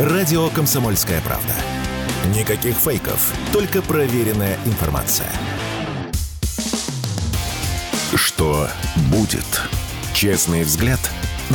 Радио 0.00 0.48
«Комсомольская 0.48 1.20
правда». 1.20 1.52
Никаких 2.34 2.74
фейков, 2.74 3.34
только 3.52 3.82
проверенная 3.82 4.56
информация. 4.64 5.30
Что 8.14 8.66
будет? 9.12 9.44
Честный 10.14 10.62
взгляд 10.62 10.98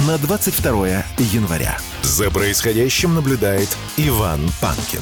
на 0.08 0.20
22 0.20 0.88
января. 1.34 1.80
За 2.04 2.30
происходящим 2.30 3.16
наблюдает 3.16 3.76
Иван 3.98 4.42
Панкин. 4.62 5.02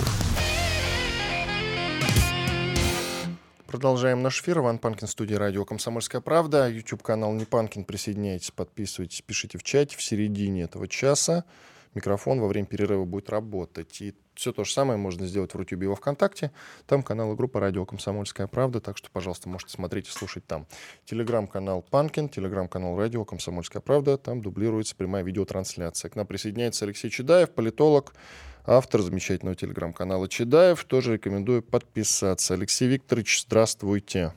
Продолжаем 3.67 4.21
наш 4.21 4.39
эфир. 4.39 4.59
Иван 4.59 4.77
Панкин, 4.77 5.09
студия 5.09 5.37
радио 5.37 5.65
«Комсомольская 5.65 6.21
правда». 6.21 6.69
YouTube-канал 6.69 7.33
«Не 7.33 7.43
Панкин». 7.43 7.83
Присоединяйтесь, 7.83 8.51
подписывайтесь, 8.51 9.21
пишите 9.21 9.57
в 9.57 9.63
чате. 9.63 9.97
В 9.97 10.01
середине 10.01 10.61
этого 10.61 10.87
часа 10.87 11.43
микрофон 11.95 12.39
во 12.39 12.47
время 12.47 12.65
перерыва 12.67 13.05
будет 13.05 13.29
работать. 13.29 14.01
И 14.01 14.13
все 14.35 14.51
то 14.51 14.63
же 14.63 14.71
самое 14.71 14.97
можно 14.97 15.25
сделать 15.27 15.53
в 15.53 15.57
Рутюбе 15.57 15.85
и 15.85 15.89
во 15.89 15.95
Вконтакте. 15.95 16.51
Там 16.87 17.03
канал 17.03 17.33
и 17.33 17.35
группа 17.35 17.59
«Радио 17.59 17.85
Комсомольская 17.85 18.47
правда», 18.47 18.79
так 18.81 18.97
что, 18.97 19.09
пожалуйста, 19.11 19.49
можете 19.49 19.73
смотреть 19.73 20.07
и 20.07 20.11
слушать 20.11 20.45
там. 20.45 20.65
Телеграм-канал 21.05 21.83
«Панкин», 21.89 22.29
телеграм-канал 22.29 22.97
«Радио 22.97 23.25
Комсомольская 23.25 23.81
правда», 23.81 24.17
там 24.17 24.41
дублируется 24.41 24.95
прямая 24.95 25.23
видеотрансляция. 25.23 26.09
К 26.09 26.15
нам 26.15 26.25
присоединяется 26.25 26.85
Алексей 26.85 27.09
Чедаев, 27.09 27.51
политолог, 27.51 28.13
автор 28.65 29.01
замечательного 29.01 29.55
телеграм-канала 29.55 30.27
Чедаев. 30.27 30.83
Тоже 30.85 31.13
рекомендую 31.13 31.61
подписаться. 31.61 32.53
Алексей 32.53 32.87
Викторович, 32.87 33.43
здравствуйте. 33.43 34.33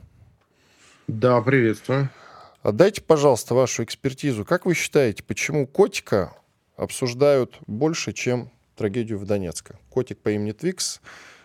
Да, 1.07 1.41
приветствую. 1.41 2.09
Отдайте, 2.61 3.01
пожалуйста, 3.01 3.55
вашу 3.55 3.83
экспертизу. 3.83 4.43
Как 4.43 4.65
вы 4.65 4.73
считаете, 4.73 5.23
почему 5.23 5.65
котика 5.65 6.33
обсуждают 6.77 7.59
больше, 7.67 8.13
чем 8.13 8.51
трагедию 8.75 9.17
в 9.17 9.25
Донецке. 9.25 9.75
Котик 9.89 10.19
по 10.19 10.29
имени 10.29 10.51
Твикс, 10.53 11.01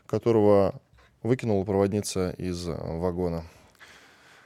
которого 0.06 0.80
выкинула 1.22 1.64
проводница 1.64 2.30
из 2.38 2.68
э, 2.68 2.72
вагона. 2.72 3.44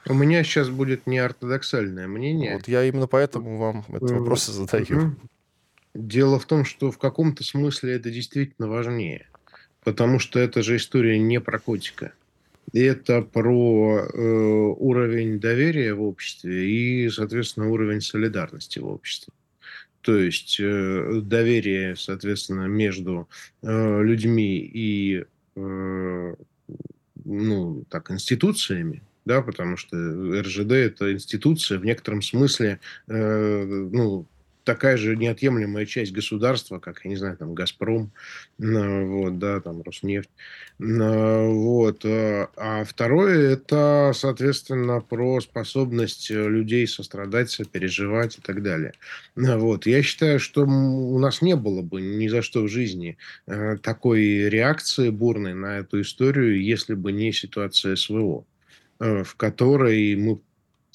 У 0.08 0.14
меня 0.14 0.44
сейчас 0.44 0.68
будет 0.70 1.06
неортодоксальное 1.06 2.06
мнение. 2.06 2.54
Вот 2.54 2.68
я 2.68 2.84
именно 2.84 3.08
поэтому 3.08 3.58
вам 3.58 3.84
этот 3.88 4.12
вопрос 4.12 4.48
и 4.48 4.52
задаю. 4.52 5.16
Дело 5.94 6.38
в 6.38 6.44
том, 6.44 6.64
что 6.64 6.92
в 6.92 6.98
каком-то 6.98 7.42
смысле 7.42 7.94
это 7.94 8.10
действительно 8.10 8.68
важнее. 8.68 9.26
Потому 9.82 10.18
что 10.18 10.38
это 10.38 10.62
же 10.62 10.76
история 10.76 11.18
не 11.18 11.40
про 11.40 11.58
котика. 11.58 12.12
Это 12.72 13.22
про 13.22 13.98
э, 13.98 14.20
уровень 14.20 15.40
доверия 15.40 15.94
в 15.94 16.02
обществе 16.02 16.70
и, 16.70 17.08
соответственно, 17.10 17.70
уровень 17.70 18.00
солидарности 18.00 18.78
в 18.78 18.86
обществе 18.86 19.32
то 20.06 20.16
есть 20.16 20.60
э, 20.60 21.20
доверие, 21.20 21.96
соответственно, 21.96 22.66
между 22.66 23.28
э, 23.62 24.02
людьми 24.04 24.58
и 24.58 25.24
э, 25.56 26.34
ну, 27.24 27.84
так, 27.90 28.12
институциями, 28.12 29.02
да, 29.24 29.42
потому 29.42 29.76
что 29.76 29.96
РЖД 29.96 30.70
это 30.70 31.12
институция 31.12 31.80
в 31.80 31.84
некотором 31.84 32.22
смысле, 32.22 32.78
ну, 33.08 34.26
такая 34.66 34.96
же 34.96 35.16
неотъемлемая 35.16 35.86
часть 35.86 36.12
государства, 36.12 36.78
как, 36.80 37.04
я 37.04 37.10
не 37.10 37.16
знаю, 37.16 37.36
там, 37.36 37.54
«Газпром», 37.54 38.10
вот, 38.58 39.38
да, 39.38 39.60
там, 39.60 39.80
«Роснефть». 39.82 40.28
Вот. 40.78 42.04
Э, 42.04 42.48
а 42.56 42.84
второе– 42.84 43.52
это, 43.52 44.12
соответственно, 44.14 45.00
про 45.00 45.40
способность 45.40 46.28
людей 46.30 46.86
сострадать, 46.86 47.50
сопереживать 47.50 48.38
и 48.38 48.42
так 48.42 48.62
далее. 48.62 48.92
Вот. 49.36 49.86
Я 49.86 50.02
считаю, 50.02 50.40
что 50.40 50.64
у 50.64 51.18
нас 51.18 51.40
не 51.40 51.54
было 51.54 51.80
бы 51.80 52.00
ни 52.00 52.26
за 52.28 52.42
что 52.42 52.62
в 52.62 52.68
жизни 52.68 53.16
э, 53.46 53.76
такой 53.80 54.48
реакции 54.50 55.10
бурной 55.10 55.54
на 55.54 55.78
эту 55.78 56.00
историю, 56.00 56.60
если 56.60 56.94
бы 56.94 57.12
не 57.12 57.32
ситуация 57.32 57.94
СВО 57.94 58.44
э, 58.98 59.22
в 59.22 59.36
которой 59.36 60.16
мы 60.16 60.40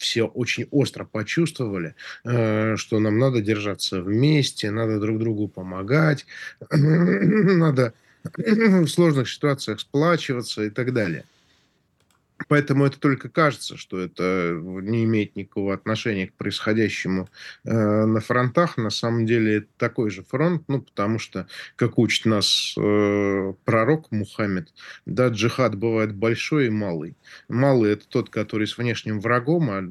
все 0.02 0.24
очень 0.24 0.68
остро 0.72 1.06
почувствовали, 1.06 1.96
э, 2.26 2.76
что 2.76 3.00
нам 3.00 3.20
надо 3.20 3.42
держаться 3.42 4.02
вместе, 4.02 4.72
надо 4.72 5.00
друг 5.00 5.20
другу 5.20 5.48
помогать, 5.48 6.26
надо 6.72 7.94
в 8.24 8.88
сложных 8.88 9.30
ситуациях 9.30 9.80
сплачиваться 9.80 10.64
и 10.64 10.70
так 10.70 10.94
далее. 10.94 11.24
Поэтому 12.48 12.86
это 12.86 13.00
только 13.00 13.30
кажется, 13.30 13.78
что 13.78 14.00
это 14.00 14.52
не 14.62 15.04
имеет 15.04 15.36
никакого 15.36 15.74
отношения 15.74 16.28
к 16.28 16.34
происходящему 16.34 17.30
э, 17.64 17.72
на 17.72 18.20
фронтах. 18.20 18.78
На 18.78 18.90
самом 18.90 19.26
деле 19.26 19.58
это 19.58 19.68
такой 19.78 20.10
же 20.10 20.24
фронт, 20.24 20.64
ну, 20.68 20.82
потому 20.82 21.20
что, 21.20 21.48
как 21.76 21.98
учит 21.98 22.26
нас 22.26 22.76
э, 22.78 23.54
пророк 23.66 24.12
Мухаммед, 24.12 24.74
да, 25.06 25.28
джихад 25.30 25.76
бывает 25.76 26.16
большой 26.16 26.68
и 26.68 26.70
малый. 26.70 27.16
Малый– 27.48 27.92
это 27.94 28.08
тот, 28.08 28.30
который 28.30 28.68
с 28.68 28.78
внешним 28.78 29.20
врагом, 29.20 29.70
а 29.70 29.82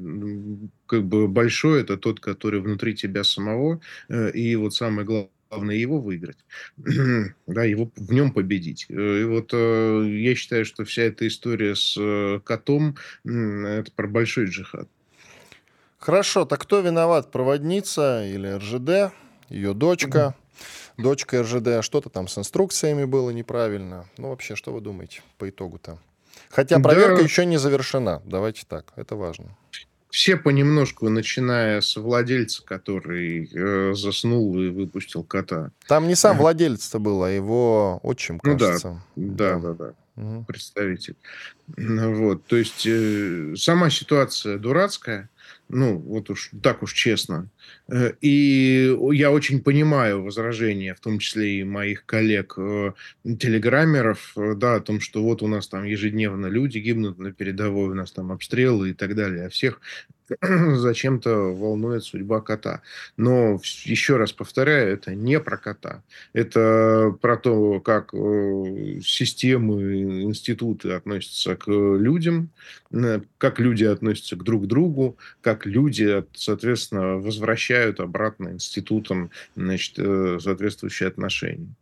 как 0.85 1.05
бы 1.05 1.27
большой– 1.27 1.81
это 1.83 1.97
тот, 1.97 2.19
который 2.19 2.61
внутри 2.61 2.95
тебя 2.95 3.23
самого. 3.23 3.81
Э, 4.09 4.31
и 4.31 4.55
вот 4.55 4.73
самое 4.73 5.05
главное 5.05 5.29
главное 5.51 5.75
его 5.75 5.99
выиграть, 5.99 6.37
да, 7.47 7.63
его 7.63 7.91
в 7.95 8.13
нем 8.13 8.31
победить. 8.31 8.85
Э, 8.89 9.21
и 9.21 9.23
вот 9.25 9.49
э, 9.53 10.07
я 10.07 10.33
считаю, 10.35 10.65
что 10.65 10.85
вся 10.85 11.03
эта 11.03 11.27
история 11.27 11.75
с 11.75 11.95
э, 11.99 12.39
котом 12.43 12.95
это 13.25 13.91
про 13.95 14.07
большой 14.07 14.45
джихад. 14.45 14.87
Хорошо, 15.99 16.45
так 16.45 16.61
кто 16.61 16.79
виноват? 16.79 17.31
Проводница 17.31 18.25
или 18.25 18.47
РЖД, 18.47 19.13
ее 19.49 19.73
дочка, 19.73 20.35
дочка 20.97 21.43
РЖД, 21.43 21.83
что-то 21.83 22.09
там 22.09 22.27
с 22.27 22.37
инструкциями 22.37 23.03
было 23.03 23.29
неправильно. 23.29 24.05
Ну, 24.17 24.29
вообще, 24.29 24.55
что 24.55 24.71
вы 24.71 24.81
думаете 24.81 25.21
по 25.37 25.49
итогу-то? 25.49 25.99
Хотя 26.49 26.79
проверка 26.79 27.17
да. 27.17 27.23
еще 27.23 27.45
не 27.45 27.57
завершена. 27.57 28.21
Давайте 28.25 28.63
так, 28.67 28.93
это 28.95 29.15
важно 29.15 29.55
все 30.11 30.37
понемножку, 30.37 31.09
начиная 31.09 31.81
с 31.81 31.95
владельца, 31.95 32.63
который 32.63 33.49
э, 33.51 33.93
заснул 33.95 34.59
и 34.59 34.69
выпустил 34.69 35.23
кота. 35.23 35.71
Там 35.87 36.07
не 36.07 36.15
сам 36.15 36.37
владелец-то 36.37 36.99
был, 36.99 37.23
а 37.23 37.31
его 37.31 37.99
отчим, 38.03 38.39
кажется. 38.39 39.01
Ну 39.15 39.33
да, 39.33 39.57
да, 39.57 39.73
да, 39.73 39.73
да. 39.73 40.21
Угу. 40.21 40.45
Представитель. 40.45 41.15
Вот, 41.77 42.45
то 42.45 42.57
есть 42.57 42.85
э, 42.85 43.55
сама 43.55 43.89
ситуация 43.89 44.57
дурацкая 44.57 45.29
ну, 45.71 45.97
вот 45.97 46.29
уж 46.29 46.51
так 46.61 46.83
уж 46.83 46.93
честно. 46.93 47.49
Э, 47.87 48.11
и 48.21 48.95
я 49.13 49.31
очень 49.31 49.61
понимаю 49.61 50.21
возражения, 50.23 50.93
в 50.93 50.99
том 50.99 51.17
числе 51.19 51.59
и 51.59 51.63
моих 51.63 52.05
коллег-телеграммеров, 52.05 54.33
э, 54.35 54.55
да, 54.55 54.75
о 54.75 54.81
том, 54.81 54.99
что 54.99 55.23
вот 55.23 55.41
у 55.41 55.47
нас 55.47 55.67
там 55.67 55.85
ежедневно 55.85 56.47
люди 56.47 56.79
гибнут 56.79 57.17
на 57.19 57.31
передовой, 57.31 57.89
у 57.89 57.95
нас 57.95 58.11
там 58.11 58.31
обстрелы 58.31 58.91
и 58.91 58.93
так 58.93 59.15
далее. 59.15 59.47
А 59.47 59.49
всех 59.49 59.81
зачем-то 60.75 61.53
волнует 61.53 62.03
судьба 62.03 62.41
кота. 62.41 62.81
Но 63.17 63.59
еще 63.83 64.17
раз 64.17 64.31
повторяю, 64.31 64.93
это 64.93 65.15
не 65.15 65.39
про 65.39 65.57
кота. 65.57 66.03
Это 66.33 67.15
про 67.21 67.37
то, 67.37 67.79
как 67.79 68.13
э, 68.13 68.99
системы, 69.03 70.23
институты 70.23 70.91
относятся 70.91 71.55
к 71.55 71.67
людям, 71.67 72.49
как 73.37 73.59
люди 73.59 73.83
относятся 73.83 74.35
к 74.35 74.43
друг 74.43 74.67
другу, 74.67 75.17
как 75.41 75.65
люди, 75.65 76.23
соответственно, 76.33 77.17
возвращают 77.17 77.99
обратно 77.99 78.49
институтам 78.49 79.31
значит, 79.55 79.97
э, 79.97 80.39
соответствующие 80.41 81.07
отношения. 81.07 81.73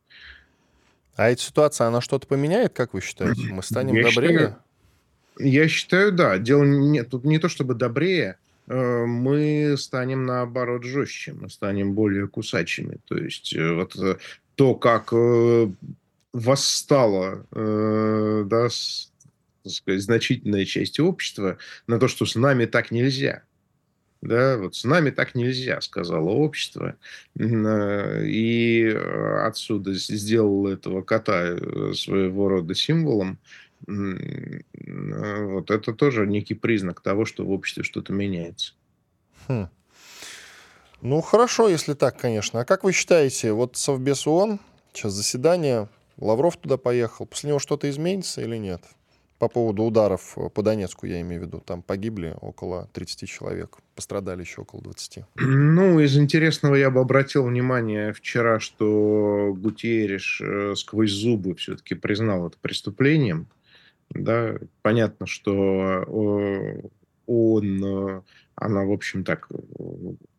А 1.15 1.29
эта 1.29 1.41
ситуация, 1.41 1.87
она 1.87 1.99
что-то 1.99 2.27
поменяет, 2.27 2.73
как 2.73 2.93
вы 2.93 3.01
считаете? 3.01 3.41
Мы 3.51 3.61
станем 3.61 3.93
Я 3.93 4.03
добрее? 4.03 4.29
Считаю, 4.29 4.57
я 5.39 5.67
считаю, 5.67 6.11
да. 6.11 6.37
Дело 6.37 6.63
не, 6.63 7.03
тут 7.03 7.23
не 7.23 7.39
то 7.39 7.49
чтобы 7.49 7.73
добрее, 7.73 8.37
э, 8.67 9.05
мы 9.05 9.75
станем 9.77 10.25
наоборот 10.25 10.83
жестче, 10.83 11.33
мы 11.33 11.49
станем 11.49 11.93
более 11.93 12.27
кусачими. 12.27 12.97
То 13.07 13.17
есть 13.17 13.55
э, 13.55 13.73
вот 13.73 13.95
э, 13.95 14.17
то, 14.55 14.75
как 14.75 15.13
восстала 16.31 17.45
да, 17.51 18.67
значительная 19.63 20.65
часть 20.65 20.99
общества 20.99 21.57
на 21.87 21.97
то, 21.97 22.07
что 22.07 22.25
с 22.25 22.35
нами 22.35 22.65
так 22.65 22.91
нельзя. 22.91 23.43
Да, 24.21 24.57
вот 24.57 24.75
с 24.75 24.83
нами 24.83 25.11
так 25.11 25.33
нельзя, 25.33 25.79
сказала 25.79 26.29
общество. 26.29 26.97
И 27.39 28.93
отсюда 29.43 29.93
сделал 29.93 30.67
этого 30.67 31.01
кота 31.01 31.55
своего 31.93 32.49
рода 32.49 32.75
символом. 32.75 33.39
Вот 33.87 35.71
это 35.71 35.93
тоже 35.93 36.27
некий 36.27 36.53
признак 36.53 37.01
того, 37.01 37.25
что 37.25 37.45
в 37.45 37.51
обществе 37.51 37.83
что-то 37.83 38.13
меняется. 38.13 38.73
Хм. 39.47 39.67
Ну, 41.01 41.21
хорошо, 41.21 41.69
если 41.69 41.93
так, 41.93 42.17
конечно. 42.17 42.59
А 42.59 42.65
как 42.65 42.83
вы 42.83 42.91
считаете, 42.91 43.53
вот 43.53 43.77
Совбез 43.77 44.27
ООН, 44.27 44.59
сейчас 44.93 45.13
заседание, 45.13 45.87
Лавров 46.17 46.57
туда 46.57 46.77
поехал, 46.77 47.25
после 47.25 47.49
него 47.49 47.59
что-то 47.59 47.89
изменится 47.89 48.41
или 48.41 48.57
нет? 48.57 48.83
по 49.39 49.47
поводу 49.47 49.83
ударов 49.83 50.37
по 50.53 50.61
Донецку, 50.61 51.05
я 51.07 51.21
имею 51.21 51.41
в 51.41 51.45
виду. 51.45 51.63
Там 51.65 51.81
погибли 51.81 52.35
около 52.41 52.89
30 52.93 53.27
человек, 53.27 53.77
пострадали 53.95 54.41
еще 54.41 54.61
около 54.61 54.83
20. 54.83 55.23
Ну, 55.37 55.99
из 55.99 56.17
интересного 56.17 56.75
я 56.75 56.91
бы 56.91 56.99
обратил 56.99 57.45
внимание 57.45 58.13
вчера, 58.13 58.59
что 58.59 59.55
Гутиериш 59.57 60.41
э, 60.41 60.75
сквозь 60.75 61.11
зубы 61.11 61.55
все-таки 61.55 61.95
признал 61.95 62.47
это 62.47 62.57
преступлением. 62.61 63.47
Да, 64.11 64.57
понятно, 64.81 65.27
что 65.27 66.03
э, 66.07 66.87
он, 67.27 67.83
э, 67.83 68.21
она, 68.55 68.83
в 68.83 68.91
общем, 68.91 69.23
так, 69.23 69.47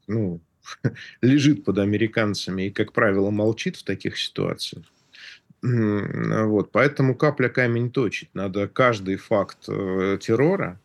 ну, 0.06 0.40
лежит 1.22 1.64
под 1.64 1.78
американцами 1.78 2.64
и, 2.64 2.70
как 2.70 2.92
правило, 2.92 3.30
молчит 3.30 3.76
в 3.76 3.84
таких 3.84 4.18
ситуациях. 4.18 4.84
Вот, 5.62 6.72
поэтому 6.72 7.14
капля 7.14 7.50
камень 7.50 7.90
точит. 7.90 8.30
Надо 8.32 8.66
каждый 8.66 9.16
факт 9.16 9.68
э, 9.68 10.18
террора, 10.18 10.80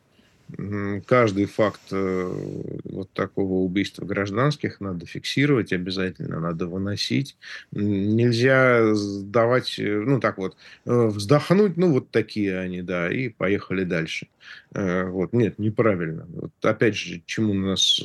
каждый 1.07 1.45
факт 1.45 1.81
э, 1.91 2.79
вот 2.83 3.11
такого 3.11 3.63
убийства 3.63 4.05
гражданских 4.05 4.79
надо 4.79 5.05
фиксировать 5.05 5.73
обязательно, 5.73 6.39
надо 6.39 6.67
выносить. 6.67 7.37
Нельзя 7.71 8.93
давать, 9.23 9.79
э, 9.79 9.99
ну 10.05 10.19
так 10.19 10.37
вот, 10.37 10.55
вздохнуть, 10.85 11.77
ну 11.77 11.91
вот 11.91 12.11
такие 12.11 12.59
они, 12.59 12.81
да, 12.81 13.11
и 13.11 13.29
поехали 13.29 13.83
дальше. 13.83 14.27
Вот, 14.71 15.33
нет, 15.33 15.57
неправильно. 15.57 16.27
Вот, 16.29 16.51
опять 16.61 16.95
же, 16.95 17.21
чему 17.25 17.53
нас 17.53 17.99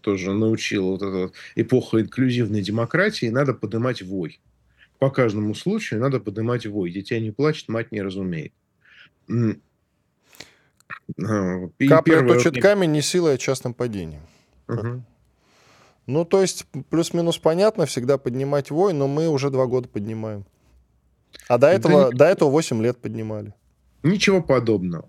тоже 0.00 0.32
научила 0.32 0.92
вот 0.92 1.02
эта 1.02 1.16
вот 1.16 1.34
эпоха 1.56 2.00
инклюзивной 2.00 2.62
демократии, 2.62 3.26
надо 3.26 3.52
поднимать 3.52 4.02
вой 4.02 4.40
по 5.02 5.10
каждому 5.10 5.52
случаю 5.56 5.98
надо 5.98 6.20
поднимать 6.20 6.64
вой. 6.64 6.92
Дитя 6.92 7.18
не 7.18 7.32
плачет, 7.32 7.68
мать 7.68 7.90
не 7.90 8.02
разумеет. 8.02 8.52
И 11.78 11.88
Капля 11.88 12.14
первое... 12.14 12.34
точит 12.34 12.60
камень, 12.60 12.92
не 12.92 13.02
силой, 13.02 13.34
а 13.34 13.38
частным 13.38 13.74
падением. 13.74 14.22
Угу. 14.68 15.02
Ну, 16.06 16.24
то 16.24 16.40
есть, 16.40 16.66
плюс-минус 16.90 17.38
понятно, 17.38 17.86
всегда 17.86 18.18
поднимать 18.18 18.70
вой, 18.70 18.92
но 18.92 19.06
мы 19.06 19.28
уже 19.28 19.50
два 19.50 19.66
года 19.66 19.88
поднимаем. 19.88 20.44
А 21.48 21.58
до 21.58 21.68
этого, 21.68 22.10
да, 22.10 22.16
до 22.16 22.24
этого 22.26 22.50
8 22.50 22.82
лет 22.82 22.98
поднимали. 22.98 23.54
Ничего 24.02 24.42
подобного. 24.42 25.08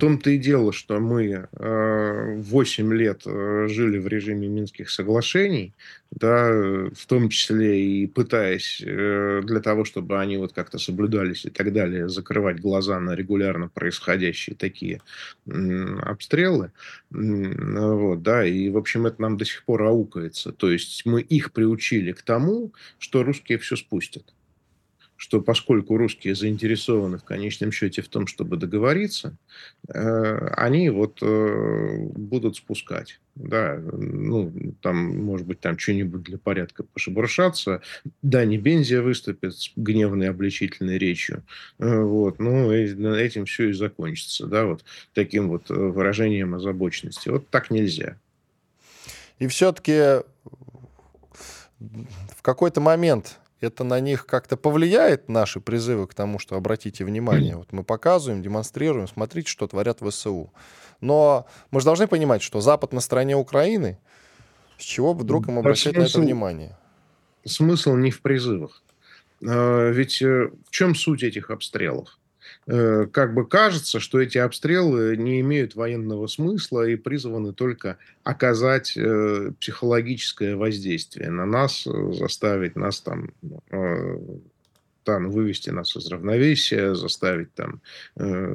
Том-то 0.00 0.30
и 0.30 0.38
дело, 0.38 0.72
что 0.72 0.98
мы 0.98 1.46
э, 1.52 2.34
8 2.40 2.94
лет 2.94 3.22
э, 3.26 3.66
жили 3.68 3.98
в 3.98 4.08
режиме 4.08 4.48
Минских 4.48 4.88
соглашений, 4.88 5.74
да, 6.10 6.48
в 6.50 7.06
том 7.06 7.28
числе 7.28 7.84
и 7.84 8.06
пытаясь 8.06 8.82
э, 8.82 9.42
для 9.44 9.60
того, 9.60 9.84
чтобы 9.84 10.18
они 10.18 10.38
вот 10.38 10.54
как-то 10.54 10.78
соблюдались 10.78 11.44
и 11.44 11.50
так 11.50 11.74
далее, 11.74 12.08
закрывать 12.08 12.60
глаза 12.60 12.98
на 12.98 13.14
регулярно 13.14 13.68
происходящие 13.68 14.56
такие 14.56 15.02
обстрелы. 15.46 16.72
Вот, 17.10 18.22
да, 18.22 18.46
и, 18.46 18.70
в 18.70 18.78
общем, 18.78 19.06
это 19.06 19.20
нам 19.20 19.36
до 19.36 19.44
сих 19.44 19.64
пор 19.64 19.82
аукается. 19.82 20.52
То 20.52 20.70
есть 20.70 21.04
мы 21.04 21.20
их 21.20 21.52
приучили 21.52 22.12
к 22.12 22.22
тому, 22.22 22.72
что 22.98 23.22
русские 23.22 23.58
все 23.58 23.76
спустят 23.76 24.32
что 25.20 25.42
поскольку 25.42 25.98
русские 25.98 26.34
заинтересованы 26.34 27.18
в 27.18 27.24
конечном 27.24 27.72
счете 27.72 28.00
в 28.00 28.08
том, 28.08 28.26
чтобы 28.26 28.56
договориться, 28.56 29.36
э, 29.86 30.48
они 30.56 30.88
вот 30.88 31.18
э, 31.20 31.96
будут 31.98 32.56
спускать. 32.56 33.20
Да, 33.34 33.76
ну, 33.76 34.50
там, 34.80 34.96
может 35.22 35.46
быть, 35.46 35.60
там 35.60 35.78
что-нибудь 35.78 36.22
для 36.22 36.38
порядка 36.38 36.84
пошебуршаться. 36.84 37.82
Да, 38.22 38.46
не 38.46 38.56
Бензия 38.56 39.02
выступит 39.02 39.58
с 39.58 39.70
гневной 39.76 40.30
обличительной 40.30 40.96
речью. 40.96 41.42
Э, 41.78 42.00
вот, 42.00 42.38
ну, 42.38 42.72
этим 42.72 43.44
все 43.44 43.68
и 43.68 43.72
закончится, 43.74 44.46
да, 44.46 44.64
вот 44.64 44.86
таким 45.12 45.50
вот 45.50 45.68
выражением 45.68 46.54
озабоченности. 46.54 47.28
Вот 47.28 47.46
так 47.50 47.70
нельзя. 47.70 48.16
И 49.38 49.46
все-таки 49.48 50.22
в 51.78 52.40
какой-то 52.40 52.80
момент 52.80 53.38
это 53.60 53.84
на 53.84 54.00
них 54.00 54.26
как-то 54.26 54.56
повлияет, 54.56 55.28
наши 55.28 55.60
призывы 55.60 56.06
к 56.06 56.14
тому, 56.14 56.38
что 56.38 56.56
обратите 56.56 57.04
внимание, 57.04 57.56
вот 57.58 57.72
мы 57.72 57.84
показываем, 57.84 58.42
демонстрируем, 58.42 59.08
смотрите, 59.08 59.48
что 59.48 59.66
творят 59.66 60.00
ВСУ. 60.00 60.52
Но 61.00 61.46
мы 61.70 61.80
же 61.80 61.86
должны 61.86 62.06
понимать, 62.06 62.42
что 62.42 62.60
Запад 62.60 62.92
на 62.92 63.00
стороне 63.00 63.36
Украины, 63.36 63.98
с 64.78 64.82
чего 64.82 65.12
вдруг 65.12 65.48
им 65.48 65.58
обращать 65.58 65.94
смысл, 65.94 66.18
на 66.18 66.22
это 66.22 66.26
внимание? 66.26 66.78
Смысл 67.44 67.96
не 67.96 68.10
в 68.10 68.20
призывах. 68.20 68.82
А, 69.46 69.90
ведь 69.90 70.20
э, 70.22 70.50
в 70.66 70.70
чем 70.70 70.94
суть 70.94 71.22
этих 71.22 71.50
обстрелов? 71.50 72.19
Э, 72.70 73.06
как 73.10 73.34
бы 73.34 73.48
кажется, 73.48 73.98
что 73.98 74.20
эти 74.20 74.38
обстрелы 74.38 75.16
не 75.16 75.40
имеют 75.40 75.74
военного 75.74 76.28
смысла 76.28 76.86
и 76.86 76.94
призваны 76.94 77.52
только 77.52 77.98
оказать 78.22 78.96
э, 78.96 79.50
психологическое 79.58 80.54
воздействие 80.54 81.30
на 81.30 81.46
нас, 81.46 81.84
э, 81.86 82.12
заставить 82.12 82.76
нас 82.76 83.00
там 83.00 83.32
там, 85.02 85.30
вывести 85.30 85.70
нас 85.70 85.96
из 85.96 86.06
равновесия, 86.08 86.94
заставить 86.94 87.52
там 87.54 87.80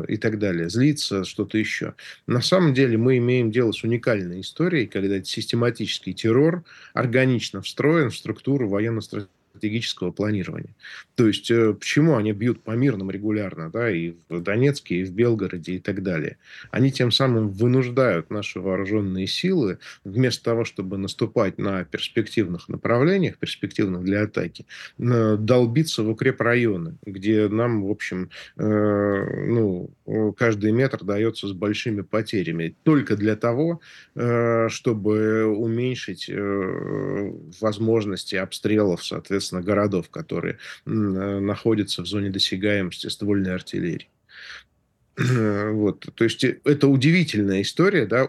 и 0.08 0.16
так 0.16 0.38
далее, 0.38 0.70
злиться, 0.70 1.24
что-то 1.24 1.58
еще. 1.58 1.96
На 2.28 2.40
самом 2.40 2.76
деле 2.76 2.98
мы 2.98 3.18
имеем 3.18 3.52
дело 3.52 3.72
с 3.72 3.84
уникальной 3.84 4.42
историей, 4.42 4.86
когда 4.86 5.22
систематический 5.24 6.14
террор 6.14 6.64
органично 6.94 7.62
встроен 7.62 8.12
в 8.12 8.16
структуру 8.16 8.70
военно-стратегического 8.70 9.35
стратегического 9.56 10.12
планирования. 10.12 10.76
То 11.16 11.28
есть, 11.28 11.50
э, 11.50 11.74
почему 11.74 12.18
они 12.18 12.34
бьют 12.34 12.62
по 12.62 12.72
мирным 12.72 13.10
регулярно, 13.10 13.70
да, 13.70 13.90
и 13.90 14.14
в 14.30 14.42
Донецке, 14.42 14.96
и 14.96 15.04
в 15.06 15.12
Белгороде, 15.12 15.74
и 15.74 15.80
так 15.80 16.04
далее. 16.04 16.38
Они 16.72 16.92
тем 16.92 17.12
самым 17.12 17.50
вынуждают 17.50 18.30
наши 18.30 18.60
вооруженные 18.60 19.28
силы, 19.28 19.80
вместо 20.04 20.44
того, 20.44 20.66
чтобы 20.66 20.98
наступать 20.98 21.58
на 21.58 21.86
перспективных 21.86 22.68
направлениях, 22.70 23.38
перспективных 23.38 24.04
для 24.04 24.24
атаки, 24.24 24.66
долбиться 24.98 26.04
в 26.04 26.10
укрепрайоны, 26.10 26.98
где 27.06 27.48
нам, 27.48 27.84
в 27.84 27.92
общем, 27.92 28.30
э, 28.58 29.46
ну, 29.48 29.90
каждый 30.38 30.72
метр 30.72 31.04
дается 31.04 31.48
с 31.48 31.54
большими 31.54 32.02
потерями. 32.02 32.76
Только 32.84 33.16
для 33.16 33.36
того, 33.36 33.80
э, 34.16 34.68
чтобы 34.70 35.46
уменьшить 35.46 36.30
возможности 37.62 38.36
обстрелов, 38.36 39.04
соответственно, 39.04 39.45
соответственно, 39.46 39.62
городов, 39.62 40.10
которые 40.10 40.58
э, 40.86 40.90
находятся 40.90 42.02
в 42.02 42.08
зоне 42.08 42.30
досягаемости 42.30 43.08
ствольной 43.08 43.54
артиллерии. 43.54 44.10
Вот, 45.76 46.06
то 46.14 46.24
есть 46.24 46.44
э, 46.44 46.60
это 46.66 46.88
удивительная 46.88 47.62
история, 47.62 48.06
да, 48.06 48.28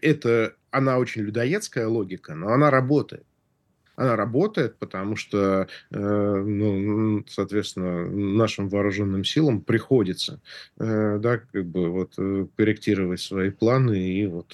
это, 0.00 0.54
она 0.70 0.98
очень 0.98 1.22
людоедская 1.22 1.86
логика, 1.86 2.34
но 2.34 2.48
она 2.48 2.70
работает. 2.70 3.24
Она 3.96 4.16
работает, 4.16 4.76
потому 4.78 5.14
что, 5.14 5.68
э, 5.92 5.96
ну, 5.96 7.24
соответственно, 7.28 8.10
нашим 8.10 8.68
вооруженным 8.68 9.22
силам 9.22 9.60
приходится, 9.60 10.40
да, 10.76 11.38
как 11.52 11.66
бы 11.66 11.90
вот 11.90 12.16
корректировать 12.56 13.20
свои 13.20 13.50
планы 13.50 13.94
и 13.94 14.26
вот 14.26 14.52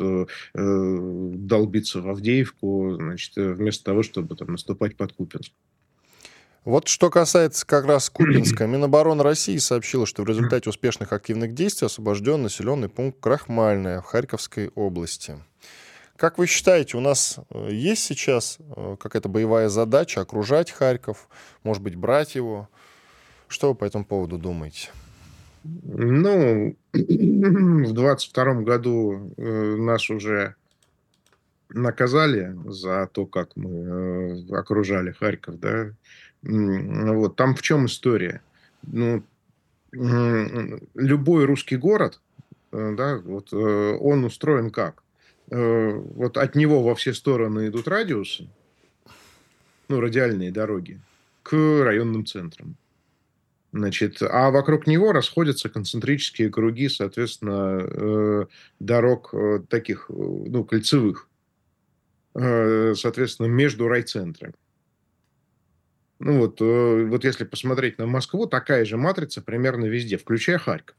долбиться 0.52 2.02
в 2.02 2.08
Авдеевку, 2.08 2.96
значит, 2.96 3.32
вместо 3.36 3.84
того, 3.84 4.02
чтобы 4.02 4.36
там 4.36 4.48
наступать 4.52 4.96
под 4.96 5.12
Купинск. 5.14 5.52
Вот 6.64 6.88
что 6.88 7.08
касается 7.08 7.66
как 7.66 7.86
раз 7.86 8.10
Купинска, 8.14 8.66
Минобороны 8.66 9.22
России 9.22 9.56
сообщила, 9.56 10.06
что 10.06 10.22
в 10.22 10.26
результате 10.26 10.68
успешных 10.68 11.12
активных 11.12 11.54
действий 11.54 11.86
освобожден 11.86 12.42
населенный 12.42 12.88
пункт 12.88 13.18
Крахмальная 13.20 14.00
в 14.00 14.04
Харьковской 14.04 14.68
области. 14.74 15.38
Как 16.16 16.36
вы 16.36 16.46
считаете, 16.46 16.98
у 16.98 17.00
нас 17.00 17.38
э, 17.48 17.68
есть 17.72 18.04
сейчас 18.04 18.58
э, 18.76 18.96
какая-то 19.00 19.30
боевая 19.30 19.70
задача 19.70 20.20
окружать 20.20 20.70
Харьков, 20.70 21.28
может 21.62 21.82
быть, 21.82 21.96
брать 21.96 22.34
его? 22.34 22.68
Что 23.48 23.70
вы 23.70 23.74
по 23.74 23.86
этому 23.86 24.04
поводу 24.04 24.36
думаете? 24.36 24.90
Ну, 25.64 26.76
в 26.92 27.92
22 27.92 28.54
году 28.56 29.32
э, 29.38 29.76
нас 29.76 30.10
уже 30.10 30.56
наказали 31.70 32.54
за 32.66 33.08
то, 33.10 33.24
как 33.24 33.56
мы 33.56 34.44
окружали 34.50 35.12
Харьков, 35.12 35.58
да, 35.58 35.92
вот, 36.42 37.36
там 37.36 37.54
в 37.54 37.62
чем 37.62 37.86
история? 37.86 38.42
Ну, 38.82 39.22
любой 39.92 41.44
русский 41.44 41.76
город, 41.76 42.20
э, 42.72 42.94
да, 42.96 43.18
вот, 43.18 43.52
э, 43.52 43.56
он 43.56 44.24
устроен 44.24 44.70
как? 44.70 45.02
Э, 45.50 45.92
вот 45.92 46.36
от 46.36 46.54
него 46.54 46.82
во 46.82 46.94
все 46.94 47.12
стороны 47.12 47.68
идут 47.68 47.88
радиусы, 47.88 48.48
ну, 49.88 50.00
радиальные 50.00 50.52
дороги, 50.52 51.00
к 51.42 51.52
районным 51.52 52.24
центрам. 52.24 52.76
Значит, 53.72 54.20
а 54.22 54.50
вокруг 54.50 54.86
него 54.88 55.12
расходятся 55.12 55.68
концентрические 55.68 56.50
круги, 56.50 56.88
соответственно, 56.88 58.48
дорог 58.80 59.32
таких, 59.68 60.06
ну, 60.08 60.64
кольцевых, 60.64 61.28
соответственно, 62.34 63.46
между 63.46 63.86
райцентрами. 63.86 64.54
Ну 66.20 66.38
вот, 66.38 66.60
э, 66.60 67.04
вот 67.06 67.24
если 67.24 67.44
посмотреть 67.44 67.98
на 67.98 68.06
Москву, 68.06 68.46
такая 68.46 68.84
же 68.84 68.98
матрица 68.98 69.40
примерно 69.40 69.86
везде, 69.86 70.18
включая 70.18 70.58
Харьков. 70.58 70.94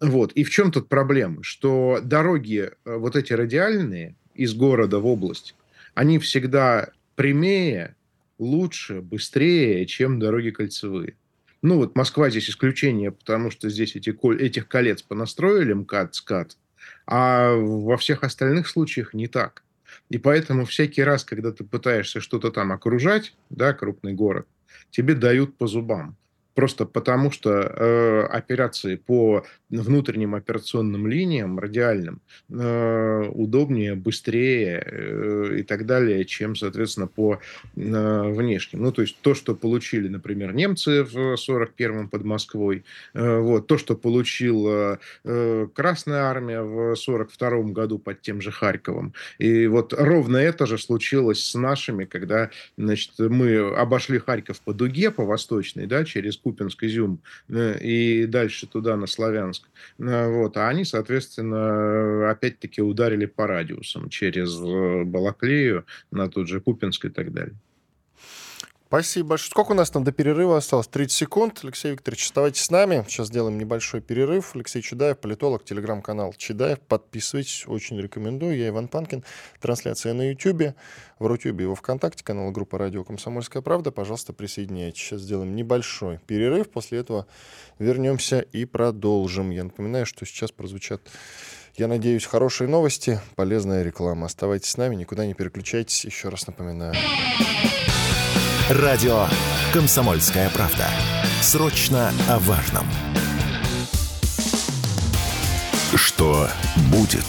Вот. 0.00 0.32
И 0.32 0.42
в 0.42 0.50
чем 0.50 0.72
тут 0.72 0.88
проблема? 0.88 1.44
Что 1.44 2.00
дороги 2.02 2.72
э, 2.84 2.96
вот 2.96 3.14
эти 3.14 3.32
радиальные 3.32 4.16
из 4.34 4.52
города 4.54 4.98
в 4.98 5.06
область, 5.06 5.54
они 5.94 6.18
всегда 6.18 6.90
прямее, 7.14 7.94
лучше, 8.40 9.00
быстрее, 9.00 9.86
чем 9.86 10.18
дороги 10.18 10.50
кольцевые. 10.50 11.14
Ну 11.62 11.76
вот 11.76 11.94
Москва 11.94 12.28
здесь 12.30 12.50
исключение, 12.50 13.12
потому 13.12 13.52
что 13.52 13.70
здесь 13.70 13.94
эти, 13.94 14.10
этих 14.42 14.66
колец 14.66 15.02
понастроили 15.02 15.72
МКАД, 15.72 16.16
СКАД, 16.16 16.56
а 17.06 17.54
во 17.54 17.96
всех 17.96 18.24
остальных 18.24 18.66
случаях 18.66 19.14
не 19.14 19.28
так. 19.28 19.62
И 20.10 20.18
поэтому 20.18 20.64
всякий 20.64 21.02
раз, 21.02 21.24
когда 21.24 21.52
ты 21.52 21.64
пытаешься 21.64 22.20
что-то 22.20 22.50
там 22.50 22.72
окружать, 22.72 23.34
да, 23.50 23.72
крупный 23.72 24.12
город, 24.12 24.46
тебе 24.90 25.14
дают 25.14 25.56
по 25.56 25.66
зубам 25.66 26.16
просто 26.54 26.86
потому 26.86 27.30
что 27.30 27.50
э, 27.50 28.26
операции 28.30 28.96
по 28.96 29.44
внутренним 29.70 30.34
операционным 30.34 31.06
линиям, 31.06 31.58
радиальным, 31.58 32.20
э, 32.48 33.28
удобнее, 33.32 33.94
быстрее 33.94 34.82
э, 34.84 35.58
и 35.58 35.62
так 35.62 35.86
далее, 35.86 36.24
чем, 36.24 36.54
соответственно, 36.54 37.06
по 37.06 37.40
э, 37.76 38.32
внешним. 38.32 38.82
Ну, 38.82 38.92
то 38.92 39.02
есть 39.02 39.16
то, 39.20 39.34
что 39.34 39.54
получили, 39.54 40.08
например, 40.08 40.54
немцы 40.54 41.02
в 41.04 41.34
41-м 41.34 42.08
под 42.08 42.24
Москвой, 42.24 42.84
э, 43.14 43.38
вот, 43.38 43.66
то, 43.66 43.78
что 43.78 43.96
получила 43.96 44.98
э, 45.24 45.66
Красная 45.74 46.22
Армия 46.24 46.62
в 46.62 46.94
42-м 46.94 47.72
году 47.72 47.98
под 47.98 48.20
тем 48.22 48.40
же 48.40 48.50
Харьковом. 48.50 49.14
И 49.38 49.66
вот 49.66 49.92
ровно 49.92 50.36
это 50.36 50.66
же 50.66 50.78
случилось 50.78 51.44
с 51.44 51.54
нашими, 51.54 52.04
когда, 52.04 52.50
значит, 52.76 53.12
мы 53.18 53.74
обошли 53.74 54.18
Харьков 54.18 54.60
по 54.60 54.72
дуге, 54.72 55.10
по 55.10 55.24
восточной, 55.24 55.86
да, 55.86 56.04
через 56.04 56.36
Купинск, 56.44 56.84
Изюм 56.84 57.20
э, 57.48 57.78
и 57.80 58.26
дальше 58.26 58.66
туда, 58.66 58.96
на 58.96 59.06
Славянск. 59.06 59.68
Э, 59.98 60.28
вот. 60.28 60.56
А 60.56 60.68
они, 60.68 60.84
соответственно, 60.84 62.30
опять-таки 62.30 62.82
ударили 62.82 63.26
по 63.26 63.46
радиусам 63.46 64.10
через 64.10 64.54
э, 64.60 65.04
Балаклею 65.04 65.86
на 66.10 66.28
тот 66.28 66.46
же 66.46 66.60
Купинск 66.60 67.06
и 67.06 67.08
так 67.08 67.32
далее. 67.32 67.54
Спасибо. 68.94 69.36
Сколько 69.38 69.72
у 69.72 69.74
нас 69.74 69.90
там 69.90 70.04
до 70.04 70.12
перерыва 70.12 70.56
осталось? 70.56 70.86
30 70.86 71.16
секунд. 71.16 71.58
Алексей 71.64 71.90
Викторович, 71.90 72.26
оставайтесь 72.26 72.62
с 72.62 72.70
нами. 72.70 73.04
Сейчас 73.08 73.26
сделаем 73.26 73.58
небольшой 73.58 74.00
перерыв. 74.00 74.54
Алексей 74.54 74.82
Чудаев, 74.82 75.18
политолог, 75.18 75.64
телеграм-канал 75.64 76.32
Чудаев. 76.36 76.78
Подписывайтесь, 76.78 77.64
очень 77.66 78.00
рекомендую. 78.00 78.56
Я 78.56 78.68
Иван 78.68 78.86
Панкин. 78.86 79.24
Трансляция 79.60 80.14
на 80.14 80.30
YouTube, 80.30 80.76
в 81.18 81.26
Рутюбе 81.26 81.64
и 81.64 81.66
во 81.66 81.74
Вконтакте, 81.74 82.22
канал 82.22 82.52
группа 82.52 82.78
«Радио 82.78 83.02
Комсомольская 83.02 83.62
правда». 83.62 83.90
Пожалуйста, 83.90 84.32
присоединяйтесь. 84.32 85.02
Сейчас 85.02 85.22
сделаем 85.22 85.56
небольшой 85.56 86.20
перерыв. 86.28 86.70
После 86.70 87.00
этого 87.00 87.26
вернемся 87.80 88.42
и 88.42 88.64
продолжим. 88.64 89.50
Я 89.50 89.64
напоминаю, 89.64 90.06
что 90.06 90.24
сейчас 90.24 90.52
прозвучат 90.52 91.02
я 91.76 91.88
надеюсь, 91.88 92.24
хорошие 92.24 92.68
новости, 92.68 93.20
полезная 93.34 93.82
реклама. 93.82 94.26
Оставайтесь 94.26 94.70
с 94.70 94.76
нами, 94.76 94.94
никуда 94.94 95.26
не 95.26 95.34
переключайтесь. 95.34 96.04
Еще 96.04 96.28
раз 96.28 96.46
напоминаю. 96.46 96.94
Радио 98.70 99.26
«Комсомольская 99.74 100.48
правда». 100.48 100.86
Срочно 101.42 102.10
о 102.30 102.38
важном. 102.38 102.86
Что 105.94 106.48
будет? 106.90 107.26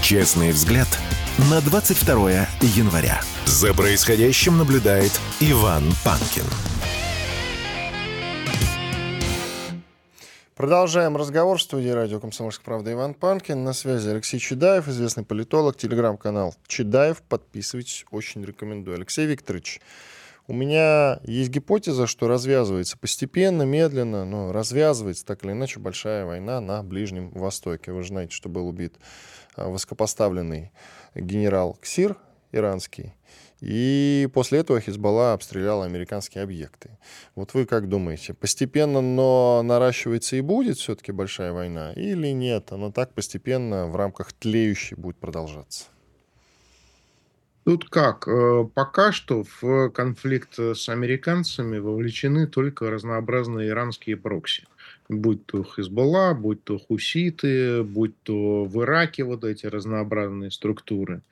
Честный 0.00 0.50
взгляд 0.50 0.88
на 1.50 1.60
22 1.60 2.48
января. 2.62 3.20
За 3.44 3.74
происходящим 3.74 4.56
наблюдает 4.56 5.12
Иван 5.40 5.92
Панкин. 6.06 6.44
Продолжаем 10.54 11.18
разговор 11.18 11.58
в 11.58 11.62
студии 11.62 11.90
радио 11.90 12.18
«Комсомольская 12.18 12.64
правда» 12.64 12.92
Иван 12.92 13.12
Панкин. 13.12 13.62
На 13.62 13.74
связи 13.74 14.08
Алексей 14.08 14.38
Чедаев, 14.38 14.88
известный 14.88 15.24
политолог, 15.24 15.76
телеграм-канал 15.76 16.54
Чедаев. 16.66 17.20
Подписывайтесь, 17.28 18.06
очень 18.10 18.42
рекомендую. 18.42 18.96
Алексей 18.96 19.26
Викторович, 19.26 19.82
у 20.48 20.52
меня 20.52 21.20
есть 21.24 21.50
гипотеза, 21.50 22.06
что 22.06 22.28
развязывается 22.28 22.98
постепенно, 22.98 23.62
медленно, 23.62 24.24
но 24.24 24.52
развязывается 24.52 25.24
так 25.24 25.44
или 25.44 25.52
иначе 25.52 25.78
большая 25.78 26.26
война 26.26 26.60
на 26.60 26.82
Ближнем 26.82 27.30
Востоке. 27.30 27.92
Вы 27.92 28.02
же 28.02 28.08
знаете, 28.08 28.32
что 28.34 28.48
был 28.48 28.66
убит 28.66 28.96
а, 29.54 29.68
высокопоставленный 29.68 30.72
генерал 31.14 31.78
Ксир 31.80 32.16
иранский. 32.50 33.14
И 33.60 34.28
после 34.34 34.58
этого 34.58 34.80
Хизбалла 34.80 35.34
обстреляла 35.34 35.84
американские 35.84 36.42
объекты. 36.42 36.98
Вот 37.36 37.54
вы 37.54 37.64
как 37.64 37.88
думаете, 37.88 38.34
постепенно, 38.34 39.00
но 39.00 39.62
наращивается 39.62 40.34
и 40.34 40.40
будет 40.40 40.78
все-таки 40.78 41.12
большая 41.12 41.52
война? 41.52 41.92
Или 41.92 42.32
нет, 42.32 42.72
она 42.72 42.90
так 42.90 43.14
постепенно 43.14 43.86
в 43.86 43.94
рамках 43.94 44.32
тлеющей 44.32 44.96
будет 44.96 45.18
продолжаться? 45.18 45.84
Тут 47.64 47.88
как? 47.88 48.26
Э, 48.26 48.66
пока 48.74 49.12
что 49.12 49.44
в 49.60 49.90
конфликт 49.90 50.58
с 50.58 50.88
американцами 50.88 51.78
вовлечены 51.78 52.46
только 52.46 52.90
разнообразные 52.90 53.68
иранские 53.68 54.16
прокси. 54.16 54.64
Будь 55.08 55.46
то 55.46 55.62
Хизбалла, 55.62 56.34
будь 56.34 56.64
то 56.64 56.78
хуситы, 56.78 57.82
будь 57.84 58.20
то 58.22 58.64
в 58.64 58.82
Ираке 58.82 59.22
вот 59.24 59.44
эти 59.44 59.66
разнообразные 59.66 60.50
структуры. 60.50 61.22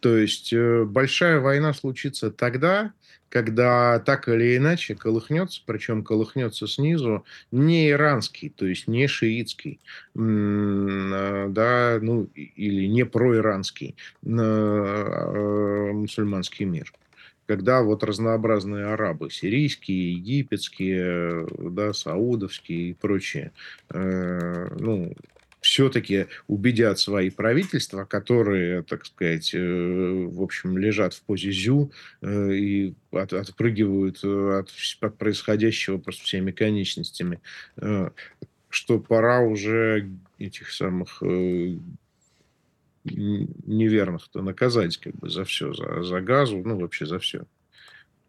То 0.00 0.16
есть 0.16 0.52
э, 0.52 0.84
большая 0.84 1.40
война 1.40 1.72
случится 1.74 2.30
тогда, 2.30 2.92
когда 3.28 3.98
так 4.00 4.28
или 4.28 4.56
иначе 4.56 4.94
колыхнется, 4.94 5.62
причем 5.66 6.02
колыхнется 6.02 6.66
снизу, 6.66 7.24
не 7.50 7.90
иранский, 7.90 8.52
то 8.54 8.66
есть 8.66 8.88
не 8.88 9.06
шиитский, 9.06 9.80
э, 10.14 11.46
да, 11.50 11.98
ну, 12.00 12.28
или 12.34 12.86
не 12.86 13.04
проиранский 13.04 13.96
э, 14.24 15.90
мусульманский 15.92 16.64
мир. 16.64 16.92
Когда 17.46 17.82
вот 17.82 18.04
разнообразные 18.04 18.86
арабы, 18.86 19.30
сирийские, 19.30 20.12
египетские, 20.12 21.46
да, 21.58 21.94
саудовские 21.94 22.90
и 22.90 22.94
прочие, 22.94 23.52
э, 23.90 24.68
ну, 24.78 25.14
все-таки 25.68 26.26
убедят 26.46 26.98
свои 26.98 27.28
правительства, 27.28 28.06
которые, 28.06 28.82
так 28.82 29.04
сказать, 29.04 29.52
э, 29.54 29.58
в 29.60 30.40
общем, 30.42 30.78
лежат 30.78 31.12
в 31.12 31.20
позе 31.22 31.52
зю 31.52 31.92
э, 32.22 32.52
и 32.54 32.94
от, 33.10 33.34
отпрыгивают 33.34 34.20
э, 34.24 34.60
от, 34.60 34.70
от 35.02 35.18
происходящего 35.18 35.98
просто 35.98 36.24
всеми 36.24 36.52
конечностями, 36.52 37.40
что 38.70 38.98
пора 38.98 39.40
уже 39.40 40.10
этих 40.38 40.72
самых 40.72 41.22
неверных-то 43.04 44.40
наказать 44.40 44.96
как 44.96 45.14
бы 45.16 45.28
за 45.28 45.44
все, 45.44 45.74
за, 45.74 46.02
за 46.02 46.20
газу, 46.22 46.62
ну, 46.64 46.78
вообще 46.78 47.04
за 47.04 47.18
все 47.18 47.44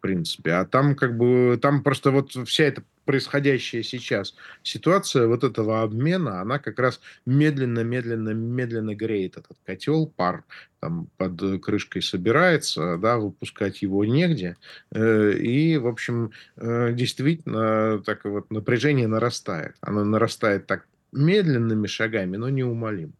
в 0.00 0.02
принципе. 0.02 0.52
А 0.52 0.64
там 0.64 0.96
как 0.96 1.16
бы, 1.16 1.58
там 1.60 1.82
просто 1.82 2.10
вот 2.10 2.32
вся 2.48 2.64
эта 2.64 2.82
происходящая 3.04 3.82
сейчас 3.82 4.34
ситуация 4.62 5.26
вот 5.26 5.44
этого 5.44 5.82
обмена, 5.82 6.40
она 6.40 6.58
как 6.58 6.78
раз 6.78 7.00
медленно, 7.26 7.80
медленно, 7.80 8.30
медленно 8.30 8.94
греет 8.94 9.36
этот 9.36 9.58
котел, 9.66 10.06
пар 10.06 10.44
там 10.80 11.08
под 11.18 11.62
крышкой 11.62 12.00
собирается, 12.00 12.96
да, 12.96 13.18
выпускать 13.18 13.82
его 13.82 14.04
негде. 14.06 14.56
Э, 14.92 15.32
и, 15.32 15.76
в 15.76 15.86
общем, 15.86 16.32
э, 16.56 16.92
действительно, 16.94 18.02
так 18.06 18.24
вот 18.24 18.50
напряжение 18.50 19.06
нарастает. 19.06 19.76
Оно 19.82 20.04
нарастает 20.04 20.66
так 20.66 20.86
медленными 21.12 21.86
шагами, 21.86 22.38
но 22.38 22.48
неумолимо. 22.48 23.12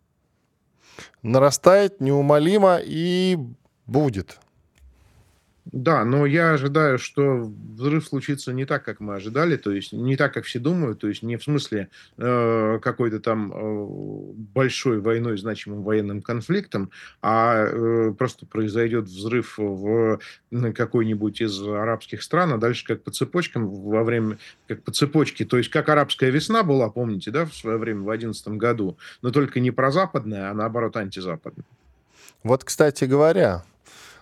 Нарастает 1.22 2.00
неумолимо 2.00 2.80
и 2.82 3.36
будет. 3.86 4.38
Да, 5.72 6.04
но 6.04 6.26
я 6.26 6.52
ожидаю, 6.52 6.98
что 6.98 7.52
взрыв 7.76 8.04
случится 8.04 8.52
не 8.52 8.64
так, 8.64 8.84
как 8.84 8.98
мы 8.98 9.14
ожидали, 9.14 9.56
то 9.56 9.70
есть 9.70 9.92
не 9.92 10.16
так, 10.16 10.34
как 10.34 10.44
все 10.44 10.58
думают, 10.58 10.98
то 11.00 11.06
есть 11.06 11.22
не 11.22 11.36
в 11.36 11.44
смысле 11.44 11.88
э, 12.18 12.78
какой-то 12.82 13.20
там 13.20 13.52
э, 13.52 13.86
большой 14.54 15.00
войной, 15.00 15.38
значимым 15.38 15.82
военным 15.82 16.22
конфликтом, 16.22 16.90
а 17.22 17.66
э, 17.66 18.12
просто 18.18 18.46
произойдет 18.46 19.04
взрыв 19.04 19.58
в 19.58 20.18
какой-нибудь 20.74 21.40
из 21.40 21.62
арабских 21.62 22.22
стран, 22.22 22.54
а 22.54 22.58
дальше 22.58 22.84
как 22.84 23.04
по 23.04 23.12
цепочкам 23.12 23.68
во 23.68 24.02
время, 24.02 24.38
как 24.66 24.82
по 24.82 24.90
цепочке, 24.90 25.44
то 25.44 25.56
есть 25.56 25.70
как 25.70 25.88
арабская 25.88 26.30
весна 26.30 26.64
была, 26.64 26.90
помните, 26.90 27.30
да, 27.30 27.44
в 27.44 27.54
свое 27.54 27.78
время 27.78 28.00
в 28.00 28.06
2011 28.06 28.48
году, 28.58 28.98
но 29.22 29.30
только 29.30 29.60
не 29.60 29.70
прозападная, 29.70 30.50
а 30.50 30.54
наоборот 30.54 30.96
антизападная. 30.96 31.66
Вот, 32.42 32.64
кстати 32.64 33.04
говоря, 33.04 33.64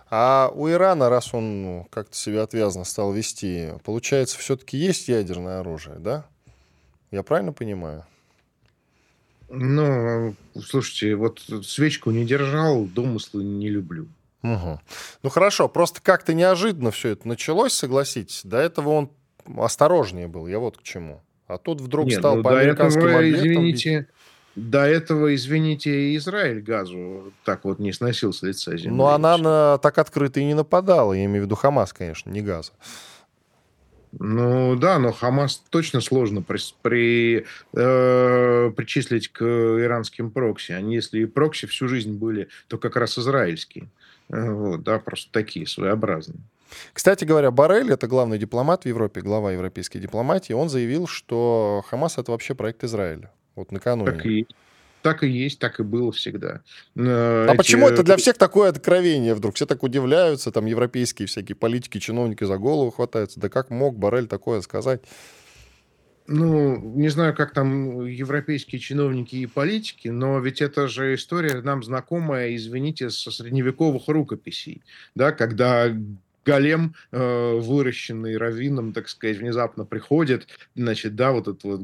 а 0.09 0.51
у 0.53 0.69
Ирана, 0.69 1.09
раз 1.09 1.33
он 1.33 1.61
ну, 1.61 1.87
как-то 1.91 2.15
себя 2.15 2.43
отвязно 2.43 2.83
стал 2.83 3.13
вести, 3.13 3.69
получается, 3.83 4.37
все-таки 4.37 4.77
есть 4.77 5.07
ядерное 5.07 5.59
оружие, 5.59 5.97
да? 5.99 6.25
Я 7.11 7.23
правильно 7.23 7.53
понимаю? 7.53 8.05
Ну, 9.49 10.35
слушайте, 10.63 11.15
вот 11.15 11.41
свечку 11.63 12.11
не 12.11 12.25
держал, 12.25 12.85
домыслы 12.85 13.43
не 13.43 13.69
люблю. 13.69 14.07
Угу. 14.43 14.79
Ну 15.23 15.29
хорошо, 15.29 15.67
просто 15.67 16.01
как-то 16.01 16.33
неожиданно 16.33 16.91
все 16.91 17.09
это 17.09 17.27
началось, 17.27 17.73
согласитесь. 17.73 18.41
До 18.43 18.57
этого 18.57 18.89
он 18.89 19.11
осторожнее 19.57 20.27
был, 20.27 20.47
я 20.47 20.59
вот 20.59 20.77
к 20.77 20.83
чему. 20.83 21.21
А 21.47 21.57
тут 21.57 21.81
вдруг 21.81 22.07
Нет, 22.07 22.19
стал 22.19 22.37
ну, 22.37 22.43
по 22.43 22.59
американским 22.59 23.01
этого, 23.01 23.17
объектам... 23.17 23.47
Извините, 23.47 24.07
До 24.59 24.79
этого, 24.79 25.33
извините, 25.33 26.15
Израиль 26.17 26.61
газу 26.61 27.31
так 27.45 27.63
вот 27.63 27.79
не 27.79 27.93
сносил 27.93 28.33
с 28.33 28.41
лица 28.43 28.75
земли. 28.77 28.95
Но 28.95 29.07
она 29.07 29.37
на, 29.37 29.77
так 29.77 29.97
открыто 29.97 30.41
и 30.41 30.45
не 30.45 30.53
нападала. 30.53 31.13
Я 31.13 31.25
имею 31.25 31.43
в 31.43 31.45
виду 31.45 31.55
Хамас, 31.55 31.93
конечно, 31.93 32.29
не 32.29 32.41
газа. 32.41 32.73
Ну 34.11 34.75
да, 34.75 34.99
но 34.99 35.13
Хамас 35.13 35.63
точно 35.69 36.01
сложно 36.01 36.41
при, 36.41 36.59
при, 36.81 37.45
э, 37.73 38.71
причислить 38.71 39.29
к 39.29 39.43
иранским 39.43 40.29
прокси. 40.31 40.73
Они, 40.73 40.95
если 40.95 41.21
и 41.21 41.25
прокси 41.25 41.67
всю 41.67 41.87
жизнь 41.87 42.13
были, 42.13 42.49
то 42.67 42.77
как 42.77 42.97
раз 42.97 43.17
израильские. 43.17 43.89
Э, 44.29 44.51
вот, 44.51 44.83
да, 44.83 44.99
просто 44.99 45.31
такие 45.31 45.67
своеобразные. 45.67 46.39
Кстати 46.91 47.23
говоря, 47.23 47.49
Барель, 47.49 47.91
это 47.91 48.07
главный 48.07 48.37
дипломат 48.37 48.83
в 48.83 48.87
Европе, 48.87 49.21
глава 49.21 49.53
европейской 49.53 49.99
дипломатии, 49.99 50.53
он 50.53 50.69
заявил, 50.69 51.07
что 51.07 51.83
Хамас 51.87 52.17
это 52.17 52.31
вообще 52.31 52.55
проект 52.55 52.83
Израиля. 52.83 53.31
Вот 53.55 53.71
накануне. 53.71 54.11
Так 54.11 54.25
и, 54.25 54.47
так 55.01 55.23
и 55.23 55.29
есть, 55.29 55.59
так 55.59 55.79
и 55.79 55.83
было 55.83 56.11
всегда. 56.11 56.61
А 56.95 57.47
Эти... 57.47 57.57
почему 57.57 57.87
это 57.87 58.03
для 58.03 58.17
всех 58.17 58.37
такое 58.37 58.69
откровение 58.69 59.33
вдруг? 59.33 59.55
Все 59.55 59.65
так 59.65 59.83
удивляются, 59.83 60.51
там 60.51 60.65
европейские 60.65 61.27
всякие 61.27 61.55
политики, 61.55 61.99
чиновники 61.99 62.43
за 62.43 62.57
голову 62.57 62.91
хватаются. 62.91 63.39
Да 63.39 63.49
как 63.49 63.69
мог 63.69 63.97
Барель 63.97 64.27
такое 64.27 64.61
сказать? 64.61 65.01
Ну, 66.31 66.77
не 66.95 67.09
знаю, 67.09 67.35
как 67.35 67.53
там 67.53 68.05
европейские 68.05 68.79
чиновники 68.79 69.35
и 69.37 69.47
политики, 69.47 70.09
но 70.09 70.39
ведь 70.39 70.61
это 70.61 70.87
же 70.87 71.15
история 71.15 71.59
нам 71.63 71.81
знакомая, 71.81 72.55
извините, 72.55 73.09
со 73.09 73.31
средневековых 73.31 74.07
рукописей, 74.07 74.83
да, 75.15 75.31
когда 75.31 75.91
голем, 76.49 76.95
э, 77.11 77.59
выращенный 77.59 78.37
раввином, 78.37 78.93
так 78.93 79.07
сказать, 79.07 79.37
внезапно 79.37 79.85
приходит, 79.85 80.47
значит, 80.75 81.15
да, 81.15 81.31
вот 81.31 81.47
этот 81.47 81.63
вот 81.63 81.81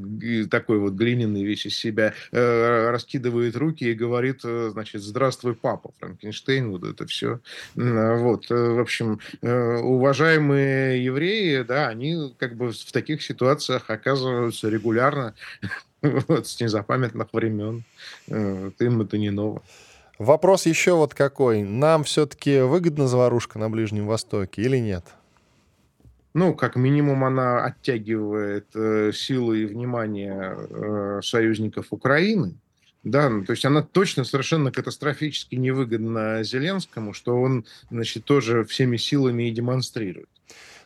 такой 0.50 0.80
вот 0.80 0.94
глиняный 0.94 1.44
весь 1.44 1.66
из 1.66 1.78
себя, 1.78 2.14
э, 2.32 2.90
раскидывает 2.90 3.56
руки 3.56 3.84
и 3.84 3.94
говорит, 3.94 4.42
э, 4.44 4.70
значит, 4.72 5.02
здравствуй, 5.02 5.54
папа, 5.54 5.92
Франкенштейн, 6.00 6.72
вот 6.72 6.84
это 6.84 7.06
все. 7.06 7.40
Вот, 7.76 8.50
в 8.50 8.80
общем, 8.80 9.20
уважаемые 9.42 11.04
евреи, 11.04 11.62
да, 11.62 11.90
они 11.90 12.34
как 12.40 12.56
бы 12.56 12.72
в 12.72 12.92
таких 12.92 13.22
ситуациях 13.22 13.90
оказываются 13.90 14.70
регулярно, 14.70 15.36
вот, 16.02 16.48
с 16.48 16.60
незапамятных 16.60 17.28
времен. 17.34 17.84
Им 18.28 19.02
это 19.02 19.18
не 19.18 19.30
ново. 19.30 19.62
Вопрос 20.18 20.66
еще 20.66 20.94
вот 20.94 21.14
какой. 21.14 21.64
Нам 21.64 22.04
все-таки 22.04 22.60
выгодна 22.60 23.08
заварушка 23.08 23.60
на 23.60 23.70
Ближнем 23.70 24.08
Востоке 24.08 24.62
или 24.62 24.78
нет? 24.78 25.04
Ну, 26.34 26.54
как 26.54 26.76
минимум, 26.76 27.24
она 27.24 27.64
оттягивает 27.64 28.68
э, 28.76 29.12
силы 29.14 29.64
и 29.64 29.66
внимание 29.66 30.58
э, 30.58 31.20
союзников 31.24 31.88
Украины. 31.92 32.56
Да, 33.04 33.30
ну, 33.30 33.46
то 33.46 33.52
есть 33.52 33.64
она 33.66 33.84
точно 33.84 34.24
совершенно 34.24 34.72
катастрофически 34.72 35.56
невыгодна 35.56 36.44
Зеленскому, 36.44 37.14
что 37.14 37.40
он, 37.40 37.66
значит, 37.92 38.26
тоже 38.26 38.66
всеми 38.66 38.98
силами 38.98 39.48
и 39.48 39.52
демонстрирует. 39.52 40.28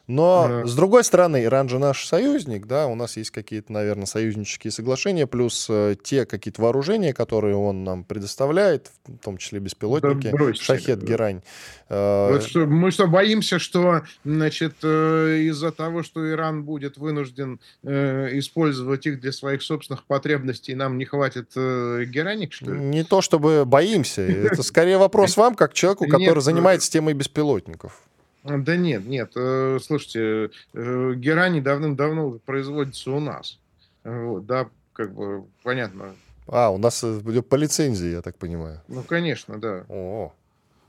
Но, 0.09 0.47
mm 0.49 0.65
с 0.65 0.73
другой 0.75 1.03
стороны, 1.03 1.43
Иран 1.43 1.69
же 1.69 1.77
наш 1.77 2.05
союзник, 2.05 2.65
да, 2.65 2.87
у 2.87 2.95
нас 2.95 3.15
есть 3.15 3.29
какие-то, 3.29 3.71
наверное, 3.71 4.07
союзнические 4.07 4.71
соглашения, 4.71 5.27
плюс 5.27 5.67
э, 5.69 5.95
те 6.01 6.25
какие-то 6.25 6.61
вооружения, 6.63 7.13
которые 7.13 7.55
он 7.55 7.83
нам 7.83 8.03
предоставляет, 8.03 8.91
в 9.05 9.17
том 9.17 9.37
числе 9.37 9.59
беспилотники, 9.59 10.31
да 10.31 10.31
бросьте, 10.31 10.63
Шахет, 10.63 11.03
Герань. 11.03 11.41
Э, 11.89 12.31
вот 12.31 12.43
что, 12.43 12.65
мы 12.65 12.89
что, 12.89 13.05
боимся, 13.07 13.59
что, 13.59 14.01
значит, 14.25 14.77
э, 14.81 15.41
из-за 15.49 15.71
того, 15.71 16.01
что 16.01 16.27
Иран 16.27 16.63
будет 16.63 16.97
вынужден 16.97 17.59
э, 17.83 18.29
использовать 18.39 19.05
их 19.05 19.19
для 19.21 19.31
своих 19.31 19.61
собственных 19.61 20.05
потребностей, 20.05 20.73
нам 20.73 20.97
не 20.97 21.05
хватит 21.05 21.51
э, 21.55 22.05
гераник, 22.07 22.53
что 22.53 22.71
ли? 22.71 22.79
Не 22.79 23.03
то, 23.03 23.21
чтобы 23.21 23.63
боимся, 23.65 24.23
это 24.23 24.63
скорее 24.63 24.97
вопрос 24.97 25.37
вам, 25.37 25.53
как 25.53 25.73
человеку, 25.73 26.07
который 26.07 26.41
занимается 26.41 26.91
темой 26.91 27.13
беспилотников. 27.13 28.01
Да 28.43 28.75
нет, 28.75 29.05
нет. 29.05 29.31
Э, 29.35 29.79
слушайте, 29.81 30.51
э, 30.73 31.13
герани 31.15 31.59
давным-давно 31.59 32.39
производится 32.45 33.11
у 33.11 33.19
нас. 33.19 33.59
Вот, 34.03 34.45
да, 34.45 34.69
как 34.93 35.13
бы 35.13 35.45
понятно. 35.63 36.15
А, 36.47 36.69
у 36.69 36.77
нас 36.77 37.03
э, 37.03 37.41
по 37.41 37.55
лицензии, 37.55 38.11
я 38.11 38.21
так 38.21 38.37
понимаю. 38.37 38.81
Ну, 38.87 39.03
конечно, 39.03 39.59
да. 39.59 39.85
О, 39.89 40.33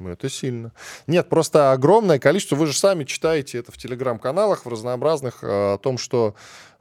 ну, 0.01 0.11
это 0.11 0.29
сильно. 0.29 0.73
Нет, 1.07 1.29
просто 1.29 1.73
огромное 1.73 2.19
количество. 2.19 2.57
Вы 2.57 2.67
же 2.67 2.77
сами 2.77 3.05
читаете 3.05 3.59
это 3.59 3.71
в 3.71 3.77
телеграм-каналах, 3.77 4.65
в 4.65 4.69
разнообразных, 4.69 5.41
о 5.43 5.79
том, 5.79 5.99
что 5.99 6.35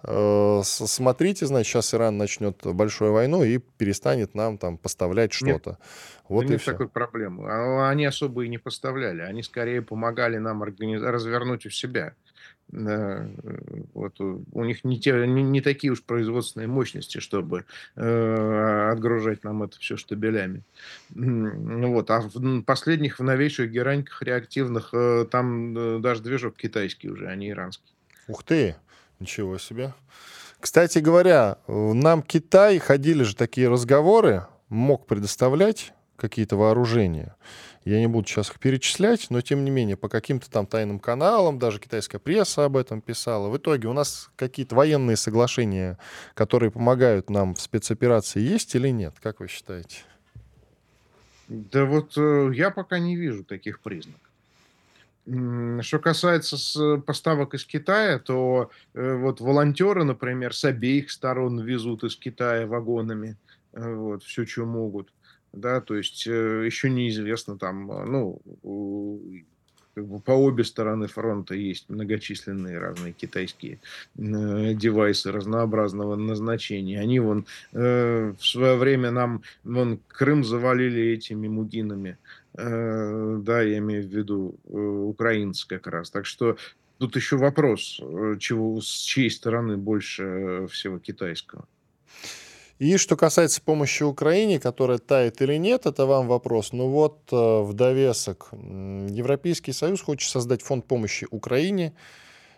э, 0.04 0.62
смотрите, 0.64 1.46
значит, 1.46 1.72
сейчас 1.72 1.94
Иран 1.94 2.18
начнет 2.18 2.58
большую 2.66 3.14
войну 3.14 3.44
и 3.44 3.58
перестанет 3.58 4.36
нам 4.36 4.58
там 4.58 4.78
поставлять 4.78 5.34
что-то. 5.34 5.78
Вот 6.30 6.42
да 6.42 6.48
и 6.48 6.52
нет 6.52 6.62
все. 6.62 6.72
такой 6.72 6.88
проблемы. 6.88 7.50
А, 7.50 7.90
они 7.90 8.06
особо 8.06 8.46
и 8.46 8.48
не 8.48 8.58
поставляли. 8.58 9.22
Они 9.22 9.44
скорее 9.44 9.82
помогали 9.82 10.38
нам 10.38 10.64
организ... 10.64 11.02
развернуть 11.02 11.66
у 11.66 11.70
себя. 11.70 12.14
Вот 12.72 14.20
у 14.20 14.64
них 14.64 14.84
не, 14.84 15.00
те, 15.00 15.26
не, 15.26 15.42
не 15.42 15.62
такие 15.62 15.92
уж 15.92 16.04
производственные 16.04 16.68
мощности, 16.68 17.20
чтобы 17.20 17.66
э, 17.96 18.90
отгружать 18.92 19.44
нам 19.44 19.64
это 19.64 19.80
все 19.80 19.98
штабелями. 19.98 20.64
Вот. 21.10 22.12
А 22.12 22.22
в 22.22 22.62
последних, 22.62 23.20
в 23.20 23.24
новейших 23.24 23.72
гераньках 23.72 24.22
реактивных, 24.22 24.90
э, 24.94 25.26
там 25.32 25.78
э, 25.78 26.00
даже 26.00 26.22
движок 26.22 26.58
китайский 26.58 27.10
уже, 27.10 27.28
а 27.28 27.36
не 27.36 27.50
иранский. 27.50 27.94
Ух 28.28 28.44
ты! 28.44 28.76
Ничего 29.20 29.58
себе. 29.58 29.94
Кстати 30.60 31.00
говоря, 31.00 31.58
нам 31.68 32.22
Китай, 32.22 32.80
ходили 32.80 33.24
же 33.24 33.36
такие 33.36 33.68
разговоры, 33.68 34.46
мог 34.70 35.08
предоставлять 35.08 35.94
какие-то 36.16 36.56
вооружения. 36.56 37.36
Я 37.86 38.00
не 38.00 38.08
буду 38.08 38.28
сейчас 38.28 38.50
их 38.50 38.60
перечислять, 38.60 39.28
но 39.30 39.42
тем 39.42 39.64
не 39.64 39.72
менее, 39.72 39.96
по 39.96 40.10
каким-то 40.10 40.50
там 40.50 40.68
тайным 40.68 41.00
каналам, 41.00 41.60
даже 41.60 41.80
китайская 41.80 42.20
пресса 42.20 42.66
об 42.66 42.76
этом 42.76 43.02
писала. 43.02 43.50
В 43.50 43.58
итоге 43.58 43.88
у 43.88 43.94
нас 43.94 44.30
какие-то 44.36 44.76
военные 44.76 45.16
соглашения, 45.16 45.98
которые 46.34 46.72
помогают 46.72 47.30
нам 47.30 47.56
в 47.56 47.62
спецоперации, 47.62 48.42
есть 48.42 48.76
или 48.76 48.90
нет? 48.90 49.16
Как 49.22 49.40
вы 49.40 49.48
считаете? 49.48 50.00
Да 51.48 51.86
вот 51.86 52.16
э, 52.18 52.52
я 52.54 52.70
пока 52.70 53.00
не 53.00 53.16
вижу 53.16 53.44
таких 53.44 53.80
признаков. 53.80 54.22
Что 55.26 56.00
касается 56.00 56.58
с 56.58 56.98
поставок 57.06 57.54
из 57.54 57.66
Китая, 57.66 58.20
то 58.20 58.72
э, 58.94 59.16
вот 59.16 59.42
волонтеры, 59.42 60.04
например, 60.04 60.54
с 60.54 60.66
обеих 60.66 61.12
сторон 61.12 61.60
везут 61.60 62.04
из 62.04 62.16
Китая 62.16 62.68
вагонами 62.68 63.36
э, 63.74 63.94
вот, 63.94 64.24
все, 64.24 64.46
что 64.46 64.66
могут 64.66 65.10
да, 65.54 65.82
то 65.82 65.96
есть 65.96 66.28
э, 66.28 66.66
еще 66.66 66.90
неизвестно 66.90 67.58
там, 67.58 67.92
а, 67.92 68.06
ну, 68.06 68.42
по 70.26 70.32
обе 70.32 70.64
стороны 70.64 71.08
фронта 71.08 71.56
есть 71.56 71.90
многочисленные 71.90 72.78
разные 72.80 73.14
китайские 73.14 73.80
э, 74.18 74.74
девайсы 74.74 75.32
разнообразного 75.32 76.16
назначения. 76.16 77.00
Они 77.00 77.20
вон 77.20 77.46
э, 77.74 78.34
в 78.38 78.46
свое 78.46 78.76
время 78.76 79.12
нам 79.12 79.44
вон 79.64 80.00
Крым 80.08 80.44
завалили 80.44 81.14
этими 81.14 81.48
мугинами, 81.48 82.18
э, 82.54 83.40
да, 83.42 83.62
я 83.62 83.80
имею 83.80 84.04
в 84.04 84.12
виду 84.12 84.56
э, 84.68 84.78
украинцы 84.78 85.68
как 85.68 85.88
раз. 85.88 86.10
Так 86.10 86.26
что 86.26 86.58
тут 86.98 87.16
еще 87.16 87.38
вопрос, 87.38 88.00
э, 88.02 88.36
чего 88.40 88.80
с 88.82 89.02
чьей 89.02 89.32
стороны 89.32 89.78
больше 89.78 90.24
э, 90.24 90.68
всего 90.68 91.00
китайского. 91.00 91.68
И 92.80 92.96
что 92.96 93.18
касается 93.18 93.62
помощи 93.62 94.04
Украине, 94.04 94.58
которая 94.58 95.00
тает 95.00 95.42
или 95.42 95.58
нет, 95.58 95.86
это 95.86 96.06
вам 96.06 96.30
вопрос. 96.30 96.72
Ну 96.72 96.88
вот 96.88 97.20
э, 97.30 97.36
в 97.36 97.74
довесок. 97.74 98.48
Европейский 98.54 99.74
Союз 99.74 100.02
хочет 100.02 100.32
создать 100.32 100.62
фонд 100.62 100.86
помощи 100.86 101.28
Украине, 101.30 101.94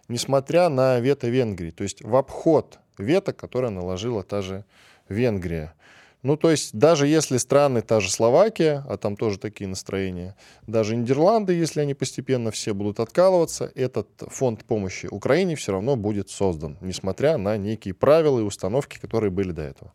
несмотря 0.07 0.69
на 0.69 0.99
вето 0.99 1.27
Венгрии. 1.27 1.71
То 1.71 1.81
есть 1.81 2.03
в 2.03 2.15
обход 2.15 2.77
вето, 2.99 3.33
которое 3.33 3.71
наложила 3.71 4.21
та 4.21 4.43
же 4.43 4.63
Венгрия. 5.09 5.73
Ну, 6.21 6.37
то 6.37 6.51
есть 6.51 6.77
даже 6.77 7.07
если 7.07 7.37
страны, 7.37 7.81
та 7.81 7.99
же 7.99 8.11
Словакия, 8.11 8.85
а 8.87 8.97
там 8.97 9.15
тоже 9.15 9.39
такие 9.39 9.67
настроения, 9.67 10.35
даже 10.67 10.95
Нидерланды, 10.95 11.53
если 11.53 11.81
они 11.81 11.95
постепенно 11.95 12.51
все 12.51 12.75
будут 12.75 12.99
откалываться, 12.99 13.71
этот 13.73 14.07
фонд 14.27 14.65
помощи 14.65 15.07
Украине 15.07 15.55
все 15.55 15.71
равно 15.71 15.95
будет 15.95 16.29
создан, 16.29 16.77
несмотря 16.79 17.37
на 17.37 17.57
некие 17.57 17.95
правила 17.95 18.39
и 18.39 18.43
установки, 18.43 18.99
которые 18.99 19.31
были 19.31 19.51
до 19.51 19.63
этого. 19.63 19.93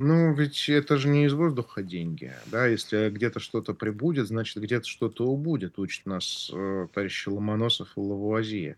Ну, 0.00 0.32
ведь 0.32 0.68
это 0.68 0.96
же 0.96 1.08
не 1.08 1.24
из 1.24 1.32
воздуха 1.32 1.82
деньги, 1.82 2.32
да, 2.46 2.68
если 2.68 3.10
где-то 3.10 3.40
что-то 3.40 3.74
прибудет, 3.74 4.28
значит, 4.28 4.62
где-то 4.62 4.86
что-то 4.86 5.26
убудет, 5.26 5.76
учит 5.76 6.06
нас 6.06 6.52
э, 6.54 6.86
товарищ 6.94 7.26
Ломоносов 7.26 7.88
и 7.96 8.00
Лавуазье. 8.00 8.76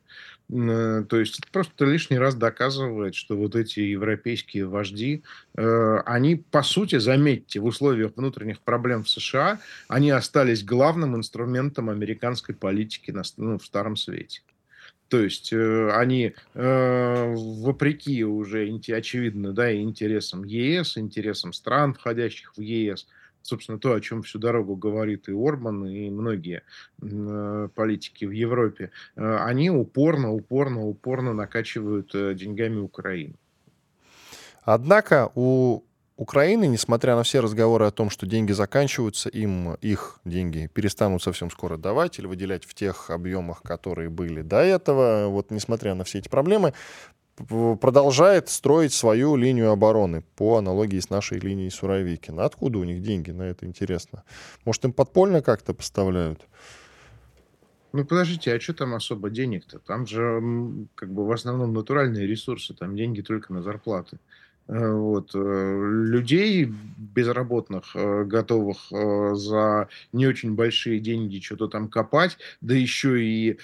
Э, 0.48 1.04
то 1.06 1.20
есть 1.20 1.38
это 1.38 1.46
просто 1.52 1.84
лишний 1.84 2.16
раз 2.16 2.34
доказывает, 2.36 3.14
что 3.14 3.36
вот 3.36 3.54
эти 3.54 3.80
европейские 3.80 4.64
вожди, 4.66 5.22
э, 5.56 5.96
они, 6.06 6.36
по 6.36 6.62
сути, 6.62 6.98
заметьте, 6.98 7.60
в 7.60 7.66
условиях 7.66 8.12
внутренних 8.16 8.60
проблем 8.60 9.04
в 9.04 9.10
США, 9.10 9.60
они 9.88 10.10
остались 10.10 10.64
главным 10.64 11.16
инструментом 11.16 11.90
американской 11.90 12.54
политики 12.54 13.10
на, 13.10 13.24
ну, 13.36 13.58
в 13.58 13.66
Старом 13.66 13.96
Свете. 13.96 14.40
То 15.10 15.20
есть 15.20 15.52
э, 15.52 15.90
они, 15.90 16.34
э, 16.54 17.34
вопреки 17.34 18.24
уже, 18.24 18.80
очевидно, 18.92 19.52
да, 19.52 19.74
интересам 19.74 20.44
ЕС, 20.44 20.96
интересам 20.96 21.52
стран, 21.52 21.94
входящих 21.94 22.52
в 22.56 22.60
ЕС, 22.60 23.08
собственно, 23.42 23.80
то, 23.80 23.92
о 23.92 24.00
чем 24.00 24.22
всю 24.22 24.38
дорогу 24.38 24.76
говорит 24.76 25.28
и 25.28 25.32
Орбан, 25.32 25.84
и 25.84 26.10
многие 26.10 26.62
э, 27.02 27.68
политики 27.74 28.24
в 28.24 28.30
Европе, 28.30 28.92
э, 29.16 29.36
они 29.38 29.68
упорно, 29.68 30.32
упорно, 30.32 30.86
упорно 30.86 31.34
накачивают 31.34 32.14
э, 32.14 32.34
деньгами 32.34 32.78
Украину. 32.78 33.34
Однако 34.62 35.32
у 35.34 35.82
Украины, 36.20 36.66
несмотря 36.66 37.16
на 37.16 37.22
все 37.22 37.40
разговоры 37.40 37.86
о 37.86 37.90
том, 37.90 38.10
что 38.10 38.26
деньги 38.26 38.52
заканчиваются, 38.52 39.30
им 39.30 39.76
их 39.76 40.20
деньги 40.26 40.66
перестанут 40.66 41.22
совсем 41.22 41.50
скоро 41.50 41.78
давать 41.78 42.18
или 42.18 42.26
выделять 42.26 42.66
в 42.66 42.74
тех 42.74 43.08
объемах, 43.08 43.62
которые 43.62 44.10
были 44.10 44.42
до 44.42 44.58
этого, 44.58 45.28
вот 45.28 45.50
несмотря 45.50 45.94
на 45.94 46.04
все 46.04 46.18
эти 46.18 46.28
проблемы, 46.28 46.74
продолжает 47.36 48.50
строить 48.50 48.92
свою 48.92 49.34
линию 49.34 49.70
обороны 49.70 50.22
по 50.36 50.58
аналогии 50.58 51.00
с 51.00 51.08
нашей 51.08 51.38
линией 51.38 51.70
Суровикина. 51.70 52.44
Откуда 52.44 52.80
у 52.80 52.84
них 52.84 53.00
деньги 53.00 53.30
на 53.30 53.44
это 53.44 53.64
интересно? 53.64 54.22
Может, 54.66 54.84
им 54.84 54.92
подпольно 54.92 55.40
как-то 55.40 55.72
поставляют? 55.72 56.46
Ну, 57.94 58.04
подождите, 58.04 58.54
а 58.54 58.60
что 58.60 58.74
там 58.74 58.94
особо 58.94 59.30
денег-то? 59.30 59.78
Там 59.78 60.06
же 60.06 60.86
как 60.94 61.10
бы 61.14 61.26
в 61.26 61.32
основном 61.32 61.72
натуральные 61.72 62.26
ресурсы, 62.26 62.74
там 62.74 62.94
деньги 62.94 63.22
только 63.22 63.54
на 63.54 63.62
зарплаты. 63.62 64.18
Э, 64.70 64.92
вот, 64.92 65.32
э, 65.34 65.38
людей 65.38 66.72
безработных, 66.96 67.96
э, 67.96 68.22
готовых 68.24 68.78
за 69.36 69.88
не 70.12 70.28
очень 70.28 70.54
большие 70.54 71.00
деньги 71.00 71.40
что-то 71.40 71.66
там 71.66 71.88
копать, 71.88 72.38
да 72.60 72.74
еще 72.74 73.20
и 73.20 73.58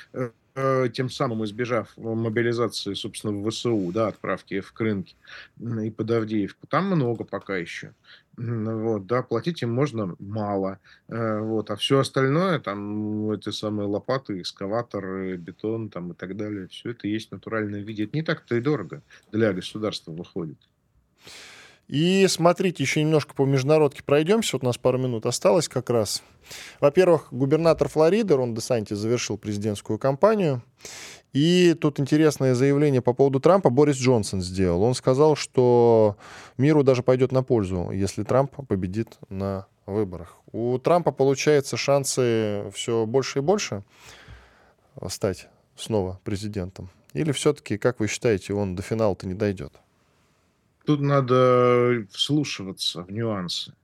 тем 0.95 1.11
самым 1.11 1.45
избежав 1.45 1.93
мобилизации, 1.99 2.95
собственно, 2.95 3.35
в 3.35 3.51
ВСУ, 3.51 3.93
да, 3.93 4.09
отправки 4.09 4.61
в 4.61 4.73
Крынки 4.73 5.15
и 5.61 5.91
под 5.91 6.11
Авдеевку, 6.11 6.67
там 6.67 6.87
много 6.87 7.25
пока 7.25 7.59
еще. 7.59 7.93
Вот, 8.39 9.07
да, 9.07 9.23
платить 9.23 9.61
им 9.61 9.75
можно 9.75 10.17
мало. 10.19 10.79
Вот, 11.09 11.71
а 11.71 11.77
все 11.77 11.99
остальное, 11.99 12.59
там, 12.59 13.31
эти 13.33 13.51
самые 13.51 13.87
лопаты, 13.87 14.41
экскаватор, 14.41 15.37
бетон 15.37 15.91
там, 15.91 16.13
и 16.13 16.15
так 16.15 16.35
далее, 16.39 16.69
все 16.69 16.93
это 16.93 17.07
есть 17.07 17.29
в 17.29 17.33
натуральном 17.33 17.83
виде. 17.83 18.05
Это 18.05 18.17
не 18.17 18.23
так-то 18.23 18.57
и 18.57 18.61
дорого 18.63 19.03
для 19.31 19.53
государства 19.53 20.11
выходит. 20.13 20.57
И 21.89 22.27
смотрите, 22.29 22.83
еще 22.83 23.01
немножко 23.01 23.35
по 23.35 23.45
международке 23.45 24.03
пройдемся. 24.03 24.57
Вот 24.57 24.65
у 24.65 24.67
нас 24.67 24.77
пару 24.77 24.99
минут 24.99 25.25
осталось 25.25 25.69
как 25.69 25.89
раз. 25.89 26.23
Во-первых, 26.81 27.29
губернатор 27.31 27.89
Флориды 27.89 28.35
Рон 28.35 28.55
Десантис 28.55 28.99
завершил 28.99 29.39
президентскую 29.39 29.99
кампанию. 29.99 30.63
И 31.33 31.75
тут 31.75 32.01
интересное 32.01 32.55
заявление 32.55 33.03
по 33.03 33.13
поводу 33.13 33.41
Трампа 33.41 33.71
Борис 33.71 33.97
Джонсон 33.97 34.41
сделал. 34.41 34.83
Он 34.83 34.95
сказал, 34.95 35.37
что 35.37 36.17
миру 36.57 36.83
даже 36.83 37.03
пойдет 37.03 37.31
на 37.31 37.43
пользу, 37.43 37.91
если 37.93 38.25
Трамп 38.25 38.67
победит 38.67 39.19
на 39.29 39.67
выборах. 39.85 40.37
У 40.51 40.79
Трампа 40.79 41.13
получается 41.13 41.77
шансы 41.77 42.65
все 42.75 43.07
больше 43.07 43.41
и 43.41 43.43
больше 43.43 43.85
стать 45.09 45.49
снова 45.77 46.19
президентом. 46.25 46.89
Или 47.13 47.33
все-таки, 47.33 47.79
как 47.79 48.01
вы 48.01 48.09
считаете, 48.09 48.55
он 48.55 48.75
до 48.75 48.83
финала-то 48.83 49.29
не 49.29 49.35
дойдет? 49.35 49.73
Тут 50.87 51.01
надо 51.01 52.07
вслушиваться 52.11 53.03
в 53.03 53.11
нюансы. 53.11 53.75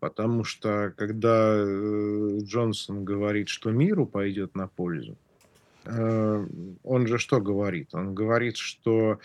Потому 0.00 0.44
что 0.44 0.92
когда 0.96 1.54
э, 1.56 2.38
Джонсон 2.42 3.04
говорит, 3.04 3.48
что 3.48 3.70
миру 3.70 4.06
пойдет 4.06 4.54
на 4.54 4.68
пользу, 4.68 5.16
э, 5.84 6.46
он 6.82 7.06
же 7.06 7.18
что 7.18 7.40
говорит? 7.40 7.94
Он 7.94 8.14
говорит, 8.14 8.56
что 8.56 9.20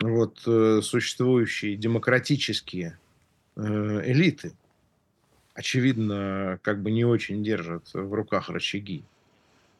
вот 0.00 0.42
э, 0.46 0.80
существующие 0.82 1.76
демократические 1.76 2.98
элиты, 3.56 4.52
очевидно, 5.54 6.60
как 6.62 6.82
бы 6.82 6.90
не 6.90 7.04
очень 7.04 7.42
держат 7.42 7.90
в 7.94 8.12
руках 8.12 8.50
рычаги. 8.50 9.04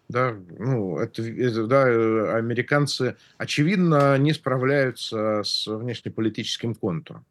Да, 0.08 0.36
ну, 0.58 0.98
это, 0.98 1.66
да, 1.66 1.88
э, 1.88 2.36
американцы, 2.36 3.16
очевидно, 3.38 4.16
не 4.18 4.32
справляются 4.32 5.42
с 5.42 5.66
внешнеполитическим 5.66 6.74
контуром. 6.74 7.24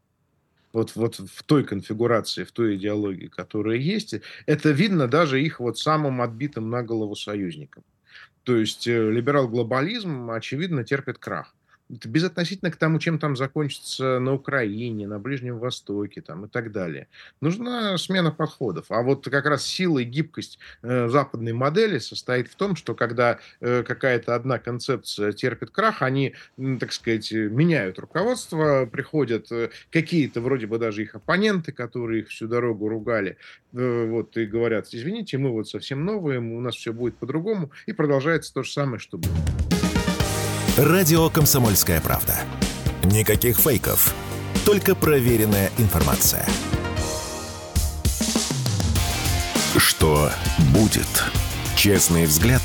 Вот, 0.74 0.94
вот 0.96 1.16
в 1.16 1.44
той 1.44 1.64
конфигурации, 1.64 2.44
в 2.44 2.52
той 2.52 2.76
идеологии, 2.76 3.28
которая 3.28 3.78
есть, 3.78 4.16
это 4.46 4.72
видно 4.72 5.08
даже 5.08 5.42
их 5.42 5.62
вот 5.62 5.78
самым 5.78 6.22
отбитым 6.22 6.70
на 6.70 6.84
голову 6.84 7.16
союзникам. 7.16 7.84
То 8.44 8.58
есть 8.58 8.86
э, 8.88 9.10
либерал-глобализм, 9.10 10.32
очевидно, 10.32 10.84
терпит 10.84 11.18
крах 11.18 11.55
безотносительно 11.90 12.72
к 12.72 12.78
тому, 12.78 13.00
чем 13.00 13.20
там 13.20 13.36
закончится 13.36 14.20
на 14.20 14.34
Украине, 14.34 15.08
на 15.08 15.20
Ближнем 15.20 15.60
Востоке 15.60 16.22
там, 16.22 16.46
и 16.46 16.48
так 16.48 16.72
далее. 16.72 17.08
Нужна 17.42 17.98
смена 17.98 18.32
подходов. 18.32 18.86
А 18.90 19.02
вот 19.02 19.28
как 19.30 19.46
раз 19.46 19.66
сила 19.66 20.00
и 20.00 20.04
гибкость 20.04 20.60
э, 20.82 21.08
западной 21.08 21.54
модели 21.54 22.00
состоит 22.00 22.48
в 22.48 22.56
том, 22.56 22.76
что 22.76 22.96
когда 22.96 23.40
э, 23.62 23.84
какая-то 23.84 24.36
одна 24.36 24.58
концепция 24.58 25.32
терпит 25.32 25.70
крах, 25.70 26.02
они, 26.02 26.34
э, 26.58 26.78
так 26.80 26.92
сказать, 26.92 27.32
меняют 27.32 28.00
руководство, 28.00 28.86
приходят 28.86 29.52
э, 29.52 29.70
какие-то 29.92 30.42
вроде 30.42 30.68
бы 30.68 30.80
даже 30.80 31.04
их 31.04 31.16
оппоненты, 31.16 31.72
которые 31.72 32.22
их 32.22 32.30
всю 32.30 32.48
дорогу 32.48 32.88
ругали, 32.88 33.38
э, 33.74 34.06
вот, 34.10 34.38
и 34.38 34.46
говорят, 34.46 34.88
извините, 34.92 35.38
мы 35.38 35.52
вот 35.52 35.70
совсем 35.70 36.04
новые, 36.04 36.40
у 36.40 36.60
нас 36.62 36.76
все 36.76 36.94
будет 36.94 37.18
по-другому, 37.18 37.72
и 37.86 37.94
продолжается 37.94 38.54
то 38.54 38.64
же 38.64 38.72
самое, 38.72 39.00
что 39.00 39.18
было. 39.18 39.75
Радио 40.78 41.30
«Комсомольская 41.30 42.02
правда». 42.02 42.36
Никаких 43.06 43.58
фейков, 43.58 44.14
только 44.66 44.94
проверенная 44.94 45.72
информация. 45.78 46.46
Что 49.78 50.30
будет? 50.74 51.08
Честный 51.78 52.26
взгляд 52.26 52.62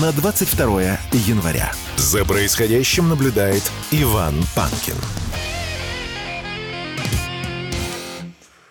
на 0.00 0.12
22 0.12 0.98
января. 1.12 1.70
За 1.96 2.24
происходящим 2.24 3.10
наблюдает 3.10 3.70
Иван 3.90 4.36
Панкин. 4.56 4.96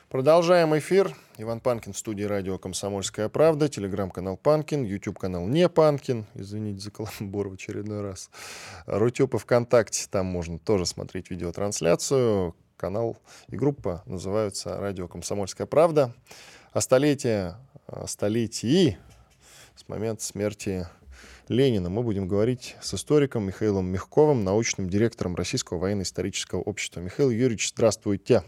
Продолжаем 0.10 0.76
эфир. 0.76 1.16
Иван 1.42 1.60
Панкин 1.60 1.94
в 1.94 1.98
студии 1.98 2.24
радио 2.24 2.60
«Комсомольская 2.60 3.28
правда», 3.28 3.68
телеграм-канал 3.68 4.38
Панкин, 4.38 4.84
YouTube-канал 4.84 5.48
Не 5.48 5.70
Панкин, 5.70 6.28
извините 6.36 6.82
за 6.82 6.92
каламбур 6.92 7.50
в 7.50 7.54
очередной 7.54 8.02
раз, 8.02 8.30
Рутюб 8.86 9.34
и 9.34 9.38
ВКонтакте, 9.40 10.06
там 10.08 10.28
можно 10.28 10.60
тоже 10.60 10.86
смотреть 10.86 11.32
видеотрансляцию, 11.32 12.56
канал 12.78 13.18
и 13.48 13.56
группа 13.56 14.04
называются 14.06 14.78
«Радио 14.78 15.08
Комсомольская 15.08 15.66
правда». 15.66 16.14
О 16.74 16.82
столетии, 16.82 17.56
о 17.88 18.06
столетии 18.06 19.00
с 19.76 19.88
момента 19.90 20.24
смерти 20.24 20.88
Ленина 21.48 21.90
мы 21.90 22.04
будем 22.04 22.28
говорить 22.28 22.76
с 22.84 22.94
историком 22.94 23.48
Михаилом 23.48 23.88
Мягковым, 23.88 24.44
научным 24.44 24.88
директором 24.88 25.36
Российского 25.36 25.80
военно-исторического 25.80 26.60
общества. 26.60 27.00
Михаил 27.00 27.32
Юрьевич, 27.32 27.70
здравствуйте. 27.70 28.44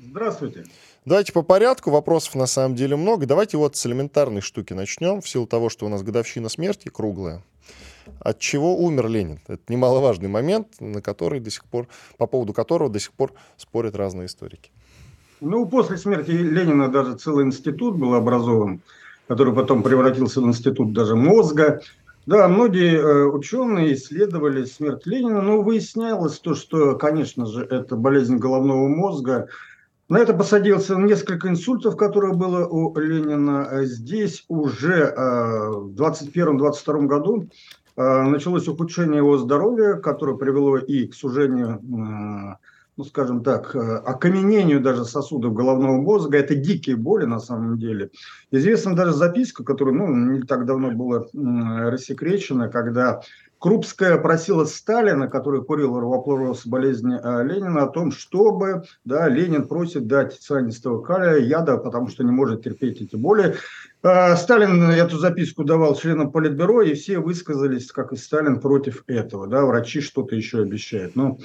Здравствуйте. 0.00 0.64
Давайте 1.06 1.34
по 1.34 1.42
порядку. 1.42 1.90
Вопросов 1.90 2.34
на 2.34 2.46
самом 2.46 2.76
деле 2.76 2.96
много. 2.96 3.26
Давайте 3.26 3.58
вот 3.58 3.76
с 3.76 3.84
элементарной 3.84 4.40
штуки 4.40 4.72
начнем. 4.72 5.20
В 5.20 5.28
силу 5.28 5.46
того, 5.46 5.68
что 5.68 5.84
у 5.84 5.90
нас 5.90 6.02
годовщина 6.02 6.48
смерти 6.48 6.88
круглая. 6.88 7.42
От 8.20 8.38
чего 8.38 8.78
умер 8.78 9.08
Ленин? 9.08 9.38
Это 9.46 9.60
немаловажный 9.68 10.30
момент, 10.30 10.80
на 10.80 11.02
который 11.02 11.40
до 11.40 11.50
сих 11.50 11.66
пор, 11.66 11.88
по 12.16 12.26
поводу 12.26 12.54
которого 12.54 12.88
до 12.88 13.00
сих 13.00 13.12
пор 13.12 13.34
спорят 13.58 13.94
разные 13.96 14.26
историки. 14.26 14.70
Ну, 15.42 15.66
после 15.66 15.98
смерти 15.98 16.30
Ленина 16.30 16.88
даже 16.88 17.16
целый 17.16 17.44
институт 17.44 17.96
был 17.96 18.14
образован, 18.14 18.80
который 19.28 19.54
потом 19.54 19.82
превратился 19.82 20.40
в 20.40 20.46
институт 20.46 20.94
даже 20.94 21.16
мозга. 21.16 21.82
Да, 22.24 22.48
многие 22.48 22.96
э, 22.96 23.24
ученые 23.26 23.92
исследовали 23.92 24.64
смерть 24.64 25.04
Ленина, 25.04 25.42
но 25.42 25.60
выяснялось 25.60 26.38
то, 26.38 26.54
что, 26.54 26.96
конечно 26.96 27.44
же, 27.44 27.62
это 27.62 27.94
болезнь 27.94 28.38
головного 28.38 28.88
мозга, 28.88 29.48
на 30.08 30.18
это 30.18 30.34
посадился 30.34 30.96
несколько 30.96 31.48
инсультов, 31.48 31.96
которые 31.96 32.34
было 32.34 32.66
у 32.66 32.96
Ленина. 32.98 33.84
Здесь 33.84 34.44
уже 34.48 35.04
э, 35.04 35.70
в 35.70 35.94
2021-2022 35.94 37.06
году 37.06 37.48
э, 37.96 38.22
началось 38.22 38.68
ухудшение 38.68 39.18
его 39.18 39.38
здоровья, 39.38 39.94
которое 39.94 40.36
привело 40.36 40.76
и 40.76 41.06
к 41.06 41.14
сужению, 41.14 41.78
э, 41.78 42.56
ну 42.96 43.04
скажем 43.04 43.42
так, 43.42 43.74
окаменению 43.74 44.80
даже 44.80 45.06
сосудов 45.06 45.54
головного 45.54 45.96
мозга. 45.96 46.36
Это 46.36 46.54
дикие 46.54 46.96
боли 46.96 47.24
на 47.24 47.40
самом 47.40 47.78
деле. 47.78 48.10
Известна 48.50 48.94
даже 48.94 49.14
записка, 49.14 49.64
которая 49.64 49.94
ну, 49.94 50.14
не 50.14 50.42
так 50.42 50.66
давно 50.66 50.90
была 50.90 51.24
рассекречена, 51.32 52.68
когда 52.68 53.22
Крупская 53.64 54.18
просила 54.18 54.66
Сталина, 54.66 55.26
который 55.26 55.64
курил 55.64 55.92
вопрос 55.92 56.66
болезни 56.66 57.16
э, 57.16 57.44
Ленина, 57.44 57.84
о 57.84 57.86
том, 57.86 58.12
чтобы, 58.12 58.82
да, 59.06 59.26
Ленин 59.26 59.66
просит 59.66 60.06
дать 60.06 60.34
цианистого 60.34 61.00
калия, 61.00 61.38
яда, 61.38 61.78
потому 61.78 62.08
что 62.08 62.24
не 62.24 62.30
может 62.30 62.62
терпеть 62.62 63.00
эти 63.00 63.16
боли. 63.16 63.54
Э, 64.02 64.36
Сталин 64.36 64.82
эту 64.90 65.16
записку 65.16 65.64
давал 65.64 65.96
членам 65.96 66.30
Политбюро, 66.30 66.82
и 66.82 66.92
все 66.92 67.20
высказались, 67.20 67.90
как 67.90 68.12
и 68.12 68.16
Сталин, 68.16 68.60
против 68.60 69.02
этого. 69.06 69.46
Да, 69.46 69.64
врачи 69.64 70.02
что-то 70.02 70.36
еще 70.36 70.60
обещают. 70.60 71.16
Но 71.16 71.38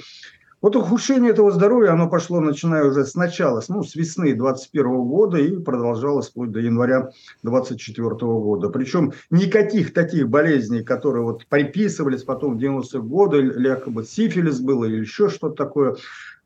вот 0.62 0.76
ухудшение 0.76 1.30
этого 1.30 1.50
здоровья, 1.50 1.92
оно 1.92 2.08
пошло, 2.08 2.40
начиная 2.40 2.84
уже 2.84 3.06
с 3.06 3.14
начала, 3.14 3.62
ну, 3.68 3.82
с 3.82 3.94
весны 3.94 4.34
21 4.34 5.04
года 5.04 5.38
и 5.38 5.56
продолжалось 5.56 6.28
вплоть 6.28 6.50
до 6.50 6.60
января 6.60 7.10
24 7.42 8.10
года. 8.10 8.68
Причем 8.68 9.12
никаких 9.30 9.94
таких 9.94 10.28
болезней, 10.28 10.82
которые 10.82 11.24
вот 11.24 11.46
приписывались 11.46 12.24
потом 12.24 12.58
в 12.58 12.60
90-е 12.60 13.02
годы, 13.02 13.38
якобы 13.58 14.04
сифилис 14.04 14.60
был 14.60 14.84
или 14.84 15.00
еще 15.00 15.30
что-то 15.30 15.54
такое. 15.54 15.96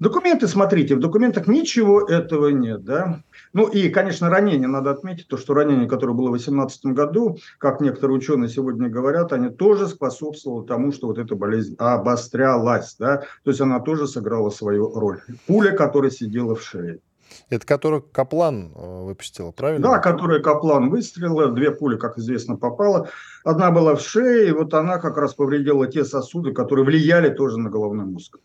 Документы, 0.00 0.48
смотрите, 0.48 0.96
в 0.96 1.00
документах 1.00 1.46
ничего 1.46 2.02
этого 2.02 2.48
нет, 2.48 2.84
да. 2.84 3.22
Ну 3.52 3.68
и, 3.68 3.88
конечно, 3.88 4.28
ранение, 4.28 4.66
надо 4.66 4.90
отметить, 4.90 5.28
то, 5.28 5.36
что 5.36 5.54
ранение, 5.54 5.88
которое 5.88 6.14
было 6.14 6.28
в 6.28 6.32
2018 6.32 6.86
году, 6.86 7.38
как 7.58 7.80
некоторые 7.80 8.16
ученые 8.16 8.48
сегодня 8.48 8.88
говорят, 8.88 9.32
они 9.32 9.50
тоже 9.50 9.86
способствовали 9.86 10.66
тому, 10.66 10.92
что 10.92 11.06
вот 11.06 11.18
эта 11.18 11.36
болезнь 11.36 11.76
обострялась, 11.78 12.96
да, 12.98 13.18
то 13.44 13.50
есть 13.50 13.60
она 13.60 13.78
тоже 13.78 14.08
сыграла 14.08 14.50
свою 14.50 14.92
роль. 14.92 15.20
Пуля, 15.46 15.70
которая 15.72 16.10
сидела 16.10 16.56
в 16.56 16.62
шее. 16.62 16.98
Это 17.50 17.66
которую 17.66 18.02
Каплан 18.02 18.72
э, 18.74 19.04
выпустил, 19.04 19.52
правильно? 19.52 19.88
Да, 19.88 19.98
которая 19.98 20.40
Каплан 20.40 20.90
выстрелила, 20.90 21.48
две 21.48 21.70
пули, 21.70 21.96
как 21.96 22.18
известно, 22.18 22.56
попало. 22.56 23.08
Одна 23.44 23.70
была 23.70 23.94
в 23.94 24.00
шее, 24.00 24.48
и 24.48 24.52
вот 24.52 24.74
она 24.74 24.98
как 24.98 25.16
раз 25.16 25.34
повредила 25.34 25.86
те 25.86 26.04
сосуды, 26.04 26.52
которые 26.52 26.84
влияли 26.84 27.30
тоже 27.30 27.58
на 27.58 27.70
головной 27.70 28.06
мозг. 28.06 28.38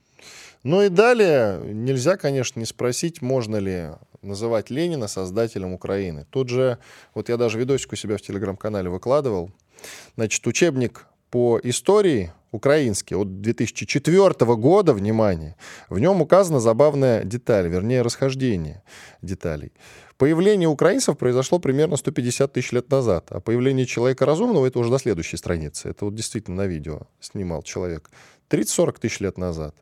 Ну 0.63 0.81
и 0.81 0.89
далее 0.89 1.61
нельзя, 1.63 2.17
конечно, 2.17 2.59
не 2.59 2.65
спросить, 2.65 3.21
можно 3.21 3.57
ли 3.57 3.91
называть 4.21 4.69
Ленина 4.69 5.07
создателем 5.07 5.73
Украины. 5.73 6.25
Тут 6.29 6.49
же, 6.49 6.77
вот 7.13 7.29
я 7.29 7.37
даже 7.37 7.57
видосик 7.57 7.93
у 7.93 7.95
себя 7.95 8.17
в 8.17 8.21
телеграм-канале 8.21 8.89
выкладывал, 8.89 9.51
значит, 10.15 10.45
учебник 10.45 11.05
по 11.29 11.59
истории 11.63 12.33
украинский 12.51 13.15
от 13.15 13.41
2004 13.41 14.55
года, 14.55 14.93
внимание, 14.93 15.55
в 15.89 15.99
нем 15.99 16.21
указана 16.21 16.59
забавная 16.59 17.23
деталь, 17.23 17.67
вернее, 17.67 18.01
расхождение 18.01 18.83
деталей. 19.21 19.71
Появление 20.17 20.67
украинцев 20.67 21.17
произошло 21.17 21.59
примерно 21.59 21.95
150 21.95 22.51
тысяч 22.51 22.73
лет 22.73 22.89
назад, 22.89 23.27
а 23.29 23.39
появление 23.39 23.85
человека 23.85 24.25
разумного 24.25 24.65
это 24.65 24.79
уже 24.79 24.89
до 24.89 24.99
следующей 24.99 25.37
страницы. 25.37 25.89
Это 25.89 26.05
вот 26.05 26.15
действительно 26.15 26.57
на 26.57 26.67
видео 26.67 27.03
снимал 27.21 27.63
человек 27.63 28.09
30-40 28.49 28.99
тысяч 28.99 29.21
лет 29.21 29.37
назад. 29.37 29.75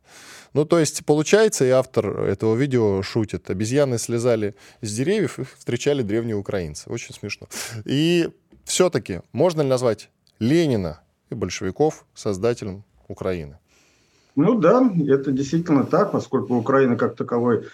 Ну, 0.54 0.66
то 0.66 0.78
есть, 0.78 1.06
получается, 1.06 1.66
и 1.66 1.70
автор 1.70 2.22
этого 2.22 2.56
видео 2.56 3.02
шутит, 3.02 3.50
обезьяны 3.50 3.98
слезали 3.98 4.56
с 4.82 4.96
деревьев, 4.96 5.40
их 5.40 5.58
встречали 5.58 6.04
древние 6.04 6.36
украинцы. 6.36 6.90
Очень 6.90 7.16
смешно. 7.16 7.48
И 7.86 8.30
все-таки 8.64 9.22
можно 9.32 9.62
ли 9.62 9.68
назвать 9.68 10.10
Ленина 10.40 11.02
и 11.30 11.36
большевиков 11.36 12.06
создателем 12.14 12.84
Украины? 13.08 13.58
Ну 14.36 14.60
да, 14.60 14.88
это 15.08 15.32
действительно 15.32 15.84
так, 15.84 16.12
поскольку 16.12 16.56
Украина 16.56 16.96
как 16.96 17.16
таковой 17.16 17.68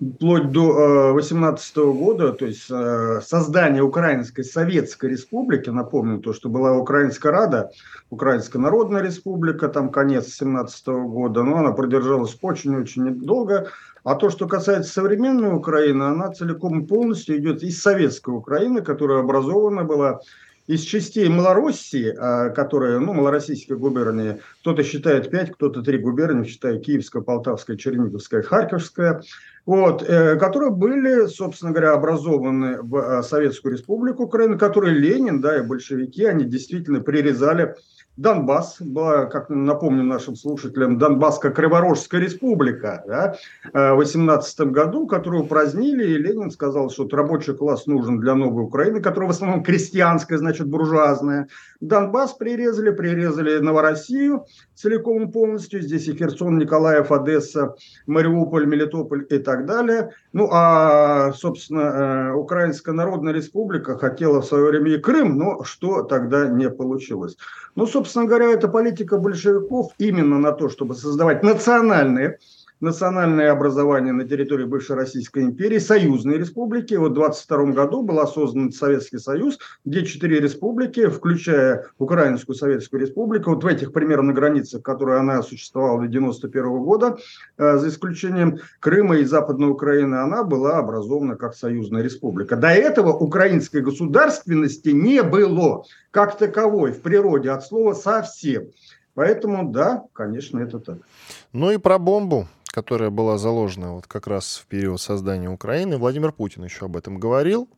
вплоть 0.00 0.50
до 0.52 1.12
18 1.14 1.76
э, 1.76 1.80
года, 1.92 2.32
то 2.32 2.46
есть 2.46 2.66
э, 2.70 3.20
создание 3.24 3.82
Украинской 3.82 4.42
Советской 4.42 5.10
Республики, 5.10 5.70
напомню 5.70 6.20
то, 6.20 6.32
что 6.32 6.48
была 6.48 6.76
Украинская 6.76 7.32
Рада, 7.32 7.70
Украинская 8.10 8.62
Народная 8.62 9.02
Республика, 9.02 9.68
там 9.68 9.90
конец 9.90 10.28
17 10.34 10.86
года, 10.86 11.42
но 11.42 11.58
она 11.58 11.72
продержалась 11.72 12.36
очень-очень 12.40 13.04
недолго. 13.04 13.70
А 14.04 14.14
то, 14.14 14.30
что 14.30 14.46
касается 14.46 14.92
современной 14.92 15.54
Украины, 15.54 16.04
она 16.04 16.30
целиком 16.30 16.80
и 16.80 16.86
полностью 16.86 17.36
идет 17.36 17.62
из 17.62 17.82
советской 17.82 18.30
Украины, 18.30 18.80
которая 18.80 19.20
образована 19.20 19.84
была 19.84 20.20
из 20.68 20.82
частей 20.82 21.28
Малороссии, 21.28 22.14
а, 22.16 22.50
которые, 22.50 23.00
ну, 23.00 23.14
малороссийские 23.14 23.78
губернии, 23.78 24.40
кто-то 24.60 24.84
считает 24.84 25.30
5, 25.30 25.52
кто-то 25.52 25.82
3 25.82 25.98
губернии, 25.98 26.46
считая 26.46 26.78
Киевская, 26.78 27.22
Полтавская, 27.22 27.76
Черниговская, 27.76 28.42
Харьковская, 28.42 29.22
вот, 29.64 30.02
э, 30.06 30.36
которые 30.36 30.70
были, 30.70 31.26
собственно 31.26 31.72
говоря, 31.72 31.94
образованы 31.94 32.82
в 32.82 32.96
а, 32.96 33.22
Советскую 33.22 33.72
Республику 33.72 34.24
Украины, 34.24 34.58
которые 34.58 34.94
Ленин, 34.94 35.40
да, 35.40 35.58
и 35.58 35.62
большевики, 35.62 36.24
они 36.24 36.44
действительно 36.44 37.00
прирезали 37.00 37.74
Донбасс, 38.18 38.78
была, 38.80 39.26
как 39.26 39.48
напомню 39.48 40.02
нашим 40.02 40.34
слушателям, 40.34 40.98
Донбасская 40.98 41.52
Криворожская 41.52 42.20
республика 42.20 43.04
да, 43.06 43.36
э, 43.72 43.92
в 43.92 43.98
18 43.98 44.60
году, 44.72 45.06
которую 45.06 45.44
упразднили, 45.44 46.04
и 46.04 46.18
Ленин 46.18 46.50
сказал, 46.50 46.90
что 46.90 47.08
рабочий 47.12 47.54
класс 47.54 47.86
нужен 47.86 48.18
для 48.18 48.34
новой 48.34 48.64
Украины, 48.64 49.00
которая 49.00 49.28
в 49.28 49.32
основном 49.32 49.62
крестьянская, 49.62 50.36
значит, 50.36 50.66
буржуазная. 50.66 51.46
Донбасс 51.80 52.32
прирезали, 52.32 52.90
прирезали 52.90 53.58
Новороссию 53.58 54.46
целиком 54.74 55.28
и 55.28 55.32
полностью, 55.32 55.80
здесь 55.80 56.08
и 56.08 56.14
Херсон, 56.14 56.58
Николаев, 56.58 57.12
Одесса, 57.12 57.76
Мариуполь, 58.06 58.66
Мелитополь 58.66 59.26
и 59.30 59.38
так 59.38 59.64
далее. 59.64 60.10
Ну, 60.32 60.48
а, 60.52 61.32
собственно, 61.34 61.80
э, 61.80 62.32
Украинская 62.34 62.94
Народная 62.94 63.32
Республика 63.32 63.96
хотела 63.96 64.40
в 64.40 64.46
свое 64.46 64.70
время 64.70 64.94
и 64.94 64.98
Крым, 64.98 65.38
но 65.38 65.62
что 65.62 66.02
тогда 66.02 66.48
не 66.48 66.68
получилось. 66.68 67.36
Ну, 67.76 67.86
собственно 67.86 68.07
говоря, 68.14 68.50
это 68.50 68.68
политика 68.68 69.18
большевиков 69.18 69.92
именно 69.98 70.38
на 70.38 70.52
то, 70.52 70.68
чтобы 70.68 70.94
создавать 70.94 71.42
национальные 71.42 72.38
национальное 72.80 73.50
образование 73.50 74.12
на 74.12 74.24
территории 74.24 74.64
бывшей 74.64 74.96
Российской 74.96 75.44
империи, 75.44 75.78
союзные 75.78 76.38
республики. 76.38 76.94
Вот 76.94 77.12
в 77.12 77.14
22 77.14 77.72
году 77.72 78.02
был 78.02 78.26
создан 78.26 78.72
Советский 78.72 79.18
Союз, 79.18 79.58
где 79.84 80.04
четыре 80.04 80.40
республики, 80.40 81.08
включая 81.08 81.86
Украинскую 81.98 82.56
Советскую 82.56 83.00
Республику, 83.00 83.50
вот 83.50 83.64
в 83.64 83.66
этих 83.66 83.92
примерно 83.92 84.32
границах, 84.32 84.82
которые 84.82 85.18
она 85.20 85.42
существовала 85.42 86.00
до 86.02 86.08
91 86.08 86.78
года, 86.82 87.18
э, 87.56 87.78
за 87.78 87.88
исключением 87.88 88.58
Крыма 88.80 89.16
и 89.16 89.24
Западной 89.24 89.70
Украины, 89.70 90.16
она 90.16 90.44
была 90.44 90.78
образована 90.78 91.36
как 91.36 91.54
союзная 91.54 92.02
республика. 92.02 92.56
До 92.56 92.68
этого 92.68 93.12
украинской 93.12 93.80
государственности 93.80 94.90
не 94.90 95.22
было 95.22 95.84
как 96.10 96.36
таковой 96.38 96.92
в 96.92 97.02
природе 97.02 97.50
от 97.50 97.64
слова 97.64 97.94
совсем. 97.94 98.68
Поэтому 99.14 99.68
да, 99.72 100.04
конечно, 100.12 100.60
это 100.60 100.78
так. 100.78 100.98
Ну 101.52 101.72
и 101.72 101.78
про 101.78 101.98
бомбу 101.98 102.46
которая 102.68 103.10
была 103.10 103.38
заложена 103.38 103.94
вот 103.94 104.06
как 104.06 104.26
раз 104.26 104.62
в 104.62 104.66
период 104.66 105.00
создания 105.00 105.48
Украины. 105.48 105.96
Владимир 105.96 106.32
Путин 106.32 106.64
еще 106.64 106.86
об 106.86 106.96
этом 106.96 107.18
говорил. 107.18 107.68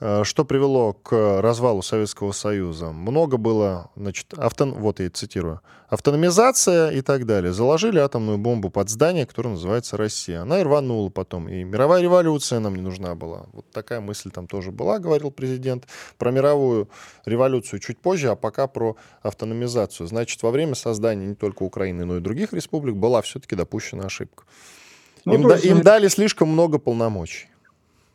Э, 0.00 0.22
что 0.24 0.44
привело 0.44 0.92
к 0.92 1.40
развалу 1.40 1.82
Советского 1.82 2.32
Союза? 2.32 2.90
Много 2.90 3.36
было, 3.36 3.90
значит, 3.96 4.32
автон... 4.36 4.74
вот 4.74 5.00
я 5.00 5.10
цитирую, 5.10 5.60
автономизация 5.88 6.90
и 6.90 7.00
так 7.00 7.26
далее. 7.26 7.52
Заложили 7.52 7.98
атомную 7.98 8.38
бомбу 8.38 8.70
под 8.70 8.88
здание, 8.88 9.26
которое 9.26 9.50
называется 9.50 9.96
Россия. 9.96 10.42
Она 10.42 10.60
и 10.60 10.62
рванула 10.62 11.08
потом. 11.08 11.48
И 11.48 11.64
мировая 11.64 12.02
революция 12.02 12.60
нам 12.60 12.76
не 12.76 12.82
нужна 12.82 13.14
была. 13.14 13.46
Вот 13.52 13.70
такая 13.70 14.00
мысль 14.00 14.30
там 14.30 14.46
тоже 14.46 14.70
была, 14.70 14.98
говорил 14.98 15.30
президент. 15.30 15.86
Про 16.16 16.30
мировую 16.30 16.88
революцию 17.24 17.80
чуть 17.80 17.98
позже, 17.98 18.28
а 18.28 18.36
пока 18.36 18.66
про 18.68 18.96
автономизацию. 19.22 20.06
Значит, 20.06 20.42
во 20.42 20.50
время 20.50 20.74
создания 20.74 21.26
не 21.26 21.34
только 21.34 21.62
Украины, 21.64 22.04
но 22.04 22.18
и 22.18 22.20
других 22.20 22.52
республик 22.52 22.94
была 22.94 23.22
все-таки 23.22 23.56
допущена 23.56 24.04
ошибка. 24.04 24.44
Ну, 25.24 25.34
им, 25.34 25.50
есть... 25.50 25.64
им 25.64 25.82
дали 25.82 26.08
слишком 26.08 26.48
много 26.48 26.78
полномочий. 26.78 27.48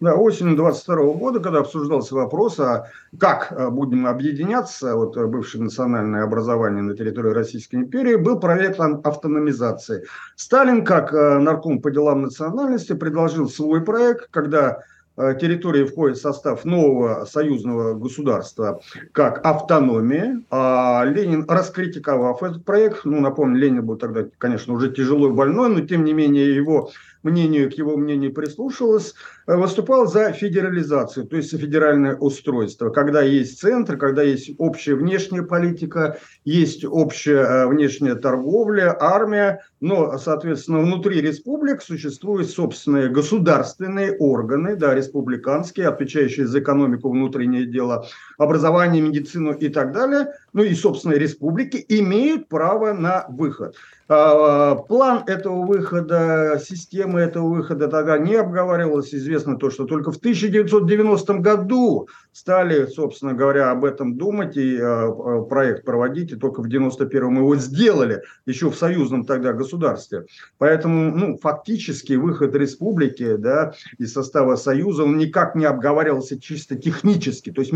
Да, 0.04 0.16
осенью 0.16 0.58
22 0.58 1.14
года, 1.14 1.40
когда 1.40 1.60
обсуждался 1.60 2.14
вопрос, 2.14 2.60
а 2.60 2.90
как 3.18 3.54
э, 3.54 3.70
будем 3.70 4.06
объединяться, 4.06 4.98
вот 4.98 5.16
э, 5.16 5.26
бывшее 5.28 5.64
национальное 5.64 6.26
образование 6.26 6.84
на 6.84 6.94
территории 6.94 7.30
Российской 7.30 7.78
империи, 7.78 8.16
был 8.18 8.38
проект 8.38 8.82
автономизации. 8.82 10.04
Сталин, 10.36 10.84
как 10.84 11.14
э, 11.14 11.40
нарком 11.40 11.82
по 11.82 11.90
делам 11.90 12.24
национальности, 12.24 12.92
предложил 12.92 13.48
свой 13.48 13.82
проект, 13.82 14.28
когда 14.30 14.80
территории 15.16 15.86
входит 15.86 16.18
в 16.18 16.22
состав 16.22 16.66
нового 16.66 17.26
союзного 17.26 17.94
государства 17.94 18.82
как 19.12 19.46
автономия. 19.46 20.42
А 20.50 21.04
Ленин, 21.06 21.46
раскритиковав 21.48 22.42
этот 22.42 22.66
проект, 22.66 23.06
ну, 23.06 23.22
напомню, 23.22 23.60
Ленин 23.60 23.86
был 23.86 23.96
тогда, 23.96 24.26
конечно, 24.40 24.74
уже 24.74 24.92
тяжело 24.92 25.30
больной, 25.30 25.70
но 25.70 25.82
тем 25.82 26.04
не 26.04 26.14
менее 26.14 26.56
его 26.56 26.90
мнению, 27.24 27.72
к 27.72 27.74
его 27.74 27.98
мнению 27.98 28.34
прислушалась, 28.34 29.16
э, 29.48 29.56
выступал 29.56 30.08
за 30.08 30.32
федерализацию, 30.32 31.26
то 31.26 31.38
есть 31.38 31.58
федеральное 31.58 32.16
устройство, 32.16 32.90
когда 32.90 33.22
есть 33.22 33.60
центр, 33.60 33.98
когда 33.98 34.22
есть 34.22 34.52
общая 34.58 34.96
внешняя 34.96 35.44
политика, 35.44 36.20
есть 36.46 36.86
общая 36.86 37.40
э, 37.40 37.68
внешняя 37.68 38.16
торговля, 38.16 38.96
армия, 39.00 39.62
но, 39.80 40.18
соответственно, 40.18 40.80
внутри 40.80 41.22
республик 41.22 41.82
существуют 41.82 42.50
собственные 42.50 43.10
государственные 43.10 44.18
органы, 44.18 44.76
да, 44.76 44.94
республиканские, 44.94 45.88
отвечающие 45.88 46.48
за 46.48 46.60
экономику, 46.60 47.10
внутреннее 47.10 47.66
дело, 47.66 48.06
образование, 48.38 49.02
медицину 49.02 49.54
и 49.54 49.70
так 49.70 49.92
далее, 49.92 50.34
ну 50.54 50.64
и, 50.64 50.74
собственно, 50.76 51.14
республики 51.14 51.84
имеют 51.88 52.48
право 52.48 52.94
на 52.94 53.26
выход. 53.30 53.76
А, 54.10 54.76
план 54.76 55.24
этого 55.28 55.66
выхода, 55.66 56.62
система 56.64 57.22
этого 57.22 57.48
выхода 57.48 57.88
тогда 57.88 58.18
не 58.18 58.36
обговаривалась. 58.36 59.14
Известно 59.14 59.58
то, 59.58 59.70
что 59.70 59.86
только 59.86 60.12
в 60.12 60.18
1990 60.18 61.34
году 61.36 62.10
стали, 62.34 62.86
собственно 62.88 63.34
говоря, 63.34 63.72
об 63.72 63.86
этом 63.86 64.18
думать 64.18 64.58
и 64.58 64.78
а, 64.80 65.42
проект 65.44 65.86
проводить, 65.86 66.32
и 66.34 66.36
только 66.36 66.62
в 66.62 66.68
91-м 66.68 67.38
его 67.38 67.56
сделали, 67.56 68.24
еще 68.46 68.70
в 68.70 68.76
союзном 68.76 69.26
тогда 69.26 69.54
государстве. 69.54 70.26
Поэтому, 70.58 71.16
ну, 71.16 71.38
фактически 71.38 72.14
выход 72.14 72.54
республики 72.56 73.38
да, 73.38 73.74
из 73.98 74.14
состава 74.14 74.58
союза, 74.58 75.06
он 75.06 75.18
никак 75.18 75.56
не 75.56 75.66
обговаривался 75.66 76.40
чисто 76.40 76.76
технически, 76.76 77.52
то 77.52 77.62
есть 77.62 77.72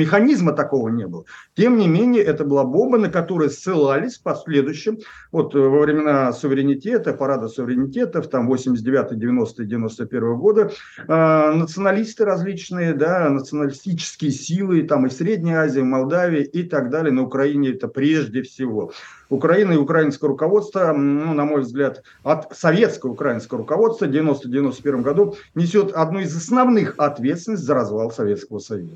механизма 0.48 0.54
такого 0.54 0.90
не 0.90 1.08
было. 1.08 1.26
Тем 1.56 1.78
не 1.78 1.88
менее, 1.88 2.24
это 2.24 2.46
была 2.46 2.64
бомба, 2.64 2.98
на 2.98 3.10
которую 3.10 3.50
ссылались 3.50 4.18
в 4.18 4.24
последующем, 4.24 5.00
вот 5.32 5.56
э, 5.56 5.60
во 5.60 5.80
времена 5.80 6.34
суверенитета, 6.34 7.14
парада 7.14 7.48
суверенитетов, 7.48 8.28
там 8.28 8.48
89 8.48 9.18
90 9.18 9.66
91 9.66 10.36
года, 10.36 10.72
э, 11.08 11.52
националисты 11.54 12.26
различные, 12.26 12.94
да, 12.94 13.30
националистические 13.30 14.32
силы, 14.32 14.84
там 14.84 15.06
и 15.06 15.10
Средняя 15.10 15.62
Азия, 15.62 15.84
Молдавия 15.84 16.44
и 16.44 16.64
так 16.64 16.90
далее, 16.90 17.12
на 17.12 17.24
Украине 17.24 17.70
это 17.70 17.88
прежде 17.88 18.42
всего. 18.42 18.92
Украина 19.30 19.74
и 19.74 19.78
украинское 19.78 20.30
руководство, 20.30 20.94
ну, 20.94 21.34
на 21.34 21.44
мой 21.44 21.62
взгляд, 21.62 22.04
от 22.24 22.56
советского 22.56 23.12
украинского 23.12 23.60
руководства 23.60 24.06
в 24.06 24.10
90-91 24.10 25.02
году 25.02 25.36
несет 25.54 25.92
одну 25.92 26.20
из 26.20 26.36
основных 26.36 26.96
ответственностей 26.98 27.66
за 27.66 27.74
развал 27.74 28.12
Советского 28.12 28.60
Союза. 28.60 28.96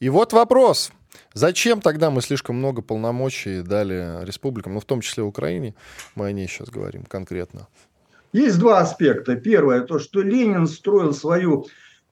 И 0.00 0.08
вот 0.08 0.32
вопрос. 0.32 0.92
Зачем 1.34 1.82
тогда 1.82 2.10
мы 2.10 2.22
слишком 2.22 2.56
много 2.56 2.80
полномочий 2.80 3.60
дали 3.60 4.24
республикам, 4.24 4.74
ну, 4.74 4.80
в 4.80 4.86
том 4.86 5.02
числе 5.02 5.22
Украине? 5.22 5.74
Мы 6.14 6.26
о 6.26 6.32
ней 6.32 6.48
сейчас 6.48 6.70
говорим 6.70 7.04
конкретно. 7.04 7.68
Есть 8.32 8.58
два 8.58 8.78
аспекта. 8.78 9.36
Первое, 9.36 9.82
то, 9.82 9.98
что 9.98 10.22
Ленин 10.22 10.66
строил 10.66 11.12
свою, 11.12 11.66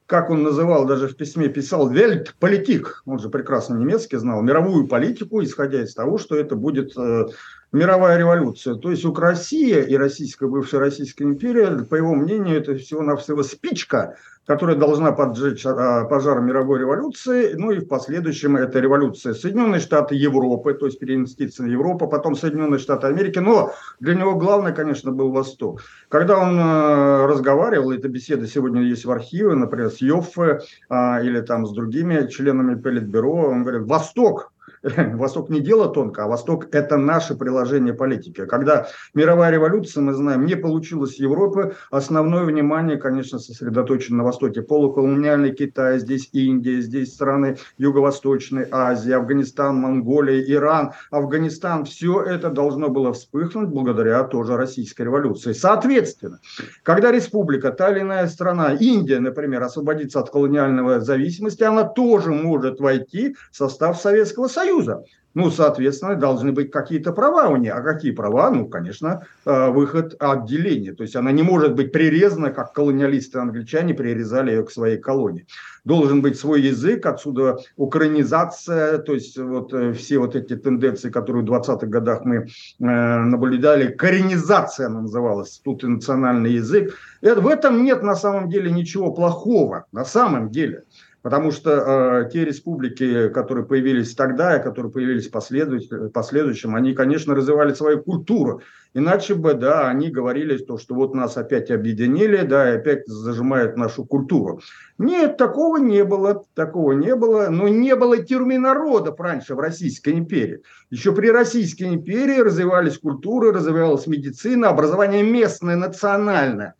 как 0.05 0.29
он 0.29 0.43
называл, 0.43 0.85
даже 0.85 1.07
в 1.07 1.15
письме 1.15 1.47
писал, 1.47 1.89
вельтполитик, 1.89 3.01
он 3.07 3.17
же 3.17 3.29
прекрасно 3.29 3.75
немецкий 3.75 4.17
знал, 4.17 4.43
мировую 4.43 4.87
политику, 4.87 5.41
исходя 5.41 5.81
из 5.81 5.95
того, 5.95 6.19
что 6.19 6.35
это 6.35 6.55
будет 6.55 6.95
э, 6.95 7.25
мировая 7.71 8.17
революция. 8.17 8.75
То 8.75 8.91
есть 8.91 9.05
у 9.05 9.13
Россия 9.13 9.81
и 9.83 9.95
российская, 9.95 10.47
бывшая 10.47 10.79
Российская 10.79 11.25
империя, 11.25 11.85
по 11.85 11.95
его 11.95 12.15
мнению, 12.15 12.57
это 12.57 12.75
всего-навсего 12.75 13.43
спичка, 13.43 14.15
которая 14.49 14.75
должна 14.75 15.11
поджечь 15.11 15.63
а, 15.63 16.05
пожар 16.05 16.41
мировой 16.41 16.79
революции, 16.79 17.53
ну 17.53 17.69
и 17.69 17.81
в 17.81 17.87
последующем 17.87 18.57
это 18.57 18.79
революция 18.79 19.35
Соединенные 19.35 19.79
Штаты 19.79 20.15
Европы, 20.15 20.73
то 20.73 20.87
есть 20.87 20.97
переинвестиция 20.97 21.67
на 21.67 21.71
Европу, 21.71 22.07
потом 22.07 22.35
Соединенные 22.35 22.79
Штаты 22.79 23.05
Америки, 23.05 23.37
но 23.37 23.73
для 23.99 24.15
него 24.15 24.33
главное, 24.33 24.71
конечно, 24.71 25.11
был 25.11 25.31
Восток. 25.31 25.83
Когда 26.07 26.39
он 26.39 26.59
э, 26.59 27.25
разговаривал, 27.27 27.91
эта 27.91 28.07
беседа 28.07 28.47
сегодня 28.47 28.81
есть 28.81 29.05
в 29.05 29.11
архиве, 29.11 29.53
например, 29.53 29.91
с 29.91 30.01
Йоффе 30.01 30.61
а, 30.89 31.21
или 31.21 31.41
там 31.41 31.67
с 31.67 31.71
другими 31.71 32.27
членами 32.27 32.73
Политбюро, 32.73 33.51
он 33.51 33.61
говорит, 33.61 33.83
Восток 33.83 34.51
Восток 35.15 35.49
не 35.49 35.59
дело 35.59 35.89
тонко, 35.89 36.23
а 36.23 36.27
Восток– 36.27 36.67
это 36.71 36.97
наше 36.97 37.35
приложение 37.35 37.93
политики. 37.93 38.45
Когда 38.45 38.87
мировая 39.13 39.51
революция, 39.51 40.01
мы 40.01 40.13
знаем, 40.13 40.45
не 40.45 40.55
получилась 40.55 41.15
в 41.15 41.19
Европе, 41.19 41.73
основное 41.91 42.43
внимание, 42.43 42.97
конечно, 42.97 43.39
сосредоточено 43.39 44.17
на 44.17 44.23
Востоке. 44.23 44.61
Полуколониальный 44.61 45.53
Китай, 45.53 45.99
здесь 45.99 46.29
Индия, 46.31 46.81
здесь 46.81 47.13
страны 47.13 47.57
Юго-Восточной 47.77 48.67
Азии, 48.71 49.11
Афганистан, 49.11 49.75
Монголия, 49.75 50.41
Иран. 50.41 50.91
Афганистан– 51.11 51.85
все 51.85 52.21
это 52.21 52.49
должно 52.49 52.89
было 52.89 53.11
вспыхнуть 53.13 53.69
благодаря 53.69 54.23
тоже 54.23 54.55
российской 54.55 55.03
революции. 55.03 55.51
Соответственно, 55.53 56.39
когда 56.83 57.11
республика, 57.11 57.71
та 57.71 57.91
или 57.91 58.01
иная 58.01 58.27
страна, 58.27 58.73
Индия, 58.73 59.19
например, 59.19 59.63
освободится 59.63 60.19
от 60.19 60.29
колониальной 60.29 61.01
зависимости, 61.01 61.63
она 61.63 61.83
тоже 61.83 62.31
может 62.31 62.79
войти 62.79 63.35
в 63.51 63.57
состав 63.57 63.99
Советского 63.99 64.47
Союза. 64.47 64.68
Союза. 64.69 65.03
Ну, 65.35 65.51
соответственно, 65.51 66.15
должны 66.15 66.51
быть 66.51 66.71
какие-то 66.71 67.13
права 67.13 67.49
у 67.49 67.55
нее. 67.55 67.73
А 67.73 67.81
какие 67.81 68.11
права? 68.11 68.49
Ну, 68.49 68.67
конечно, 68.67 69.27
э, 69.45 69.69
выход 69.69 70.15
отделения. 70.19 70.93
То 70.93 71.03
есть 71.03 71.15
она 71.15 71.31
не 71.31 71.43
может 71.43 71.75
быть 71.75 71.91
прирезана, 71.91 72.49
как 72.49 72.73
колониалисты-англичане 72.73 73.93
прирезали 73.93 74.51
ее 74.51 74.63
к 74.63 74.71
своей 74.71 74.97
колонии. 74.97 75.45
Должен 75.85 76.21
быть 76.21 76.37
свой 76.37 76.61
язык, 76.61 77.05
отсюда 77.05 77.57
украинизация, 77.77 78.97
то 78.97 79.13
есть 79.13 79.37
вот 79.37 79.71
э, 79.73 79.93
все 79.93 80.17
вот 80.17 80.35
эти 80.35 80.55
тенденции, 80.55 81.11
которые 81.11 81.45
в 81.45 81.49
20-х 81.49 81.85
годах 81.87 82.25
мы 82.25 82.35
э, 82.35 82.45
наблюдали, 82.79 83.93
коренизация 83.93 84.87
она 84.87 85.01
называлась, 85.01 85.61
тут 85.63 85.83
и 85.83 85.87
национальный 85.87 86.53
язык. 86.53 86.95
в 87.21 87.47
этом 87.47 87.83
нет 87.83 88.01
на 88.01 88.15
самом 88.15 88.49
деле 88.49 88.71
ничего 88.71 89.13
плохого, 89.13 89.85
на 89.91 90.05
самом 90.05 90.49
деле. 90.49 90.83
Потому 91.29 91.51
что 91.51 92.23
э, 92.25 92.29
те 92.33 92.43
республики, 92.43 93.29
которые 93.29 93.63
появились 93.63 94.15
тогда 94.15 94.57
и 94.57 94.63
которые 94.63 94.91
появились 94.91 95.27
в 95.27 96.11
последующем, 96.11 96.75
они, 96.75 96.95
конечно, 96.95 97.35
развивали 97.35 97.75
свою 97.75 98.01
культуру. 98.01 98.63
Иначе 98.95 99.35
бы, 99.35 99.53
да, 99.53 99.87
они 99.89 100.09
говорили, 100.09 100.57
то, 100.57 100.79
что 100.79 100.95
вот 100.95 101.13
нас 101.13 101.37
опять 101.37 101.69
объединили, 101.69 102.37
да, 102.37 102.71
и 102.71 102.77
опять 102.77 103.05
зажимают 103.05 103.77
нашу 103.77 104.05
культуру. 104.05 104.61
Нет, 104.97 105.37
такого 105.37 105.77
не 105.77 106.03
было, 106.03 106.43
такого 106.55 106.93
не 106.93 107.15
было. 107.15 107.49
Но 107.49 107.67
не 107.67 107.95
было 107.95 108.17
тюрьмы 108.17 108.57
народов 108.57 109.19
раньше 109.19 109.53
в 109.53 109.59
Российской 109.59 110.13
империи. 110.13 110.63
Еще 110.89 111.13
при 111.13 111.27
Российской 111.27 111.93
империи 111.93 112.39
развивались 112.39 112.97
культуры, 112.97 113.51
развивалась 113.51 114.07
медицина, 114.07 114.69
образование 114.69 115.21
местное, 115.21 115.75
национальное. 115.75 116.73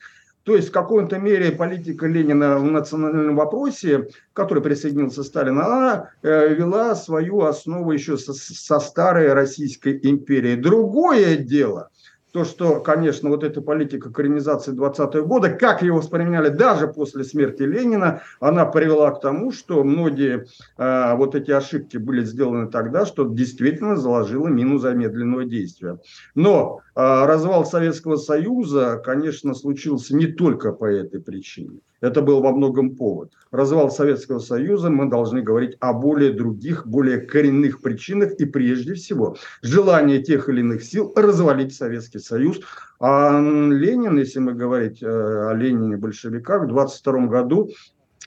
То 0.49 0.55
есть 0.55 0.69
в 0.69 0.71
какой-то 0.71 1.19
мере 1.19 1.51
политика 1.51 2.07
Ленина 2.07 2.57
в 2.57 2.63
национальном 2.63 3.35
вопросе, 3.35 4.07
к 4.33 4.35
присоединился 4.61 5.21
Сталин, 5.21 5.59
она 5.59 6.09
э, 6.23 6.55
вела 6.55 6.95
свою 6.95 7.41
основу 7.43 7.91
еще 7.91 8.17
со, 8.17 8.33
со 8.33 8.79
старой 8.79 9.31
Российской 9.33 9.99
империи. 10.01 10.55
Другое 10.55 11.37
дело– 11.37 11.91
то, 12.31 12.45
что, 12.45 12.79
конечно, 12.79 13.29
вот 13.29 13.43
эта 13.43 13.61
политика 13.61 14.11
коренизации 14.11 14.73
20-го 14.73 15.25
года, 15.25 15.49
как 15.49 15.81
ее 15.81 15.93
воспринимали 15.93 16.49
даже 16.49 16.87
после 16.87 17.23
смерти 17.23 17.63
Ленина, 17.63 18.21
она 18.39 18.65
привела 18.65 19.11
к 19.11 19.21
тому, 19.21 19.51
что 19.51 19.83
многие 19.83 20.45
э, 20.77 21.15
вот 21.15 21.35
эти 21.35 21.51
ошибки 21.51 21.97
были 21.97 22.23
сделаны 22.23 22.69
тогда, 22.69 23.05
что 23.05 23.27
действительно 23.27 23.95
заложило 23.95 24.47
мину 24.47 24.77
замедленного 24.77 25.45
действия. 25.45 25.99
Но 26.35 26.81
э, 26.95 27.25
развал 27.25 27.65
Советского 27.65 28.17
Союза, 28.17 29.01
конечно, 29.03 29.55
случился 29.55 30.15
не 30.15 30.27
только 30.27 30.71
по 30.71 30.85
этой 30.85 31.19
причине. 31.19 31.79
Это 32.01 32.21
был 32.21 32.41
во 32.41 32.51
многом 32.51 32.95
повод. 32.95 33.33
Развал 33.51 33.91
Советского 33.91 34.39
Союза 34.39 34.89
мы 34.89 35.09
должны 35.09 35.41
говорить 35.41 35.75
о 35.79 35.93
более 35.93 36.31
других, 36.31 36.87
более 36.87 37.19
коренных 37.19 37.81
причинах 37.81 38.33
и 38.33 38.45
прежде 38.45 38.93
всего 38.93 39.35
желание 39.61 40.21
тех 40.21 40.47
или 40.49 40.61
иных 40.61 40.83
сил 40.83 41.11
развалить 41.15 41.75
Советский 41.75 42.19
Союз. 42.19 42.59
А 42.99 43.39
Ленин, 43.39 44.17
если 44.17 44.39
мы 44.39 44.53
говорить 44.53 45.01
э, 45.01 45.07
о 45.07 45.53
Ленине 45.53 45.97
большевиках, 45.97 46.63
в 46.63 46.67
22 46.67 47.27
году 47.27 47.69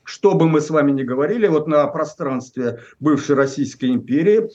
что 0.05 0.35
бы 0.35 0.49
мы 0.49 0.61
с 0.61 0.69
вами 0.69 0.91
ни 0.91 1.05
говорили, 1.05 1.47
вот 1.47 1.69
на 1.69 1.87
пространстве 1.87 2.81
бывшей 2.99 3.37
Российской 3.37 3.91
империи, 3.91 4.51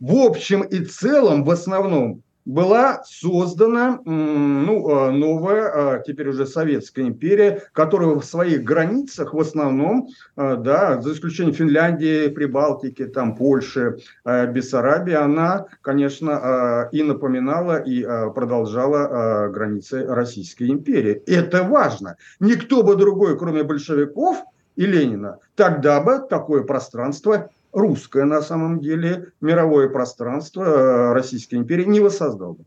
в 0.00 0.14
общем 0.14 0.62
и 0.62 0.84
целом, 0.84 1.44
в 1.44 1.50
основном, 1.50 2.22
была 2.48 3.02
создана 3.04 4.00
ну, 4.06 4.90
а, 4.90 5.10
новая, 5.12 5.68
а, 5.68 5.98
теперь 5.98 6.30
уже 6.30 6.46
Советская 6.46 7.04
империя, 7.04 7.62
которая 7.72 8.14
в 8.14 8.24
своих 8.24 8.64
границах 8.64 9.34
в 9.34 9.38
основном, 9.38 10.08
а, 10.34 10.56
да, 10.56 11.00
за 11.02 11.12
исключением 11.12 11.54
Финляндии, 11.54 12.28
Прибалтики, 12.28 13.04
там, 13.04 13.36
Польши, 13.36 13.98
Бессарабии, 14.24 15.12
она, 15.12 15.66
конечно, 15.82 16.88
и 16.90 17.02
напоминала, 17.02 17.76
и 17.82 18.02
продолжала 18.34 19.48
границы 19.48 20.06
Российской 20.06 20.70
империи. 20.70 21.22
Это 21.26 21.62
важно. 21.64 22.16
Никто 22.40 22.82
бы 22.82 22.96
другой, 22.96 23.38
кроме 23.38 23.62
большевиков 23.62 24.42
и 24.76 24.86
Ленина, 24.86 25.38
тогда 25.54 26.00
бы 26.00 26.20
такое 26.30 26.62
пространство 26.62 27.50
русское 27.72 28.24
на 28.24 28.42
самом 28.42 28.80
деле 28.80 29.32
мировое 29.40 29.88
пространство 29.88 30.62
э, 30.62 31.12
Российской 31.12 31.56
империи 31.56 31.84
не 31.84 32.00
воссоздал 32.00 32.54
бы. 32.54 32.64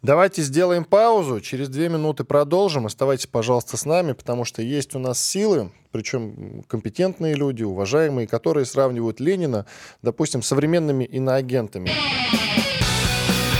Давайте 0.00 0.42
сделаем 0.42 0.84
паузу, 0.84 1.40
через 1.40 1.68
две 1.68 1.88
минуты 1.88 2.22
продолжим. 2.22 2.86
Оставайтесь, 2.86 3.26
пожалуйста, 3.26 3.76
с 3.76 3.84
нами, 3.84 4.12
потому 4.12 4.44
что 4.44 4.62
есть 4.62 4.94
у 4.94 5.00
нас 5.00 5.18
силы, 5.18 5.72
причем 5.90 6.62
компетентные 6.68 7.34
люди, 7.34 7.64
уважаемые, 7.64 8.28
которые 8.28 8.64
сравнивают 8.64 9.18
Ленина, 9.18 9.66
допустим, 10.02 10.42
с 10.42 10.46
современными 10.46 11.04
иноагентами. 11.04 11.90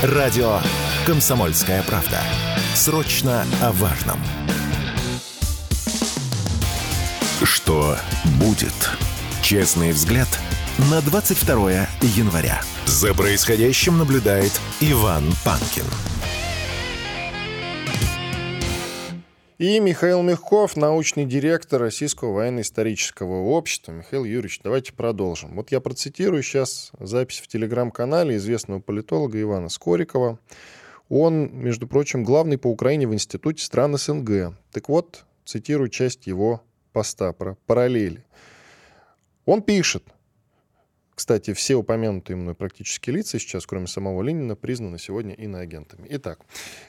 Радио 0.02 0.58
«Комсомольская 1.06 1.82
правда». 1.82 2.20
Срочно 2.74 3.44
о 3.60 3.72
важном. 3.72 4.18
Что 7.42 7.96
будет? 8.38 8.90
Честный 9.42 9.90
взгляд– 9.90 10.28
на 10.78 11.00
22 11.02 11.88
января. 12.16 12.60
За 12.86 13.12
происходящим 13.12 13.98
наблюдает 13.98 14.52
Иван 14.80 15.24
Панкин. 15.44 15.82
И 19.58 19.80
Михаил 19.80 20.22
Мягков, 20.22 20.76
научный 20.76 21.24
директор 21.24 21.80
Российского 21.80 22.32
военно-исторического 22.32 23.42
общества. 23.48 23.90
Михаил 23.90 24.22
Юрьевич, 24.22 24.60
давайте 24.62 24.92
продолжим. 24.92 25.56
Вот 25.56 25.72
я 25.72 25.80
процитирую 25.80 26.44
сейчас 26.44 26.92
запись 27.00 27.40
в 27.40 27.48
телеграм-канале 27.48 28.36
известного 28.36 28.78
политолога 28.78 29.40
Ивана 29.42 29.68
Скорикова. 29.68 30.38
Он, 31.08 31.50
между 31.52 31.88
прочим, 31.88 32.22
главный 32.22 32.56
по 32.56 32.68
Украине 32.68 33.08
в 33.08 33.14
Институте 33.14 33.64
стран 33.64 33.98
СНГ. 33.98 34.54
Так 34.70 34.88
вот, 34.88 35.24
цитирую 35.44 35.88
часть 35.88 36.28
его 36.28 36.62
поста 36.92 37.32
про 37.32 37.56
параллели. 37.66 38.24
Он 39.44 39.60
пишет, 39.60 40.04
кстати, 41.18 41.52
все 41.52 41.74
упомянутые 41.74 42.36
мной 42.36 42.54
практически 42.54 43.10
лица 43.10 43.40
сейчас, 43.40 43.66
кроме 43.66 43.88
самого 43.88 44.22
Ленина, 44.22 44.54
признаны 44.54 45.00
сегодня 45.00 45.34
иноагентами. 45.34 46.06
Итак, 46.10 46.38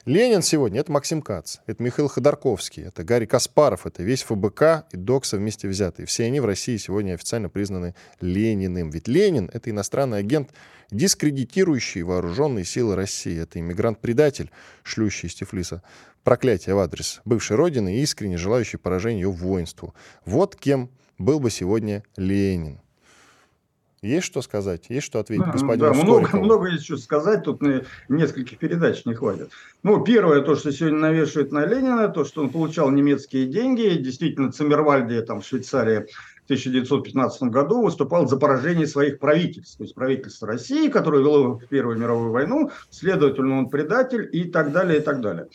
Ленин 0.04 0.40
сегодня— 0.42 0.78
это 0.82 0.92
Максим 0.92 1.20
Кац, 1.20 1.56
это 1.66 1.82
Михаил 1.82 2.06
Ходорковский, 2.06 2.84
это 2.84 3.02
Гарри 3.02 3.26
Каспаров, 3.26 3.86
это 3.86 4.04
весь 4.04 4.22
ФБК 4.22 4.86
и 4.92 4.96
ДОКСа 4.96 5.36
вместе 5.36 5.66
взятые. 5.66 6.06
Все 6.06 6.26
они 6.26 6.38
в 6.38 6.44
России 6.44 6.76
сегодня 6.76 7.14
официально 7.14 7.48
признаны 7.48 7.96
Лениным. 8.20 8.90
Ведь 8.90 9.08
Ленин— 9.08 9.50
это 9.52 9.68
иностранный 9.68 10.18
агент, 10.18 10.50
дискредитирующий 10.92 12.02
вооруженные 12.02 12.64
силы 12.64 12.94
России. 12.94 13.36
Это 13.36 13.58
иммигрант-предатель, 13.58 14.52
шлющий 14.84 15.26
из 15.26 15.34
Тифлиса 15.34 15.82
проклятие 16.22 16.76
в 16.76 16.78
адрес 16.78 17.20
бывшей 17.24 17.56
родины 17.56 17.96
и 17.96 18.02
искренне 18.02 18.36
желающий 18.36 18.76
поражения 18.76 19.22
ее 19.22 19.32
воинству. 19.32 19.92
Вот 20.24 20.54
кем 20.54 20.88
был 21.18 21.40
бы 21.40 21.50
сегодня 21.50 22.04
Ленин. 22.16 22.80
Есть 24.02 24.26
что 24.26 24.40
сказать? 24.40 24.86
Есть 24.88 25.06
что 25.06 25.18
ответить 25.18 25.44
да, 25.44 25.52
господину 25.52 25.92
да, 25.92 26.02
много, 26.02 26.36
много 26.38 26.68
есть 26.68 26.84
что 26.84 26.96
сказать, 26.96 27.44
тут 27.44 27.60
нескольких 28.08 28.56
передач 28.56 29.04
не 29.04 29.14
хватит. 29.14 29.50
Ну, 29.82 30.02
первое, 30.02 30.40
то, 30.40 30.56
что 30.56 30.72
сегодня 30.72 30.98
навешивают 30.98 31.52
на 31.52 31.66
Ленина, 31.66 32.08
то, 32.08 32.24
что 32.24 32.40
он 32.40 32.48
получал 32.48 32.90
немецкие 32.90 33.44
деньги. 33.44 33.98
Действительно, 33.98 34.52
Циммервальде, 34.52 35.20
там, 35.20 35.42
в 35.42 35.46
Швейцарии, 35.46 36.06
в 36.40 36.44
1915 36.44 37.42
году 37.44 37.82
выступал 37.82 38.26
за 38.26 38.38
поражение 38.38 38.86
своих 38.86 39.18
правительств. 39.18 39.76
То 39.76 39.84
есть 39.84 39.94
правительство 39.94 40.48
России, 40.48 40.88
которое 40.88 41.22
вело 41.22 41.58
в 41.58 41.66
Первую 41.66 41.98
мировую 41.98 42.32
войну, 42.32 42.70
следовательно, 42.88 43.58
он 43.58 43.68
предатель 43.68 44.26
и 44.32 44.44
так 44.44 44.72
далее, 44.72 45.00
и 45.00 45.02
так 45.02 45.20
далее. 45.20 45.48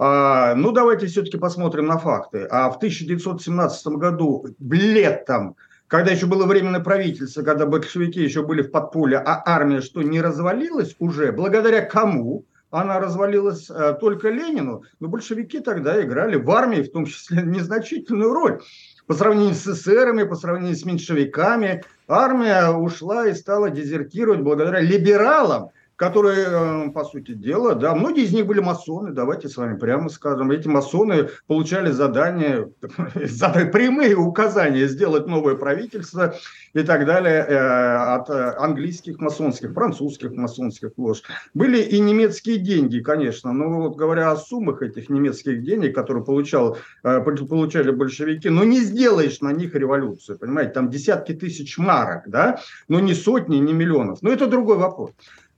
А, 0.00 0.56
ну, 0.56 0.72
давайте 0.72 1.06
все-таки 1.06 1.38
посмотрим 1.38 1.86
на 1.86 1.98
факты. 1.98 2.48
А 2.50 2.68
в 2.70 2.78
1917 2.78 3.86
году, 3.86 4.44
летом, 4.58 5.54
когда 5.92 6.10
еще 6.10 6.24
было 6.24 6.46
временное 6.46 6.80
правительство, 6.80 7.42
когда 7.42 7.66
большевики 7.66 8.22
еще 8.22 8.42
были 8.42 8.62
в 8.62 8.70
подполье, 8.70 9.18
а 9.18 9.42
армия 9.44 9.82
что, 9.82 10.00
не 10.00 10.22
развалилась 10.22 10.96
уже? 10.98 11.32
Благодаря 11.32 11.82
кому? 11.82 12.46
Она 12.70 12.98
развалилась 12.98 13.68
а, 13.68 13.92
только 13.92 14.30
Ленину, 14.30 14.84
но 15.00 15.08
большевики 15.08 15.60
тогда 15.60 16.02
играли 16.02 16.36
в 16.36 16.50
армии, 16.50 16.80
в 16.80 16.90
том 16.90 17.04
числе, 17.04 17.42
незначительную 17.44 18.32
роль. 18.32 18.62
По 19.06 19.12
сравнению 19.12 19.54
с 19.54 19.66
эсерами, 19.66 20.22
по 20.22 20.34
сравнению 20.34 20.76
с 20.76 20.86
меньшевиками, 20.86 21.84
армия 22.08 22.70
ушла 22.70 23.26
и 23.26 23.34
стала 23.34 23.68
дезертировать 23.68 24.40
благодаря 24.40 24.80
либералам, 24.80 25.72
которые, 26.02 26.46
э, 26.48 26.90
по 26.90 27.04
сути 27.04 27.30
дела, 27.30 27.76
да, 27.76 27.94
многие 27.94 28.24
из 28.24 28.32
них 28.32 28.44
были 28.44 28.58
масоны, 28.58 29.12
давайте 29.12 29.48
с 29.48 29.56
вами 29.56 29.78
прямо 29.78 30.08
скажем. 30.08 30.50
Эти 30.50 30.66
масоны 30.66 31.28
получали 31.46 31.92
задания, 31.92 32.68
прямые 32.80 34.16
указания 34.16 34.88
сделать 34.88 35.28
новое 35.28 35.54
правительство 35.54 36.34
и 36.72 36.82
так 36.82 37.06
далее 37.06 37.46
э, 37.48 37.56
от 37.56 38.28
э, 38.30 38.54
английских 38.58 39.20
масонских, 39.20 39.74
французских 39.74 40.32
масонских 40.32 40.90
лож. 40.96 41.22
Были 41.54 41.80
и 41.80 42.00
немецкие 42.00 42.58
деньги, 42.58 42.98
конечно, 42.98 43.52
но 43.52 43.82
вот 43.82 43.94
говоря 43.94 44.32
о 44.32 44.36
суммах 44.36 44.82
этих 44.82 45.08
немецких 45.08 45.62
денег, 45.62 45.94
которые 45.94 46.24
получал, 46.24 46.78
получали 47.02 47.92
большевики, 47.92 48.48
но 48.48 48.64
не 48.64 48.80
сделаешь 48.80 49.40
на 49.40 49.52
них 49.52 49.76
революцию, 49.76 50.36
понимаете, 50.36 50.72
там 50.72 50.90
десятки 50.90 51.32
тысяч 51.32 51.78
марок, 51.78 52.24
да, 52.26 52.58
но 52.88 52.98
не 52.98 53.14
сотни, 53.14 53.58
не 53.58 53.72
миллионов. 53.72 54.18
Но 54.22 54.32
это 54.32 54.48
другой 54.48 54.78
вопрос. 54.78 55.12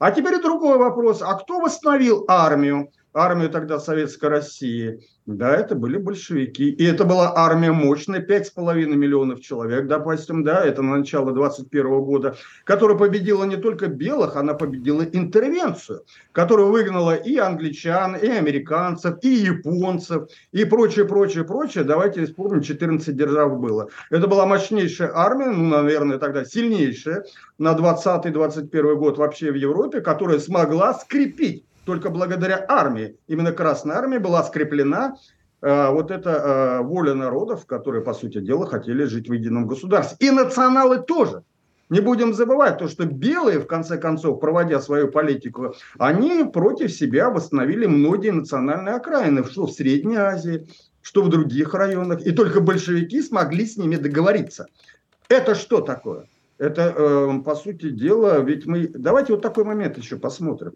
А 0.04 0.10
теперь 0.10 0.38
другой 0.38 0.76
вопрос. 0.76 1.22
А 1.22 1.32
кто 1.32 1.60
восстановил 1.60 2.26
армию? 2.28 2.92
Армию 3.14 3.48
тогда 3.48 3.78
Советской 3.78 4.28
России. 4.28 5.00
Да, 5.26 5.56
это 5.56 5.74
были 5.74 5.96
большевики. 5.96 6.68
И 6.68 6.84
это 6.84 7.04
была 7.04 7.32
армия 7.34 7.72
мощная, 7.72 8.20
5,5 8.20 8.74
миллионов 8.94 9.40
человек, 9.40 9.86
допустим, 9.86 10.44
да, 10.44 10.62
это 10.62 10.82
на 10.82 10.98
начало 10.98 11.32
21 11.32 12.02
года, 12.02 12.36
которая 12.64 12.98
победила 12.98 13.44
не 13.44 13.56
только 13.56 13.86
белых, 13.86 14.36
она 14.36 14.52
победила 14.52 15.02
интервенцию, 15.02 16.04
которая 16.32 16.66
выгнала 16.66 17.14
и 17.14 17.38
англичан, 17.38 18.16
и 18.16 18.28
американцев, 18.28 19.14
и 19.22 19.28
японцев, 19.28 20.28
и 20.52 20.64
прочее, 20.64 21.06
прочее, 21.06 21.44
прочее. 21.44 21.84
Давайте 21.84 22.26
вспомним, 22.26 22.60
14 22.60 23.16
держав 23.16 23.58
было. 23.58 23.88
Это 24.10 24.26
была 24.26 24.44
мощнейшая 24.44 25.12
армия, 25.14 25.46
ну, 25.46 25.68
наверное, 25.68 26.18
тогда 26.18 26.44
сильнейшая 26.44 27.24
на 27.58 27.72
20-21 27.74 28.96
год 28.96 29.18
вообще 29.18 29.52
в 29.52 29.54
Европе, 29.54 30.00
которая 30.02 30.38
смогла 30.38 30.92
скрепить 30.94 31.64
только 31.84 32.10
благодаря 32.10 32.64
армии, 32.68 33.16
именно 33.26 33.52
Красная 33.52 33.96
Армия 33.96 34.18
была 34.18 34.42
скреплена 34.42 35.16
э, 35.62 35.90
вот 35.90 36.10
эта 36.10 36.30
э, 36.30 36.82
воля 36.82 37.14
народов, 37.14 37.66
которые, 37.66 38.02
по 38.02 38.14
сути 38.14 38.40
дела, 38.40 38.66
хотели 38.66 39.04
жить 39.04 39.28
в 39.28 39.32
едином 39.32 39.66
государстве. 39.66 40.26
И 40.26 40.30
националы 40.30 40.98
тоже. 41.02 41.42
Не 41.90 42.00
будем 42.00 42.32
забывать 42.32 42.78
то, 42.78 42.88
что 42.88 43.04
белые, 43.04 43.60
в 43.60 43.66
конце 43.66 43.98
концов, 43.98 44.40
проводя 44.40 44.80
свою 44.80 45.08
политику, 45.08 45.74
они 45.98 46.44
против 46.44 46.90
себя 46.90 47.28
восстановили 47.28 47.86
многие 47.86 48.30
национальные 48.30 48.94
окраины, 48.94 49.44
что 49.44 49.66
в 49.66 49.72
Средней 49.72 50.16
Азии, 50.16 50.66
что 51.02 51.22
в 51.22 51.28
других 51.28 51.74
районах. 51.74 52.26
И 52.26 52.32
только 52.32 52.60
большевики 52.60 53.20
смогли 53.20 53.66
с 53.66 53.76
ними 53.76 53.96
договориться. 53.96 54.66
Это 55.28 55.54
что 55.54 55.82
такое? 55.82 56.26
Это, 56.56 56.94
э, 56.96 57.42
по 57.44 57.54
сути 57.54 57.90
дела, 57.90 58.40
ведь 58.40 58.64
мы... 58.64 58.88
Давайте 58.88 59.34
вот 59.34 59.42
такой 59.42 59.64
момент 59.64 59.98
еще 59.98 60.16
посмотрим. 60.16 60.74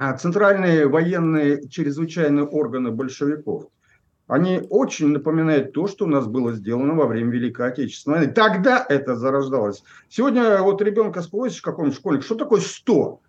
А 0.00 0.14
центральные 0.14 0.88
военные 0.88 1.68
чрезвычайные 1.68 2.46
органы 2.46 2.90
большевиков, 2.90 3.66
они 4.28 4.62
очень 4.70 5.08
напоминают 5.08 5.74
то, 5.74 5.88
что 5.88 6.06
у 6.06 6.08
нас 6.08 6.26
было 6.26 6.54
сделано 6.54 6.94
во 6.94 7.06
время 7.06 7.32
Великой 7.32 7.68
Отечественной 7.68 8.20
войны. 8.20 8.32
Тогда 8.32 8.82
это 8.88 9.14
зарождалось. 9.14 9.82
Сегодня 10.08 10.62
вот 10.62 10.80
ребенка 10.80 11.20
спросишь, 11.20 11.60
какой-нибудь 11.60 11.98
школьник, 11.98 12.22
что 12.22 12.34
такое 12.34 12.62
100? 12.62 13.20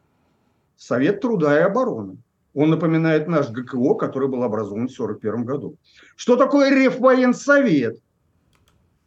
Совет 0.78 1.20
труда 1.20 1.60
и 1.60 1.64
обороны. 1.64 2.20
Он 2.54 2.70
напоминает 2.70 3.28
наш 3.28 3.50
ГКО, 3.50 3.96
который 3.96 4.30
был 4.30 4.42
образован 4.44 4.88
в 4.88 4.94
1941 4.94 5.44
году. 5.44 5.76
Что 6.16 6.38
такое 6.38 6.70
Реввоенсовет 6.70 8.00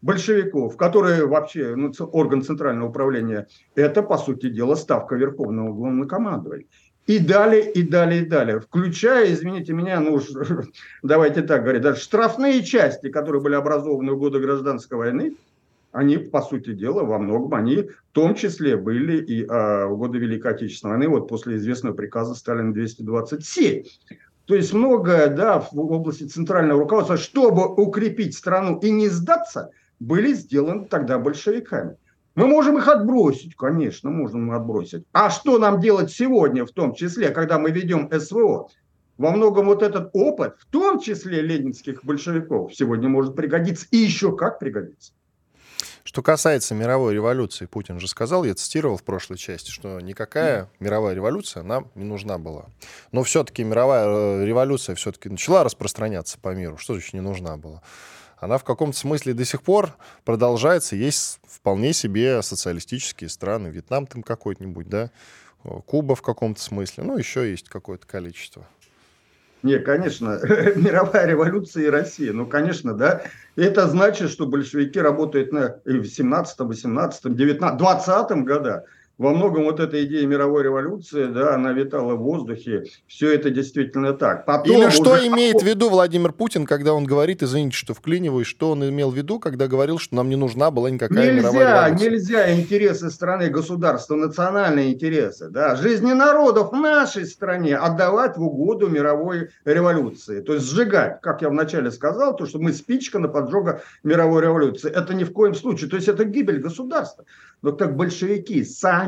большевиков, 0.03 0.77
который 0.77 1.27
вообще 1.27 1.75
ну, 1.77 1.91
орган 2.13 2.43
центрального 2.43 2.91
управления? 2.91 3.47
Это, 3.75 4.03
по 4.03 4.19
сути 4.19 4.51
дела, 4.51 4.75
ставка 4.75 5.15
Верховного 5.15 5.73
Главнокомандования. 5.73 6.67
И 7.07 7.19
далее, 7.19 7.71
и 7.71 7.83
далее, 7.83 8.23
и 8.23 8.27
далее. 8.27 8.61
Включая, 8.61 9.33
извините 9.33 9.75
меня, 9.75 10.01
ну 10.01 10.15
уж 10.15 10.25
давайте 11.03 11.43
так 11.43 11.63
говорить, 11.63 11.83
даже 11.83 12.01
штрафные 12.01 12.63
части, 12.63 13.11
которые 13.11 13.43
были 13.43 13.55
образованы 13.55 14.13
в 14.13 14.19
годы 14.19 14.41
гражданской 14.41 14.97
войны, 14.97 15.37
они, 15.93 16.17
по 16.17 16.43
сути 16.43 16.73
дела, 16.73 17.05
во 17.05 17.19
многом, 17.19 17.55
они 17.55 17.83
в 17.83 18.13
том 18.13 18.35
числе 18.35 18.77
были 18.77 19.23
и 19.23 19.47
а, 19.47 19.87
в 19.87 19.97
годы 19.97 20.19
Великой 20.19 20.53
Отечественной 20.53 20.97
войны, 20.97 21.09
вот 21.09 21.29
после 21.29 21.57
известного 21.57 21.95
приказа 21.95 22.35
Сталина 22.35 22.73
227. 22.73 23.85
То 24.47 24.55
есть 24.55 24.73
многое, 24.73 25.29
да, 25.29 25.61
в 25.61 25.79
области 25.79 26.25
центрального 26.25 26.81
руководства, 26.81 27.17
чтобы 27.17 27.67
укрепить 27.67 28.37
страну 28.37 28.79
и 28.81 28.91
не 28.91 29.09
сдаться, 29.09 29.71
были 30.01 30.33
сделаны 30.33 30.87
тогда 30.87 31.19
большевиками. 31.19 31.97
Мы 32.35 32.49
можем 32.49 32.79
их 32.79 32.89
отбросить, 32.89 33.55
конечно, 33.55 34.11
можем 34.11 34.51
отбросить. 34.51 35.05
А 35.13 35.31
что 35.31 35.59
нам 35.59 35.81
делать 35.81 36.11
сегодня, 36.11 36.67
в 36.67 36.71
том 36.71 36.95
числе, 36.95 37.31
когда 37.31 37.59
мы 37.59 37.71
ведем 37.71 38.11
СВО? 38.13 38.69
Во 39.17 39.31
многом 39.31 39.67
вот 39.67 39.83
этот 39.83 40.11
опыт, 40.13 40.57
в 40.59 40.67
том 40.67 40.99
числе 40.99 41.41
ленинских 41.41 42.05
большевиков, 42.05 42.75
сегодня 42.75 43.09
может 43.09 43.37
пригодиться. 43.37 43.87
И 43.93 43.99
еще 43.99 44.37
как 44.37 44.59
пригодится. 44.59 45.13
Что 46.03 46.23
касается 46.23 46.75
мировой 46.75 47.15
революции, 47.15 47.67
Путин 47.67 47.99
же 47.99 48.09
сказал, 48.09 48.45
я 48.45 48.55
цитировал 48.55 48.97
в 48.97 49.05
прошлой 49.05 49.39
части, 49.39 49.71
что 49.71 50.01
никакая 50.01 50.69
мировая 50.79 51.15
революция 51.15 51.63
нам 51.63 51.91
не 51.95 52.05
нужна 52.05 52.37
была. 52.37 52.67
Но 53.13 53.23
все-таки 53.23 53.65
мировая 53.65 54.07
э, 54.07 54.45
революция 54.45 54.97
все-таки 54.97 55.31
начала 55.31 55.65
распространяться 55.65 56.39
по 56.39 56.55
миру. 56.55 56.77
Что 56.77 56.95
значит 56.95 57.15
не 57.15 57.21
нужна 57.21 57.57
была? 57.57 57.83
Она 58.45 58.59
в 58.59 58.65
каком-то 58.65 58.97
смысле 58.97 59.33
до 59.33 59.45
сих 59.47 59.63
пор 59.63 59.95
продолжается. 60.25 60.97
Есть 60.97 61.41
вполне 61.49 61.95
себе 61.95 62.43
социалистические 62.43 63.31
страны. 63.31 63.69
Вьетнам 63.69 64.07
там 64.07 64.23
какой-нибудь, 64.23 64.87
да, 64.87 65.11
Куба 65.87 66.15
в 66.15 66.21
каком-то 66.21 66.61
смысле. 66.61 67.05
Ну, 67.05 67.17
еще 67.17 67.51
есть 67.51 67.71
какое-то 67.71 68.07
количество. 68.07 68.67
Не, 69.63 69.79
конечно, 69.79 70.39
мировая 70.77 71.27
революция 71.27 71.85
и 71.85 71.89
Россия. 71.89 72.35
Ну, 72.35 72.47
конечно, 72.47 72.93
да. 72.93 73.23
Это 73.57 73.89
значит, 73.89 74.31
что 74.31 74.47
большевики 74.47 75.01
работают 75.01 75.51
на, 75.51 75.81
в 75.87 76.05
17, 76.05 76.59
18, 76.59 77.35
19, 77.35 77.79
20 77.79 78.45
годах 78.45 78.83
во 79.17 79.33
многом 79.33 79.65
вот 79.65 79.79
эта 79.79 80.05
идея 80.05 80.27
мировой 80.27 80.65
революции, 80.65 81.27
да, 81.27 81.55
она 81.55 81.73
витала 81.73 82.15
в 82.15 82.23
воздухе. 82.23 82.85
Все 83.07 83.33
это 83.33 83.51
действительно 83.51 84.13
так. 84.13 84.45
Потом 84.45 84.77
Или 84.77 84.91
что 84.91 85.13
уже... 85.13 85.29
имеет 85.29 85.63
в 85.63 85.65
виду 85.65 85.89
Владимир 85.89 86.33
Путин, 86.33 86.67
когда 86.67 86.95
он 86.95 87.05
говорит, 87.05 87.43
извините, 87.43 87.77
что 87.77 87.95
вклиниваюсь, 87.95 88.47
что 88.47 88.71
он 88.71 88.89
имел 88.89 89.11
в 89.11 89.17
виду, 89.17 89.39
когда 89.39 89.69
говорил, 89.69 89.99
что 89.99 90.17
нам 90.17 90.29
не 90.29 90.37
нужна 90.37 90.71
была 90.71 90.91
никакая 90.91 91.33
нельзя, 91.33 91.51
мировая 91.51 91.87
революция? 91.87 92.11
Нельзя 92.11 92.55
интересы 92.55 93.11
страны, 93.11 93.51
государства, 93.51 94.17
национальные 94.17 94.93
интересы, 94.93 95.49
да, 95.49 95.77
жизни 95.77 96.13
народов 96.13 96.73
в 96.73 96.77
нашей 96.77 97.27
стране 97.27 97.77
отдавать 97.77 98.37
в 98.37 98.43
угоду 98.43 98.89
мировой 98.89 99.51
революции. 99.65 100.41
То 100.41 100.55
есть 100.55 100.67
сжигать, 100.67 101.21
как 101.23 101.43
я 101.43 101.51
вначале 101.51 101.93
сказал, 101.93 102.35
то, 102.37 102.47
что 102.47 102.59
мы 102.59 102.73
спичка 102.73 103.21
на 103.21 103.29
поджога 103.29 103.83
мировой 104.03 104.43
революции. 104.43 104.91
Это 104.91 105.15
ни 105.15 105.23
в 105.23 105.33
коем 105.33 105.55
случае. 105.55 105.89
То 105.89 105.97
есть 105.97 106.09
это 106.09 106.25
гибель 106.25 106.59
государства. 106.59 107.25
Но 107.63 107.73
так 107.73 107.97
большевики 107.97 108.65
сами 108.65 109.04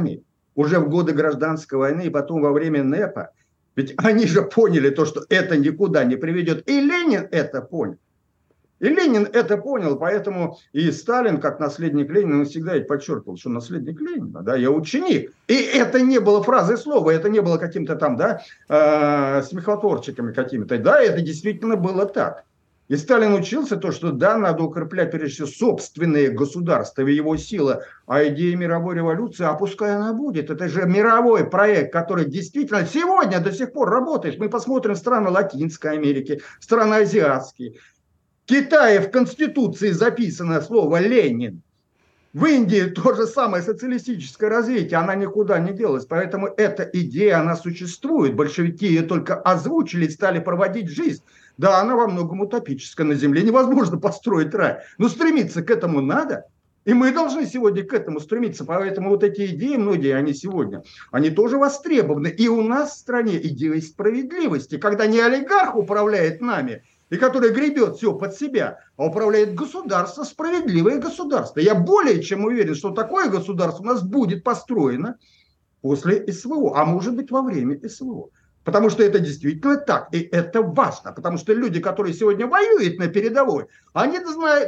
уже 0.55 0.79
в 0.81 0.89
годы 0.89 1.13
гражданской 1.13 1.79
войны 1.79 2.07
и 2.07 2.11
потом 2.11 2.41
во 2.41 2.53
время 2.53 2.83
НЭПа, 2.83 3.31
ведь 3.77 3.95
они 3.99 4.27
же 4.27 4.43
поняли 4.43 4.91
то, 4.91 5.05
что 5.05 5.25
это 5.29 5.57
никуда 5.57 6.05
не 6.05 6.17
приведет. 6.17 6.69
И 6.69 6.81
Ленин 6.81 7.29
это 7.31 7.63
понял. 7.63 7.99
И 8.79 8.89
Ленин 8.89 9.27
это 9.33 9.57
понял, 9.57 9.97
поэтому 9.97 10.59
и 10.75 10.91
Сталин, 10.91 11.41
как 11.41 11.61
наследник 11.61 12.11
Ленина, 12.11 12.41
он 12.41 12.45
всегда 12.45 12.75
ведь 12.75 12.87
подчеркивал, 12.87 13.39
что 13.39 13.49
наследник 13.49 13.99
Ленина, 14.01 14.43
да, 14.43 14.55
я 14.55 14.71
ученик. 14.71 15.33
И 15.49 15.55
это 15.55 16.01
не 16.01 16.19
было 16.19 16.43
фразой 16.43 16.77
слова, 16.77 17.11
это 17.11 17.31
не 17.31 17.41
было 17.41 17.57
каким-то 17.57 17.97
там, 17.97 18.19
да, 18.19 18.43
э, 18.69 19.43
смехотворчиками 19.45 20.33
какими-то. 20.33 20.77
Да, 20.79 21.01
это 21.01 21.23
действительно 21.23 21.77
было 21.77 22.05
так. 22.05 22.45
И 22.89 22.97
Сталин 22.97 23.35
учился 23.35 23.77
то, 23.77 23.91
что 23.91 24.13
да, 24.13 24.39
надо 24.39 24.63
укреплять 24.63 25.11
прежде 25.11 25.45
всего 25.45 25.49
собственные 25.49 26.31
государства 26.31 27.03
и 27.03 27.15
его 27.15 27.37
сила, 27.37 27.83
а 28.07 28.25
идея 28.29 28.57
мировой 28.57 28.95
революции, 28.95 29.45
а 29.45 29.55
пускай 29.55 29.97
она 29.97 30.13
будет, 30.13 30.51
это 30.51 30.69
же 30.69 30.87
мировой 30.87 31.51
проект, 31.51 31.93
который 31.93 32.27
действительно 32.27 32.87
сегодня 32.87 33.41
до 33.41 33.53
сих 33.53 33.73
пор 33.73 33.91
работает. 33.91 34.39
Мы 34.39 34.49
посмотрим 34.49 34.95
страны 34.95 35.31
Латинской 35.31 35.93
Америки, 35.93 36.41
страны 36.61 36.95
азиатские. 36.97 37.75
В 38.45 38.49
Китае 38.49 39.01
в 39.01 39.11
Конституции 39.11 39.91
записано 39.91 40.61
слово 40.61 41.01
«Ленин». 41.01 41.63
В 42.33 42.45
Индии 42.45 42.83
то 42.95 43.15
же 43.15 43.27
самое 43.27 43.65
социалистическое 43.65 44.49
развитие, 44.49 44.99
она 44.99 45.17
никуда 45.17 45.59
не 45.59 45.73
делась. 45.73 46.05
Поэтому 46.05 46.49
эта 46.57 46.89
идея, 46.93 47.41
она 47.41 47.57
существует. 47.57 48.37
Большевики 48.37 48.87
ее 48.87 49.03
только 49.03 49.35
озвучили, 49.35 50.07
стали 50.07 50.39
проводить 50.39 50.91
жизнь. 50.91 51.23
Да, 51.59 51.81
она 51.81 51.97
во 51.97 52.07
многом 52.07 52.41
утопическая. 52.41 53.07
На 53.07 53.15
Земле 53.15 53.43
невозможно 53.43 53.99
построить 53.99 54.55
рай. 54.55 54.79
Но 54.99 55.09
стремиться 55.09 55.63
к 55.63 55.71
этому 55.71 56.01
надо. 56.01 56.45
И 56.85 56.95
мы 56.95 57.13
должны 57.13 57.47
сегодня 57.47 57.83
к 57.83 57.93
этому 57.93 58.21
стремиться. 58.21 58.65
Поэтому 58.65 59.11
вот 59.11 59.25
эти 59.25 59.47
идеи, 59.47 59.77
многие 59.77 60.15
они 60.15 60.35
сегодня, 60.35 60.85
они 61.11 61.31
тоже 61.31 61.59
востребованы. 61.59 62.29
И 62.29 62.47
у 62.49 62.63
нас 62.63 62.93
в 62.93 62.99
стране 62.99 63.41
идея 63.49 63.81
справедливости, 63.81 64.79
когда 64.79 65.07
не 65.07 65.19
олигарх 65.19 65.75
управляет 65.75 66.41
нами, 66.41 66.85
и 67.11 67.17
который 67.17 67.51
гребет 67.51 67.97
все 67.97 68.15
под 68.15 68.35
себя, 68.35 68.79
а 68.97 69.07
управляет 69.07 69.55
государство, 69.55 70.25
справедливое 70.25 70.99
государство. 70.99 71.61
Я 71.61 71.75
более 71.75 72.23
чем 72.23 72.45
уверен, 72.45 72.75
что 72.75 72.91
такое 72.91 73.31
государство 73.31 73.83
у 73.83 73.87
нас 73.87 74.03
будет 74.03 74.45
построено 74.45 75.17
после 75.83 76.33
СВО, 76.33 76.77
а 76.77 76.85
может 76.85 77.17
быть 77.17 77.31
во 77.31 77.43
время 77.43 77.81
СВО. 77.89 78.31
Потому 78.67 78.91
что 78.91 79.05
это 79.05 79.21
действительно 79.21 79.77
так, 79.77 80.09
и 80.13 80.19
это 80.19 80.61
важно, 80.61 81.13
потому 81.13 81.39
что 81.39 81.53
люди, 81.53 81.79
которые 81.79 82.13
сегодня 82.13 82.49
воюют 82.49 82.99
на 82.99 83.07
передовой, 83.07 83.67
они 83.93 84.19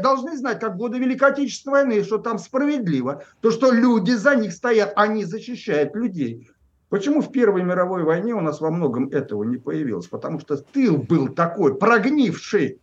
должны 0.00 0.36
знать, 0.36 0.60
как 0.60 0.74
в 0.74 0.76
годы 0.76 0.98
Великой 0.98 1.30
Отечественной 1.30 1.82
войны, 1.82 2.04
что 2.04 2.18
там 2.18 2.38
справедливо, 2.38 3.24
то, 3.40 3.50
что 3.50 3.72
люди 3.72 4.12
за 4.12 4.36
них 4.36 4.52
стоят, 4.52 4.92
они 4.94 5.24
защищают 5.24 5.96
людей. 5.96 6.48
Почему 6.90 7.22
в 7.22 7.32
Первой 7.32 7.64
мировой 7.64 8.04
войне 8.04 8.34
у 8.34 8.40
нас 8.40 8.60
во 8.60 8.70
многом 8.70 9.08
этого 9.08 9.42
не 9.42 9.56
появилось? 9.56 10.06
Потому 10.06 10.38
что 10.38 10.56
тыл 10.58 10.98
был 10.98 11.26
такой, 11.30 11.74
прогнивший. 11.74 12.80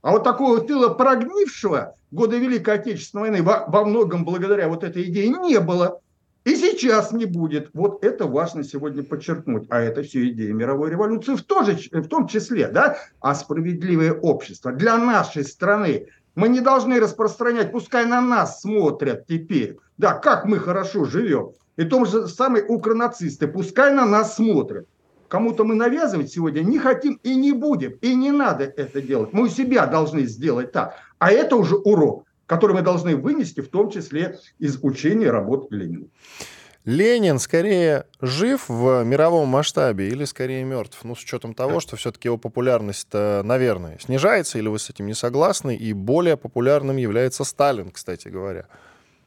А 0.00 0.12
вот 0.12 0.24
такого 0.24 0.62
тыла 0.62 0.88
прогнившего 0.94 1.94
годы 2.10 2.38
Великой 2.38 2.76
Отечественной 2.76 3.28
войны 3.28 3.42
во, 3.42 3.66
во 3.68 3.84
многом 3.84 4.24
благодаря 4.24 4.68
вот 4.68 4.82
этой 4.82 5.02
идее 5.10 5.28
не 5.28 5.60
было. 5.60 6.00
И 6.44 6.56
сейчас 6.56 7.12
не 7.12 7.24
будет. 7.24 7.70
Вот 7.72 8.04
это 8.04 8.26
важно 8.26 8.64
сегодня 8.64 9.04
подчеркнуть. 9.04 9.66
А 9.70 9.80
это 9.80 10.02
все 10.02 10.28
идея 10.28 10.52
мировой 10.52 10.90
революции 10.90 11.36
в, 11.36 11.42
тоже, 11.42 11.78
в 11.92 12.08
том 12.08 12.26
числе. 12.26 12.68
Да? 12.68 12.96
А 13.20 13.34
справедливое 13.34 14.12
общество 14.12 14.72
для 14.72 14.98
нашей 14.98 15.44
страны. 15.44 16.08
Мы 16.34 16.48
не 16.48 16.60
должны 16.60 16.98
распространять, 16.98 17.70
пускай 17.70 18.06
на 18.06 18.20
нас 18.20 18.62
смотрят 18.62 19.26
теперь. 19.26 19.76
Да, 19.98 20.14
как 20.14 20.46
мы 20.46 20.58
хорошо 20.58 21.04
живем. 21.04 21.52
И 21.76 21.84
том 21.84 22.06
же 22.06 22.26
самые 22.26 22.64
укронацисты, 22.64 23.46
пускай 23.46 23.92
на 23.92 24.06
нас 24.06 24.36
смотрят. 24.36 24.86
Кому-то 25.28 25.64
мы 25.64 25.74
навязывать 25.74 26.30
сегодня 26.30 26.60
не 26.60 26.78
хотим 26.78 27.20
и 27.22 27.34
не 27.34 27.52
будем. 27.52 27.92
И 28.00 28.14
не 28.14 28.32
надо 28.32 28.64
это 28.64 29.00
делать. 29.00 29.32
Мы 29.32 29.44
у 29.44 29.48
себя 29.48 29.86
должны 29.86 30.24
сделать 30.24 30.72
так. 30.72 30.94
А 31.18 31.30
это 31.30 31.56
уже 31.56 31.76
урок 31.76 32.24
который 32.46 32.74
мы 32.74 32.82
должны 32.82 33.16
вынести, 33.16 33.60
в 33.60 33.68
том 33.68 33.90
числе 33.90 34.38
из 34.58 34.78
учения 34.82 35.30
работ 35.30 35.68
Ленина. 35.70 36.06
Ленин 36.84 37.38
скорее 37.38 38.06
жив 38.20 38.68
в 38.68 39.04
мировом 39.04 39.48
масштабе 39.48 40.08
или 40.08 40.24
скорее 40.24 40.64
мертв? 40.64 40.98
Ну, 41.04 41.14
с 41.14 41.22
учетом 41.22 41.54
того, 41.54 41.78
что 41.78 41.96
все-таки 41.96 42.26
его 42.26 42.38
популярность, 42.38 43.12
наверное, 43.12 43.98
снижается, 44.00 44.58
или 44.58 44.66
вы 44.66 44.80
с 44.80 44.90
этим 44.90 45.06
не 45.06 45.14
согласны? 45.14 45.76
И 45.76 45.92
более 45.92 46.36
популярным 46.36 46.96
является 46.96 47.44
Сталин, 47.44 47.92
кстати 47.92 48.26
говоря. 48.26 48.66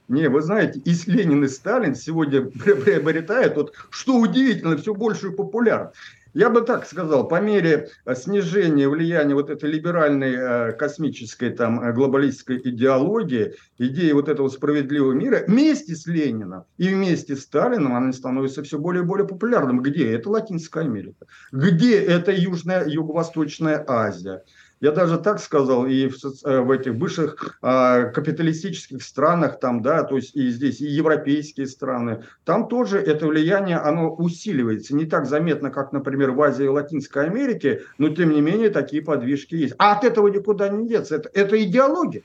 Не, 0.07 0.27
вы 0.27 0.41
знаете, 0.41 0.79
и 0.79 0.93
Ленин, 1.09 1.43
и 1.45 1.47
Сталин 1.47 1.95
сегодня 1.95 2.41
приобретают, 2.45 3.55
вот, 3.55 3.73
что 3.89 4.17
удивительно, 4.17 4.77
все 4.77 4.93
большую 4.93 5.33
популярность. 5.33 5.95
Я 6.35 6.49
бы 6.49 6.63
так 6.63 6.85
сказал, 6.85 7.29
по 7.29 7.39
мере 7.39 7.87
э, 8.03 8.13
снижения 8.13 8.89
влияния 8.89 9.33
вот 9.33 9.49
этой 9.49 9.71
либеральной 9.71 10.35
э, 10.35 10.71
космической 10.73 11.51
там 11.51 11.79
э, 11.79 11.93
глобалистской 11.93 12.59
идеологии, 12.61 13.53
идеи 13.77 14.11
вот 14.11 14.27
этого 14.27 14.49
справедливого 14.49 15.13
мира, 15.13 15.45
вместе 15.47 15.95
с 15.95 16.05
Лениным 16.05 16.65
и 16.77 16.89
вместе 16.89 17.37
с 17.37 17.43
Сталином 17.43 17.95
они 17.95 18.11
становятся 18.11 18.63
все 18.63 18.77
более 18.77 19.03
и 19.03 19.05
более 19.05 19.25
популярными. 19.25 19.79
Где? 19.79 20.11
Это 20.11 20.29
Латинская 20.29 20.83
Америка. 20.83 21.25
Где? 21.53 22.01
Это 22.01 22.33
Южная, 22.33 22.85
Юго-Восточная 22.85 23.85
Азия. 23.87 24.43
Я 24.81 24.91
даже 24.91 25.17
так 25.17 25.39
сказал, 25.39 25.85
и 25.85 26.09
в, 26.09 26.15
э, 26.45 26.59
в 26.59 26.69
этих 26.69 26.95
бывших 26.95 27.57
э, 27.61 28.11
капиталистических 28.11 29.01
странах, 29.01 29.59
там, 29.59 29.81
да, 29.81 30.03
то 30.03 30.17
есть 30.17 30.35
и 30.35 30.49
здесь, 30.49 30.81
и 30.81 30.85
европейские 30.85 31.67
страны, 31.67 32.23
там 32.43 32.67
тоже 32.67 32.99
это 32.99 33.27
влияние, 33.27 33.77
оно 33.77 34.13
усиливается. 34.13 34.95
Не 34.95 35.05
так 35.05 35.25
заметно, 35.25 35.71
как, 35.71 35.93
например, 35.93 36.31
в 36.31 36.41
Азии 36.41 36.65
и 36.65 36.69
Латинской 36.69 37.25
Америке, 37.25 37.83
но 37.97 38.09
тем 38.09 38.31
не 38.31 38.41
менее 38.41 38.69
такие 38.69 39.01
подвижки 39.01 39.55
есть. 39.55 39.75
А 39.77 39.93
от 39.93 40.03
этого 40.03 40.27
никуда 40.27 40.67
не 40.67 40.87
деться. 40.87 41.15
Это, 41.15 41.29
это 41.33 41.63
идеология. 41.63 42.23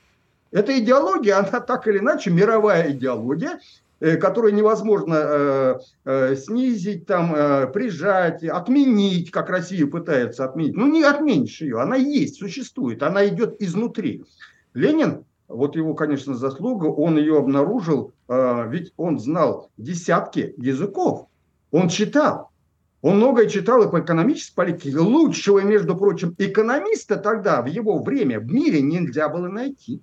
Эта 0.51 0.77
идеология, 0.77 1.37
она 1.37 1.61
так 1.61 1.87
или 1.87 1.99
иначе 1.99 2.29
мировая 2.29 2.91
идеология, 2.91 3.59
Э, 4.01 4.17
которую 4.17 4.55
невозможно 4.55 5.13
э, 5.15 5.79
э, 6.05 6.35
снизить, 6.35 7.05
там, 7.05 7.71
прижать, 7.71 8.43
отменить, 8.43 9.29
как 9.29 9.51
Россия 9.51 9.85
пытается 9.85 10.43
отменить. 10.43 10.75
Ну, 10.75 10.87
не 10.87 11.03
отменишь 11.03 11.61
ее, 11.61 11.79
она 11.79 11.97
есть, 11.97 12.39
существует, 12.39 13.03
она 13.03 13.27
идет 13.27 13.61
изнутри. 13.61 14.25
Ленин, 14.73 15.23
вот 15.47 15.75
его, 15.75 15.93
конечно, 15.93 16.33
заслуга, 16.33 16.85
он 16.85 17.19
ее 17.19 17.37
обнаружил, 17.37 18.11
ведь 18.27 18.91
он 18.97 19.19
знал 19.19 19.69
десятки 19.77 20.55
языков, 20.57 21.27
он 21.69 21.89
читал, 21.89 22.49
он 23.03 23.17
многое 23.17 23.45
читал 23.45 23.83
и 23.83 23.91
по 23.91 23.99
экономической 23.99 24.55
политике. 24.55 24.97
Лучшего, 24.97 25.59
между 25.59 25.95
прочим, 25.95 26.33
экономиста 26.39 27.17
тогда, 27.17 27.61
в 27.61 27.67
его 27.67 28.01
время, 28.01 28.39
в 28.39 28.51
мире 28.51 28.81
нельзя 28.81 29.29
было 29.29 29.47
найти. 29.47 30.01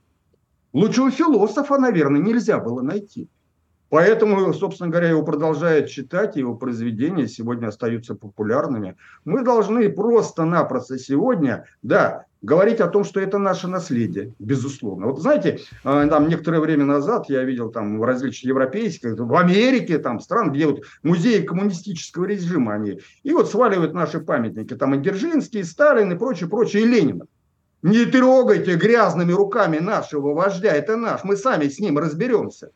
Лучшего 0.73 1.11
философа, 1.11 1.79
наверное, 1.79 2.21
нельзя 2.21 2.61
было 2.61 2.81
найти. 2.81 3.29
Поэтому, 3.91 4.53
собственно 4.53 4.91
говоря, 4.91 5.09
его 5.09 5.23
продолжают 5.23 5.89
читать, 5.89 6.37
его 6.37 6.55
произведения 6.55 7.27
сегодня 7.27 7.69
остаются 7.69 8.15
популярными. 8.15 8.97
Мы 9.25 9.43
должны 9.43 9.89
просто-напросто 9.89 10.99
сегодня, 10.99 11.65
да, 11.83 12.27
говорить 12.43 12.81
о 12.81 12.89
том, 12.89 13.05
что 13.05 13.21
это 13.21 13.39
наше 13.39 13.67
наследие, 13.67 14.35
безусловно. 14.39 15.07
Вот 15.07 15.21
знаете, 15.21 15.61
э, 15.85 16.07
там 16.09 16.29
некоторое 16.29 16.61
время 16.61 16.85
назад 16.85 17.31
я 17.31 17.43
видел 17.45 17.71
там 17.71 17.99
в 17.99 18.05
различных 18.05 18.51
европейских, 18.51 19.19
в 19.19 19.35
Америке, 19.35 19.99
там 19.99 20.21
стран, 20.21 20.53
где 20.53 20.67
вот 20.67 20.83
музеи 21.03 21.43
коммунистического 21.43 22.27
режима 22.27 22.75
они, 22.75 23.01
и 23.23 23.33
вот 23.33 23.51
сваливают 23.51 23.95
наши 23.95 24.21
памятники, 24.21 24.75
там 24.75 24.95
и 24.95 24.99
Дзержинский, 24.99 25.61
и 25.61 25.65
Сталин, 25.65 26.13
и 26.13 26.19
прочее, 26.19 26.49
прочее, 26.49 26.83
и 26.83 26.87
Ленина. 26.87 27.25
Не 27.83 28.07
трогайте 28.07 28.75
грязными 28.75 29.33
руками 29.33 29.79
нашего 29.79 30.35
вождя, 30.35 30.73
это 30.73 30.97
наш, 30.97 31.25
мы 31.25 31.37
сами 31.37 31.69
с 31.69 31.79
ним 31.79 31.99
разберемся. 31.99 32.71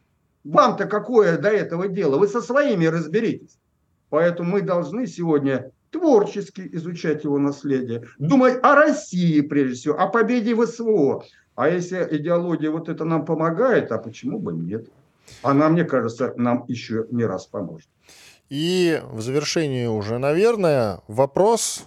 Вам-то 0.45 0.86
какое 0.86 1.38
до 1.38 1.49
этого 1.49 1.88
дело? 1.88 2.18
Вы 2.18 2.28
со 2.28 2.40
своими 2.40 2.86
разберитесь. 2.86 3.59
Поэтому 4.11 4.51
мы 4.51 4.62
должны 4.62 5.07
сегодня 5.07 5.70
творчески 5.90 6.68
изучать 6.72 7.24
его 7.24 7.38
наследие, 7.38 8.09
думать 8.18 8.59
о 8.62 8.74
России 8.74 9.40
прежде 9.40 9.74
всего, 9.74 9.99
о 9.99 10.09
победе 10.09 10.55
в 10.55 10.66
СВО. 10.66 11.24
А 11.55 11.68
если 11.68 12.07
идеология 12.11 12.70
вот 12.70 12.88
это 12.88 13.05
нам 13.05 13.24
помогает, 13.24 13.93
а 13.93 13.99
почему 13.99 14.38
бы 14.38 14.53
нет? 14.53 14.88
Она, 15.43 15.68
мне 15.68 15.84
кажется, 15.84 16.32
нам 16.36 16.64
еще 16.66 17.07
не 17.11 17.24
раз 17.24 17.47
поможет. 17.47 17.88
И 18.49 19.01
в 19.12 19.20
завершении 19.20 19.86
уже, 19.86 20.18
наверное, 20.18 21.01
вопрос, 21.09 21.86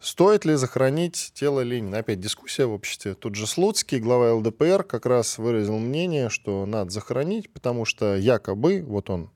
стоит 0.00 0.44
ли 0.44 0.54
захоронить 0.54 1.30
тело 1.34 1.60
Ленина. 1.60 1.98
Опять 1.98 2.20
дискуссия 2.20 2.66
в 2.66 2.72
обществе. 2.72 3.14
Тут 3.14 3.34
же 3.34 3.46
Слуцкий, 3.46 4.00
глава 4.00 4.34
ЛДПР, 4.34 4.84
как 4.84 5.06
раз 5.06 5.38
выразил 5.38 5.78
мнение, 5.78 6.30
что 6.30 6.66
надо 6.66 6.90
захоронить, 6.90 7.52
потому 7.52 7.84
что 7.84 8.16
якобы, 8.16 8.82
вот 8.86 9.10
он 9.10 9.30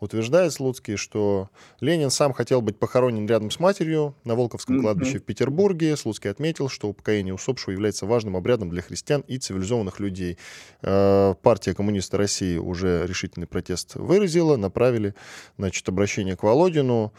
утверждает 0.00 0.52
Слуцкий, 0.52 0.96
что 0.96 1.50
Ленин 1.80 2.10
сам 2.10 2.32
хотел 2.32 2.60
быть 2.60 2.78
похоронен 2.78 3.26
рядом 3.26 3.50
с 3.50 3.58
матерью 3.58 4.14
на 4.24 4.34
Волковском 4.34 4.80
кладбище 4.80 5.18
в 5.18 5.24
Петербурге. 5.24 5.96
Слуцкий 5.96 6.30
отметил, 6.30 6.68
что 6.68 6.88
упокоение 6.88 7.34
усопшего 7.34 7.72
является 7.72 8.06
важным 8.06 8.36
обрядом 8.36 8.70
для 8.70 8.82
христиан 8.82 9.22
и 9.26 9.38
цивилизованных 9.38 10.00
людей. 10.00 10.38
Э, 10.82 11.34
партия 11.42 11.74
коммуниста 11.74 12.16
России 12.16 12.56
уже 12.56 13.06
решительный 13.06 13.46
протест 13.46 13.96
выразила, 13.96 14.56
направили 14.56 15.14
значит, 15.56 15.88
обращение 15.88 16.36
к 16.36 16.42
Володину, 16.42 17.12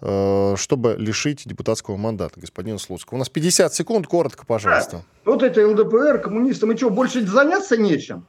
э, 0.00 0.54
чтобы 0.56 0.96
лишить 0.98 1.42
депутатского 1.46 1.96
мандата 1.96 2.40
господина 2.40 2.78
Слуцкого. 2.78 3.16
У 3.16 3.18
нас 3.18 3.28
50 3.28 3.74
секунд, 3.74 4.06
коротко, 4.06 4.44
пожалуйста. 4.46 5.04
Вот 5.24 5.42
это 5.42 5.66
ЛДПР, 5.66 6.20
коммунисты, 6.22 6.66
мы 6.66 6.76
что, 6.76 6.90
больше 6.90 7.26
заняться 7.26 7.76
нечем? 7.76 8.26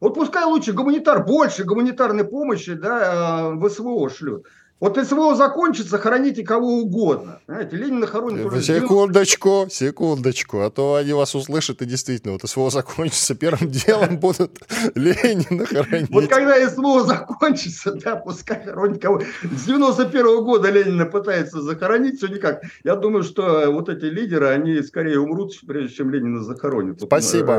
Вот 0.00 0.14
пускай 0.14 0.44
лучше 0.44 0.72
гуманитар, 0.72 1.24
больше 1.24 1.64
гуманитарной 1.64 2.24
помощи 2.24 2.74
да, 2.74 3.50
в 3.50 3.68
СВО 3.68 4.08
шлют. 4.10 4.46
Вот 4.80 4.96
СВО 4.96 5.34
закончится, 5.34 5.98
хороните 5.98 6.44
кого 6.44 6.78
угодно. 6.78 7.40
Знаете, 7.48 7.76
Ленина 7.76 8.06
хоронит 8.06 8.46
уже... 8.46 8.62
Секундочку, 8.62 9.66
секундочку, 9.68 10.60
а 10.60 10.70
то 10.70 10.94
они 10.94 11.12
вас 11.14 11.34
услышат, 11.34 11.82
и 11.82 11.84
действительно, 11.84 12.34
вот 12.34 12.48
СВО 12.48 12.70
закончится, 12.70 13.34
первым 13.34 13.70
делом 13.72 14.18
будут 14.18 14.52
Ленина 14.94 15.66
хоронить. 15.66 16.10
Вот 16.10 16.28
когда 16.28 16.70
СВО 16.70 17.02
закончится, 17.02 17.94
да, 17.94 18.14
пускай 18.14 18.64
хоронит 18.64 19.02
кого... 19.02 19.20
С 19.42 19.64
91 19.64 20.24
-го 20.24 20.42
года 20.44 20.70
Ленина 20.70 21.06
пытается 21.06 21.60
захоронить, 21.60 22.18
все 22.18 22.28
никак. 22.28 22.62
Я 22.84 22.94
думаю, 22.94 23.24
что 23.24 23.72
вот 23.72 23.88
эти 23.88 24.04
лидеры, 24.04 24.46
они 24.46 24.80
скорее 24.82 25.18
умрут, 25.18 25.54
прежде 25.66 25.96
чем 25.96 26.10
Ленина 26.10 26.44
захоронят. 26.44 27.00
Спасибо. 27.00 27.58